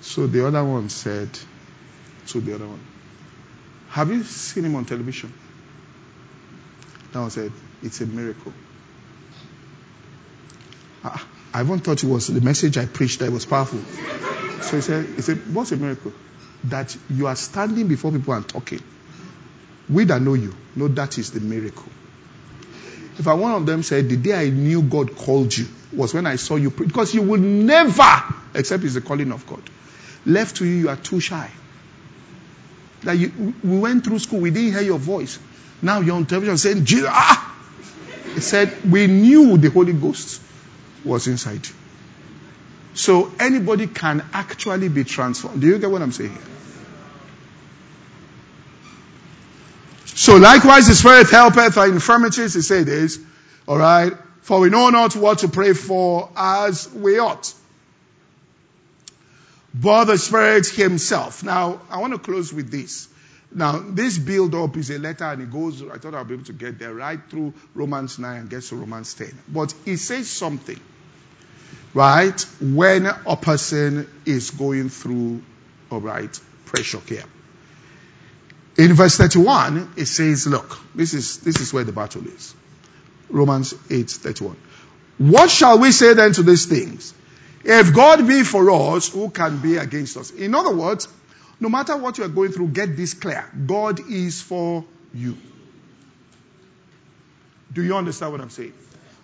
So, 0.00 0.26
the 0.26 0.46
other 0.46 0.64
one 0.64 0.88
said 0.88 1.28
to 2.28 2.40
the 2.40 2.54
other 2.54 2.66
one, 2.66 2.80
Have 3.90 4.10
you 4.10 4.22
seen 4.24 4.64
him 4.64 4.74
on 4.76 4.84
television? 4.84 5.32
That 7.12 7.20
one 7.20 7.30
said, 7.30 7.52
It's 7.82 8.00
a 8.00 8.06
miracle. 8.06 8.52
I, 11.02 11.22
I 11.52 11.62
even 11.62 11.80
thought 11.80 12.02
it 12.02 12.06
was 12.06 12.28
the 12.28 12.40
message 12.40 12.78
I 12.78 12.86
preached 12.86 13.20
that 13.20 13.32
was 13.32 13.46
powerful. 13.46 13.80
So 14.62 14.76
he 14.76 14.82
said, 14.82 15.06
he 15.06 15.22
said, 15.22 15.38
What's 15.54 15.72
a 15.72 15.76
miracle? 15.76 16.12
That 16.64 16.96
you 17.08 17.26
are 17.26 17.36
standing 17.36 17.88
before 17.88 18.12
people 18.12 18.34
and 18.34 18.46
talking. 18.48 18.82
We 19.88 20.04
that 20.04 20.22
know 20.22 20.34
you 20.34 20.54
know 20.76 20.88
that 20.88 21.18
is 21.18 21.32
the 21.32 21.40
miracle. 21.40 21.90
If 23.20 23.28
I 23.28 23.34
one 23.34 23.52
of 23.52 23.66
them 23.66 23.82
said, 23.82 24.08
The 24.08 24.16
day 24.16 24.32
I 24.32 24.48
knew 24.48 24.80
God 24.80 25.14
called 25.14 25.54
you 25.54 25.66
was 25.92 26.14
when 26.14 26.26
I 26.26 26.36
saw 26.36 26.56
you 26.56 26.70
preach, 26.70 26.88
because 26.88 27.14
you 27.14 27.20
will 27.20 27.38
never, 27.38 28.24
except 28.54 28.82
it's 28.82 28.94
the 28.94 29.02
calling 29.02 29.30
of 29.30 29.46
God. 29.46 29.62
Left 30.24 30.56
to 30.56 30.64
you, 30.64 30.74
you 30.74 30.88
are 30.88 30.96
too 30.96 31.20
shy. 31.20 31.50
That 33.02 33.18
you, 33.18 33.54
we 33.62 33.78
went 33.78 34.04
through 34.04 34.20
school, 34.20 34.40
we 34.40 34.50
didn't 34.50 34.72
hear 34.72 34.80
your 34.80 34.98
voice. 34.98 35.38
Now 35.82 36.00
you're 36.00 36.16
on 36.16 36.24
television 36.24 36.56
saying, 36.56 36.86
Jesus, 36.86 37.10
ah! 37.12 37.46
He 38.34 38.40
said, 38.40 38.90
We 38.90 39.06
knew 39.06 39.58
the 39.58 39.68
Holy 39.68 39.92
Ghost 39.92 40.40
was 41.04 41.26
inside 41.26 41.66
you. 41.66 41.74
So 42.94 43.30
anybody 43.38 43.86
can 43.86 44.24
actually 44.32 44.88
be 44.88 45.04
transformed. 45.04 45.60
Do 45.60 45.66
you 45.66 45.78
get 45.78 45.90
what 45.90 46.00
I'm 46.00 46.12
saying? 46.12 46.38
So 50.14 50.36
likewise, 50.36 50.86
the 50.88 50.94
Spirit 50.94 51.30
helpeth 51.30 51.76
our 51.76 51.88
infirmities. 51.88 52.54
He 52.54 52.62
said 52.62 52.86
this. 52.86 53.18
All 53.66 53.78
right. 53.78 54.12
For 54.42 54.60
we 54.60 54.70
know 54.70 54.90
not 54.90 55.14
what 55.14 55.40
to 55.40 55.48
pray 55.48 55.72
for 55.74 56.30
as 56.36 56.92
we 56.92 57.18
ought. 57.18 57.54
But 59.72 60.06
the 60.06 60.18
Spirit 60.18 60.66
Himself. 60.66 61.44
Now, 61.44 61.80
I 61.88 61.98
want 62.00 62.12
to 62.12 62.18
close 62.18 62.52
with 62.52 62.70
this. 62.70 63.08
Now, 63.52 63.78
this 63.78 64.16
build 64.18 64.54
up 64.54 64.76
is 64.76 64.90
a 64.90 64.98
letter 64.98 65.24
and 65.24 65.42
it 65.42 65.50
goes, 65.50 65.82
I 65.82 65.98
thought 65.98 66.14
I'll 66.14 66.24
be 66.24 66.34
able 66.34 66.44
to 66.44 66.52
get 66.52 66.78
there 66.78 66.94
right 66.94 67.18
through 67.28 67.52
Romans 67.74 68.18
9 68.18 68.40
and 68.40 68.50
get 68.50 68.62
to 68.64 68.76
Romans 68.76 69.14
10. 69.14 69.36
But 69.48 69.74
it 69.86 69.96
says 69.96 70.28
something, 70.28 70.78
right, 71.92 72.40
when 72.60 73.06
a 73.06 73.36
person 73.36 74.08
is 74.24 74.52
going 74.52 74.88
through, 74.88 75.42
all 75.90 76.00
right, 76.00 76.40
pressure 76.66 77.00
here. 77.06 77.24
In 78.80 78.94
verse 78.94 79.18
31, 79.18 79.92
it 79.98 80.06
says, 80.06 80.46
look, 80.46 80.80
this 80.94 81.12
is, 81.12 81.40
this 81.40 81.60
is 81.60 81.70
where 81.70 81.84
the 81.84 81.92
battle 81.92 82.26
is. 82.26 82.54
Romans 83.28 83.74
8, 83.90 84.10
31. 84.10 84.56
What 85.18 85.50
shall 85.50 85.78
we 85.78 85.92
say 85.92 86.14
then 86.14 86.32
to 86.32 86.42
these 86.42 86.64
things? 86.64 87.12
If 87.62 87.94
God 87.94 88.26
be 88.26 88.42
for 88.42 88.70
us, 88.70 89.10
who 89.10 89.28
can 89.28 89.58
be 89.58 89.76
against 89.76 90.16
us? 90.16 90.30
In 90.30 90.54
other 90.54 90.74
words, 90.74 91.08
no 91.60 91.68
matter 91.68 91.94
what 91.94 92.16
you 92.16 92.24
are 92.24 92.28
going 92.28 92.52
through, 92.52 92.68
get 92.68 92.96
this 92.96 93.12
clear. 93.12 93.44
God 93.66 94.00
is 94.10 94.40
for 94.40 94.82
you. 95.12 95.36
Do 97.70 97.82
you 97.82 97.94
understand 97.94 98.32
what 98.32 98.40
I'm 98.40 98.48
saying? 98.48 98.72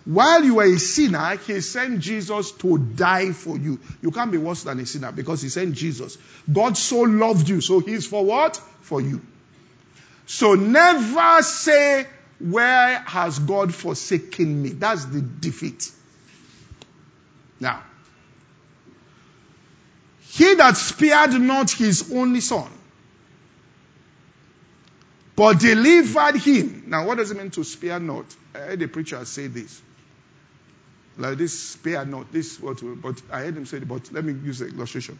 While 0.05 0.43
you 0.43 0.53
were 0.53 0.65
a 0.65 0.77
sinner, 0.77 1.35
He 1.35 1.61
sent 1.61 2.01
Jesus 2.01 2.51
to 2.51 2.77
die 2.77 3.31
for 3.31 3.57
you. 3.57 3.79
You 4.03 4.11
can't 4.11 4.31
be 4.31 4.37
worse 4.37 4.61
than 4.61 4.79
a 4.79 4.85
sinner 4.85 5.11
because 5.11 5.41
He 5.41 5.49
sent 5.49 5.73
Jesus. 5.73 6.19
God 6.53 6.77
so 6.77 7.01
loved 7.01 7.49
you, 7.49 7.59
so 7.59 7.79
He's 7.79 8.05
for 8.05 8.23
what? 8.23 8.57
For 8.81 9.01
you. 9.01 9.19
So 10.27 10.53
never 10.55 11.41
say, 11.41 12.05
Where 12.39 12.99
has 12.99 13.39
God 13.39 13.73
forsaken 13.73 14.61
me? 14.61 14.69
That's 14.69 15.05
the 15.05 15.21
defeat. 15.21 15.91
Now, 17.59 17.81
he 20.21 20.53
that 20.55 20.77
spared 20.77 21.31
not 21.31 21.71
his 21.71 22.13
only 22.13 22.41
son, 22.41 22.69
but 25.35 25.59
delivered 25.59 26.35
him. 26.35 26.83
Now, 26.87 27.07
what 27.07 27.17
does 27.17 27.31
it 27.31 27.37
mean 27.37 27.49
to 27.51 27.63
spare 27.63 27.99
not? 27.99 28.25
I 28.53 28.59
heard 28.59 28.79
the 28.79 28.87
preacher 28.87 29.23
say 29.25 29.47
this. 29.47 29.81
Like 31.17 31.37
this, 31.39 31.57
spare 31.57 32.05
not. 32.05 32.31
This 32.31 32.59
what? 32.59 32.79
But 33.01 33.21
I 33.31 33.39
heard 33.39 33.57
him 33.57 33.65
say, 33.65 33.79
but 33.79 34.11
let 34.11 34.23
me 34.23 34.33
use 34.33 34.59
the 34.59 34.67
illustration. 34.67 35.17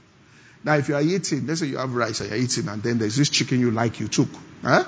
Now, 0.64 0.76
if 0.76 0.90
you 0.90 0.96
are 0.96 1.02
eating, 1.02 1.48
let's 1.48 1.62
say 1.62 1.68
you 1.68 1.78
have 1.78 1.94
rice 1.96 2.20
and 2.22 2.30
you're 2.30 2.40
eating, 2.40 2.68
and 2.68 2.82
then 2.84 2.98
there's 2.98 3.16
this 3.16 3.30
chicken 3.30 3.60
you 3.60 3.72
like 3.72 4.00
you 4.00 4.08
took. 4.08 4.28
Huh? 4.62 4.86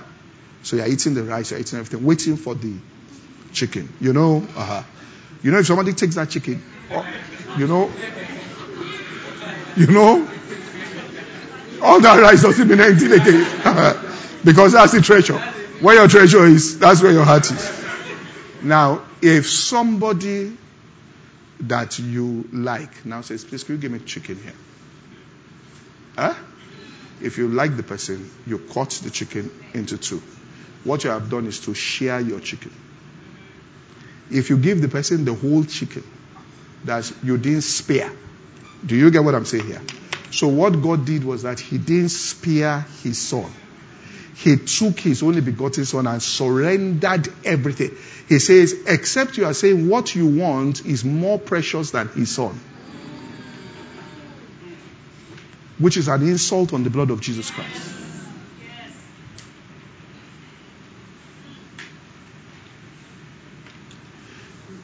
So 0.63 0.75
you're 0.75 0.87
eating 0.87 1.13
the 1.13 1.23
rice, 1.23 1.51
you're 1.51 1.59
eating 1.59 1.79
everything, 1.79 2.05
waiting 2.05 2.37
for 2.37 2.55
the 2.55 2.75
chicken. 3.53 3.89
You 4.01 4.13
know, 4.13 4.37
uh-huh. 4.55 4.83
you 5.41 5.51
know, 5.51 5.59
if 5.59 5.65
somebody 5.65 5.93
takes 5.93 6.15
that 6.15 6.29
chicken, 6.29 6.61
oh, 6.91 7.07
you 7.57 7.67
know, 7.67 7.89
you 9.75 9.87
know? 9.87 10.29
All 11.81 12.01
that 12.01 12.19
rice 12.19 12.41
doesn't 12.41 12.67
mean 12.67 12.81
anything 12.81 13.13
again. 13.13 13.95
because 14.43 14.73
that's 14.73 14.91
the 14.91 15.01
treasure. 15.01 15.37
Where 15.79 15.95
your 15.95 16.07
treasure 16.09 16.45
is, 16.45 16.77
that's 16.77 17.01
where 17.01 17.13
your 17.13 17.23
heart 17.23 17.49
is. 17.49 17.79
Now, 18.61 19.03
if 19.21 19.49
somebody 19.49 20.57
that 21.61 21.99
you 21.99 22.47
like 22.51 23.05
now 23.05 23.21
says, 23.21 23.45
please, 23.45 23.63
can 23.63 23.75
you 23.75 23.81
give 23.81 23.91
me 23.91 23.99
chicken 23.99 24.35
here? 24.41 24.53
Huh? 26.19 26.35
If 27.21 27.37
you 27.37 27.47
like 27.47 27.77
the 27.77 27.83
person, 27.83 28.29
you 28.45 28.59
cut 28.59 28.89
the 29.03 29.09
chicken 29.09 29.49
into 29.73 29.97
two. 29.97 30.21
What 30.83 31.05
you 31.05 31.11
have 31.11 31.29
done 31.29 31.45
is 31.45 31.61
to 31.61 31.73
share 31.73 32.19
your 32.19 32.41
chicken. 32.41 32.73
If 34.29 34.49
you 34.49 34.57
give 34.57 34.81
the 34.81 34.89
person 34.89 35.23
the 35.23 35.33
whole 35.33 35.63
chicken, 35.63 36.03
that 36.83 37.11
you 37.23 37.37
didn't 37.37 37.61
spare. 37.61 38.11
Do 38.85 38.95
you 38.95 39.11
get 39.11 39.23
what 39.23 39.33
I'm 39.33 39.45
saying 39.45 39.67
here? 39.67 39.81
So 40.31 40.47
what 40.49 40.81
God 40.81 41.05
did 41.05 41.23
was 41.23 41.43
that 41.43 41.59
He 41.59 41.77
didn't 41.77 42.09
spare 42.09 42.81
His 43.03 43.17
Son. 43.17 43.49
He 44.35 44.57
took 44.57 44.99
His 44.99 45.23
only 45.23 45.41
begotten 45.41 45.85
Son 45.85 46.05
and 46.05 46.21
surrendered 46.21 47.27
everything. 47.45 47.91
He 48.27 48.39
says, 48.39 48.73
except 48.87 49.37
you 49.37 49.45
are 49.45 49.53
saying 49.53 49.87
what 49.87 50.15
you 50.15 50.27
want 50.27 50.85
is 50.85 51.05
more 51.05 51.39
precious 51.39 51.91
than 51.91 52.09
His 52.09 52.35
Son. 52.35 52.59
Which 55.79 55.97
is 55.97 56.07
an 56.07 56.21
insult 56.21 56.73
on 56.73 56.83
the 56.83 56.89
blood 56.89 57.09
of 57.09 57.21
Jesus 57.21 57.49
Christ. 57.49 57.95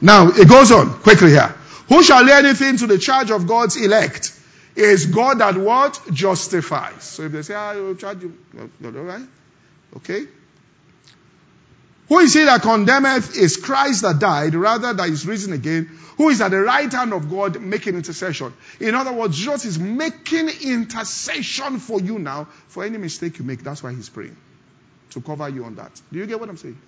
Now, 0.00 0.28
it 0.28 0.48
goes 0.48 0.72
on 0.72 1.00
quickly 1.00 1.30
here. 1.30 1.54
Who 1.88 2.02
shall 2.02 2.24
lay 2.24 2.32
anything 2.32 2.76
to 2.78 2.86
the 2.86 2.98
charge 2.98 3.30
of 3.30 3.46
God's 3.46 3.76
elect? 3.76 4.38
Is 4.74 5.06
God 5.06 5.38
that 5.38 5.56
what? 5.56 6.00
Justifies. 6.12 7.02
So 7.02 7.22
if 7.24 7.32
they 7.32 7.42
say, 7.42 7.54
I 7.54 7.76
ah, 7.76 7.82
will 7.82 7.94
charge 7.94 8.22
you, 8.22 8.36
all 8.84 8.90
right? 8.90 9.26
Okay? 9.96 10.26
Who 12.08 12.18
is 12.20 12.34
he 12.34 12.44
that 12.44 12.62
condemneth 12.62 13.36
is 13.36 13.56
Christ 13.56 14.02
that 14.02 14.18
died, 14.20 14.54
rather 14.54 14.92
that 14.92 15.08
is 15.08 15.26
risen 15.26 15.52
again, 15.52 15.86
who 16.16 16.28
is 16.28 16.40
at 16.40 16.50
the 16.50 16.60
right 16.60 16.90
hand 16.90 17.12
of 17.12 17.28
God 17.28 17.60
making 17.60 17.94
intercession. 17.94 18.52
In 18.80 18.94
other 18.94 19.12
words, 19.12 19.36
Jesus 19.36 19.64
is 19.64 19.78
making 19.78 20.48
intercession 20.48 21.78
for 21.78 22.00
you 22.00 22.18
now 22.18 22.44
for 22.68 22.84
any 22.84 22.96
mistake 22.96 23.38
you 23.38 23.44
make. 23.44 23.62
That's 23.62 23.82
why 23.82 23.92
he's 23.92 24.08
praying. 24.08 24.36
To 25.10 25.20
cover 25.20 25.48
you 25.48 25.64
on 25.64 25.74
that. 25.76 26.00
Do 26.12 26.18
you 26.18 26.26
get 26.26 26.38
what 26.38 26.48
I'm 26.48 26.56
saying? 26.56 26.78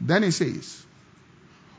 Then 0.00 0.22
he 0.22 0.30
says, 0.30 0.84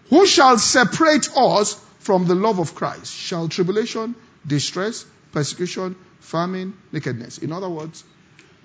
Who 0.09 0.25
shall 0.25 0.57
separate 0.57 1.29
us 1.35 1.73
from 1.99 2.27
the 2.27 2.35
love 2.35 2.59
of 2.59 2.75
Christ? 2.75 3.13
Shall 3.13 3.47
tribulation, 3.47 4.15
distress, 4.45 5.05
persecution, 5.31 5.95
famine, 6.19 6.77
nakedness? 6.91 7.37
In 7.37 7.51
other 7.51 7.69
words, 7.69 8.03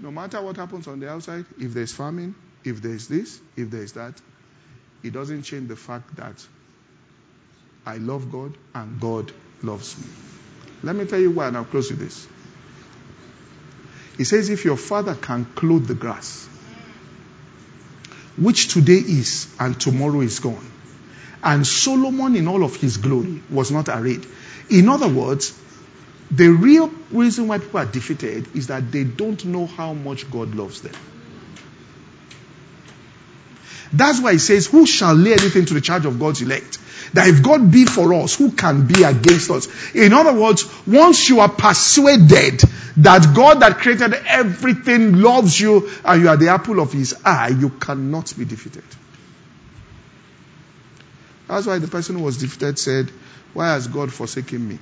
no 0.01 0.11
matter 0.11 0.40
what 0.40 0.57
happens 0.57 0.88
on 0.88 1.01
the 1.01 1.11
outside, 1.11 1.44
if 1.59 1.72
there's 1.74 1.92
famine, 1.92 2.34
if 2.64 2.80
there's 2.82 3.09
this, 3.09 3.40
if 3.57 3.70
there's 3.70 3.92
that, 3.92 4.14
it 5.03 5.12
doesn't 5.12 5.42
change 5.42 5.68
the 5.68 5.76
fact 5.76 6.16
that 6.16 6.46
I 7.86 7.96
love 7.96 8.30
God 8.30 8.57
and 8.74 9.01
God 9.01 9.32
loves 9.62 9.98
me. 9.98 10.07
Let 10.82 10.96
me 10.96 11.05
tell 11.05 11.20
you 11.20 11.30
why, 11.30 11.48
and 11.48 11.57
I'll 11.57 11.64
close 11.64 11.90
with 11.90 12.01
this. 12.01 12.26
He 14.16 14.24
says, 14.24 14.51
if 14.51 14.64
your 14.64 14.76
father 14.76 15.14
can 15.14 15.44
clothe 15.44 15.86
the 15.86 15.94
grass, 15.94 16.46
which 18.36 18.68
today 18.68 18.94
is 18.98 19.55
and 19.59 19.78
tomorrow 19.78 20.20
is 20.20 20.40
gone. 20.40 20.66
And 21.42 21.66
Solomon, 21.66 22.36
in 22.36 22.48
all 22.48 22.64
of 22.64 22.76
his 22.76 22.98
glory, 22.98 23.42
was 23.51 23.70
not 23.70 23.88
arrayed. 23.88 24.26
In 24.70 24.88
other 24.88 25.09
words, 25.09 25.59
the 26.31 26.49
real 26.49 26.89
reason 27.11 27.49
why 27.49 27.59
people 27.59 27.81
are 27.81 27.87
defeated 27.87 28.55
is 28.55 28.68
that 28.68 28.93
they 28.93 29.05
don't 29.05 29.45
know 29.45 29.66
how 29.66 29.93
much 29.95 30.31
God 30.31 30.55
loves 30.55 30.81
them. 30.83 30.95
That's 33.93 34.20
why 34.20 34.33
he 34.33 34.39
says, 34.39 34.66
Who 34.66 34.87
shall 34.87 35.14
lay 35.14 35.33
anything 35.33 35.64
to 35.66 35.74
the 35.74 35.81
charge 35.81 36.07
of 36.07 36.20
God's 36.20 36.41
elect? 36.43 36.78
That 37.14 37.26
if 37.26 37.43
God 37.43 37.72
be 37.72 37.87
for 37.87 38.14
us, 38.14 38.37
who 38.37 38.53
can 38.53 38.87
be 38.87 39.03
against 39.03 39.51
us? 39.51 39.66
In 39.95 40.12
other 40.12 40.33
words, 40.33 40.64
once 40.87 41.28
you 41.28 41.41
are 41.41 41.49
persuaded 41.49 42.61
that 42.99 43.33
God 43.35 43.61
that 43.61 43.78
created 43.78 44.14
everything 44.14 45.20
loves 45.20 45.59
you 45.61 45.91
and 46.05 46.22
you 46.22 46.28
are 46.28 46.37
the 46.37 46.49
apple 46.49 46.78
of 46.78 46.93
his 46.93 47.20
eye, 47.24 47.49
you 47.49 47.70
cannot 47.70 48.33
be 48.39 48.45
defeated. 48.45 48.85
That's 51.49 51.66
why 51.66 51.81
the 51.81 51.89
person 51.89 52.16
who 52.16 52.22
was 52.22 52.37
defeated 52.37 52.78
said, 52.78 53.11
Why 53.55 53.72
has 53.72 53.89
God 53.89 54.12
forsaken 54.12 54.68
me? 54.68 54.78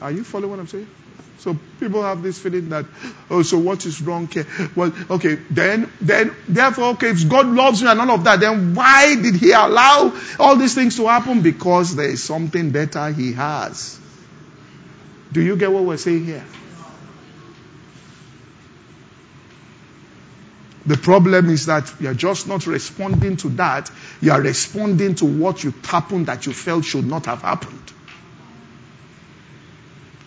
Are 0.00 0.10
you 0.10 0.24
following 0.24 0.50
what 0.50 0.60
I'm 0.60 0.66
saying? 0.66 0.88
So 1.38 1.56
people 1.78 2.02
have 2.02 2.22
this 2.22 2.38
feeling 2.38 2.68
that, 2.68 2.84
oh, 3.30 3.42
so 3.42 3.58
what 3.58 3.86
is 3.86 4.02
wrong 4.02 4.28
here? 4.28 4.46
Well, 4.76 4.92
okay, 5.10 5.36
then, 5.50 5.90
then, 6.00 6.34
therefore, 6.46 6.90
okay, 6.90 7.08
if 7.08 7.26
God 7.28 7.46
loves 7.46 7.80
you 7.80 7.88
and 7.88 7.98
all 7.98 8.10
of 8.10 8.24
that, 8.24 8.40
then 8.40 8.74
why 8.74 9.14
did 9.14 9.36
He 9.36 9.52
allow 9.52 10.12
all 10.38 10.56
these 10.56 10.74
things 10.74 10.96
to 10.96 11.06
happen? 11.06 11.40
Because 11.40 11.96
there 11.96 12.10
is 12.10 12.22
something 12.22 12.70
better 12.70 13.10
He 13.10 13.32
has. 13.32 13.98
Do 15.32 15.40
you 15.40 15.56
get 15.56 15.72
what 15.72 15.84
we're 15.84 15.96
saying 15.96 16.26
here? 16.26 16.44
The 20.84 20.96
problem 20.96 21.48
is 21.50 21.66
that 21.66 21.92
you're 22.00 22.14
just 22.14 22.48
not 22.48 22.66
responding 22.66 23.36
to 23.38 23.48
that. 23.50 23.90
You 24.20 24.32
are 24.32 24.40
responding 24.40 25.14
to 25.16 25.24
what 25.24 25.62
you 25.62 25.72
happened 25.84 26.26
that 26.26 26.46
you 26.46 26.52
felt 26.52 26.84
should 26.84 27.06
not 27.06 27.26
have 27.26 27.42
happened. 27.42 27.92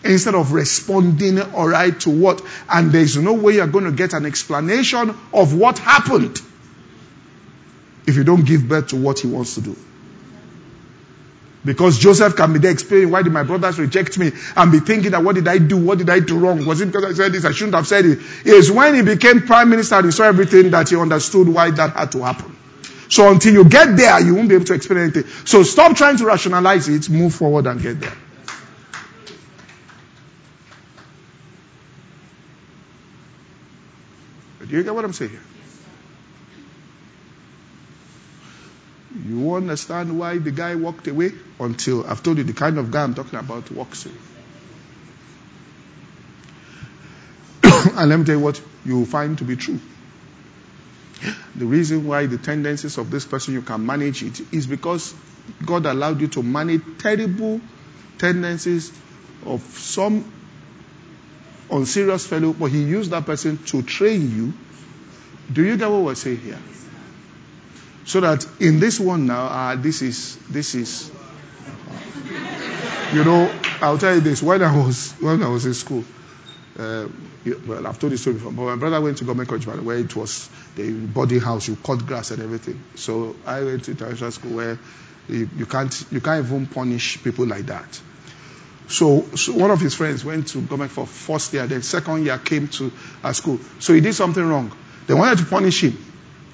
Instead 0.04 0.34
of 0.34 0.52
responding, 0.52 1.40
all 1.40 1.68
right, 1.68 1.98
to 2.00 2.10
what, 2.10 2.42
and 2.70 2.92
there's 2.92 3.16
no 3.16 3.32
way 3.32 3.54
you're 3.54 3.66
going 3.66 3.86
to 3.86 3.92
get 3.92 4.12
an 4.12 4.26
explanation 4.26 5.16
of 5.32 5.54
what 5.54 5.78
happened 5.78 6.40
if 8.06 8.16
you 8.16 8.24
don't 8.24 8.44
give 8.44 8.68
birth 8.68 8.88
to 8.88 8.96
what 8.96 9.18
he 9.20 9.26
wants 9.26 9.54
to 9.54 9.62
do. 9.62 9.76
Because 11.64 11.98
Joseph 11.98 12.36
can 12.36 12.52
be 12.52 12.58
there 12.58 12.72
explaining 12.72 13.10
why 13.10 13.22
did 13.22 13.32
my 13.32 13.42
brothers 13.42 13.78
reject 13.78 14.18
me 14.18 14.32
and 14.54 14.70
be 14.70 14.80
thinking 14.80 15.12
that 15.12 15.24
what 15.24 15.34
did 15.34 15.48
I 15.48 15.56
do? 15.56 15.78
What 15.78 15.96
did 15.96 16.10
I 16.10 16.20
do 16.20 16.38
wrong? 16.38 16.66
Was 16.66 16.82
it 16.82 16.86
because 16.86 17.04
I 17.04 17.14
said 17.14 17.32
this? 17.32 17.46
I 17.46 17.52
shouldn't 17.52 17.74
have 17.74 17.86
said 17.86 18.04
it. 18.04 18.18
It's 18.44 18.70
when 18.70 18.94
he 18.94 19.00
became 19.00 19.46
prime 19.46 19.70
minister 19.70 19.94
and 19.94 20.04
he 20.04 20.10
saw 20.10 20.24
everything 20.24 20.70
that 20.72 20.90
he 20.90 20.96
understood 20.96 21.48
why 21.48 21.70
that 21.70 21.96
had 21.96 22.12
to 22.12 22.22
happen. 22.22 22.54
So 23.08 23.30
until 23.30 23.54
you 23.54 23.64
get 23.64 23.96
there, 23.96 24.20
you 24.20 24.34
won't 24.34 24.50
be 24.50 24.56
able 24.56 24.66
to 24.66 24.74
explain 24.74 24.98
anything. 24.98 25.24
So 25.46 25.62
stop 25.62 25.96
trying 25.96 26.18
to 26.18 26.26
rationalize 26.26 26.88
it, 26.88 27.08
move 27.08 27.34
forward 27.34 27.66
and 27.66 27.80
get 27.80 28.00
there. 28.00 28.12
Do 34.68 34.76
you 34.76 34.82
get 34.82 34.94
what 34.94 35.04
I'm 35.04 35.12
saying? 35.12 35.38
You 39.26 39.54
understand 39.54 40.18
why 40.18 40.38
the 40.38 40.50
guy 40.50 40.74
walked 40.74 41.06
away 41.06 41.32
until 41.60 42.04
I've 42.06 42.22
told 42.22 42.38
you 42.38 42.44
the 42.44 42.52
kind 42.52 42.78
of 42.78 42.90
guy 42.90 43.04
I'm 43.04 43.14
talking 43.14 43.38
about 43.38 43.70
walks 43.70 44.06
away. 44.06 44.14
and 47.94 48.10
let 48.10 48.18
me 48.18 48.24
tell 48.24 48.36
you 48.36 48.40
what 48.40 48.60
you 48.84 48.98
will 48.98 49.06
find 49.06 49.38
to 49.38 49.44
be 49.44 49.56
true. 49.56 49.78
The 51.54 51.66
reason 51.66 52.06
why 52.06 52.26
the 52.26 52.38
tendencies 52.38 52.98
of 52.98 53.10
this 53.10 53.24
person 53.24 53.54
you 53.54 53.62
can 53.62 53.86
manage 53.86 54.22
it 54.22 54.40
is 54.52 54.66
because 54.66 55.14
God 55.64 55.86
allowed 55.86 56.20
you 56.20 56.28
to 56.28 56.42
manage 56.42 56.82
terrible 56.98 57.60
tendencies 58.18 58.92
of 59.46 59.62
some 59.78 60.32
unserious 61.74 62.26
fellow, 62.26 62.52
but 62.52 62.66
He 62.66 62.82
used 62.82 63.10
that 63.10 63.26
person 63.26 63.58
to 63.66 63.82
train 63.82 64.30
you. 64.34 64.52
Do 65.52 65.64
you 65.64 65.76
get 65.76 65.90
what 65.90 66.02
we're 66.02 66.14
saying 66.14 66.38
here? 66.38 66.58
So 68.06 68.20
that 68.20 68.46
in 68.60 68.80
this 68.80 69.00
one 69.00 69.26
now, 69.26 69.46
uh, 69.46 69.76
this 69.76 70.02
is, 70.02 70.36
this 70.50 70.74
is, 70.74 71.10
you 73.12 73.24
know, 73.24 73.52
I'll 73.80 73.98
tell 73.98 74.14
you 74.14 74.20
this. 74.20 74.42
When 74.42 74.62
I 74.62 74.76
was, 74.76 75.12
when 75.20 75.42
I 75.42 75.48
was 75.48 75.66
in 75.66 75.74
school, 75.74 76.04
uh, 76.78 77.08
well, 77.66 77.86
I've 77.86 77.98
told 77.98 78.12
this 78.12 78.22
story 78.22 78.34
before, 78.34 78.52
but 78.52 78.62
my 78.62 78.76
brother 78.76 79.00
went 79.00 79.18
to 79.18 79.24
government 79.24 79.48
college 79.48 79.66
where 79.66 79.96
it 79.96 80.14
was 80.16 80.48
the 80.76 80.92
boarding 80.92 81.40
house, 81.40 81.68
you 81.68 81.76
cut 81.76 82.06
grass 82.06 82.30
and 82.30 82.42
everything. 82.42 82.82
So 82.94 83.36
I 83.46 83.62
went 83.62 83.84
to 83.84 83.92
international 83.92 84.30
school 84.30 84.56
where 84.56 84.78
you, 85.28 85.48
you 85.56 85.66
can't, 85.66 86.04
you 86.10 86.20
can't 86.20 86.44
even 86.44 86.66
punish 86.66 87.22
people 87.22 87.46
like 87.46 87.66
that. 87.66 88.00
So, 88.86 89.22
so, 89.34 89.54
one 89.54 89.70
of 89.70 89.80
his 89.80 89.94
friends 89.94 90.24
went 90.24 90.48
to 90.48 90.60
government 90.60 90.92
for 90.92 91.06
first 91.06 91.52
year, 91.54 91.66
then 91.66 91.82
second 91.82 92.24
year 92.24 92.38
came 92.38 92.68
to 92.68 92.92
school. 93.32 93.58
So 93.78 93.94
he 93.94 94.00
did 94.00 94.14
something 94.14 94.46
wrong. 94.46 94.76
They 95.06 95.14
wanted 95.14 95.38
to 95.38 95.46
punish 95.46 95.82
him. 95.82 95.96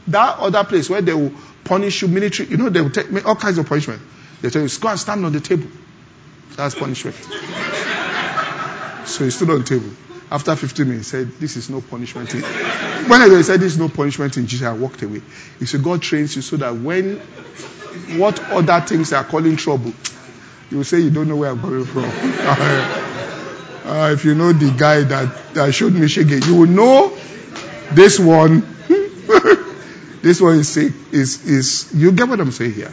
That 0.06 0.38
other 0.38 0.64
place 0.64 0.88
where 0.88 1.02
they 1.02 1.12
will 1.12 1.32
punish 1.64 2.02
you 2.02 2.08
military, 2.08 2.48
you 2.48 2.56
know, 2.56 2.68
they 2.68 2.80
will 2.80 2.90
take 2.90 3.26
all 3.26 3.36
kinds 3.36 3.58
of 3.58 3.66
punishment. 3.66 4.00
They 4.40 4.50
tell 4.50 4.62
you, 4.62 4.68
go 4.78 4.88
and 4.88 4.98
stand 4.98 5.24
on 5.24 5.32
the 5.32 5.40
table. 5.40 5.68
That's 6.56 6.74
punishment. 6.74 7.16
so 9.06 9.24
he 9.24 9.30
stood 9.30 9.50
on 9.50 9.58
the 9.58 9.64
table. 9.64 9.90
After 10.30 10.54
15 10.54 10.88
minutes, 10.88 11.10
he 11.10 11.18
said, 11.18 11.32
This 11.40 11.56
is 11.56 11.68
no 11.68 11.80
punishment. 11.80 12.32
When 12.32 13.30
he 13.30 13.42
said, 13.42 13.60
This 13.60 13.72
is 13.72 13.78
no 13.78 13.88
punishment 13.88 14.36
in 14.36 14.46
Jesus, 14.46 14.66
I 14.66 14.72
walked 14.72 15.02
away. 15.02 15.22
He 15.58 15.66
said, 15.66 15.82
God 15.82 16.00
trains 16.02 16.36
you 16.36 16.42
so 16.42 16.56
that 16.58 16.76
when 16.76 17.18
what 18.18 18.40
other 18.40 18.80
things 18.86 19.12
are 19.12 19.24
calling 19.24 19.56
trouble, 19.56 19.92
you 20.70 20.84
say, 20.84 21.00
You 21.00 21.10
don't 21.10 21.28
know 21.28 21.36
where 21.36 21.50
I'm 21.50 21.60
coming 21.60 21.84
from. 21.84 22.04
uh, 23.84 24.10
if 24.12 24.24
you 24.24 24.34
know 24.34 24.52
the 24.52 24.70
guy 24.76 25.02
that, 25.02 25.54
that 25.54 25.72
showed 25.74 25.92
me 25.92 26.06
Shege, 26.06 26.46
you 26.46 26.56
will 26.56 26.68
know 26.68 27.16
this 27.92 28.18
one 28.18 28.66
this 30.22 30.40
one 30.40 30.56
is, 30.56 30.68
sick. 30.68 30.92
is, 31.12 31.46
is, 31.46 31.92
you 31.94 32.12
get 32.12 32.28
what 32.28 32.40
I'm 32.40 32.52
saying 32.52 32.74
here. 32.74 32.92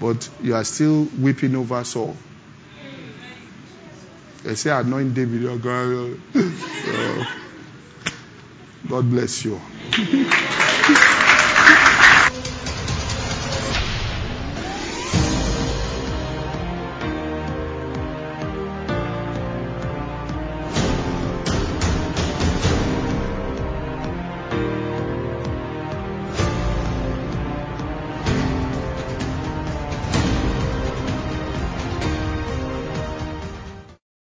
But 0.00 0.28
you 0.42 0.54
are 0.54 0.64
still 0.64 1.06
weeping 1.20 1.54
over 1.54 1.84
Saul. 1.84 2.16
They 4.44 4.54
say 4.54 4.70
anoint 4.70 5.12
David. 5.14 5.46
Uh, 5.46 5.56
God 8.88 9.10
bless 9.10 9.44
you. 9.44 9.60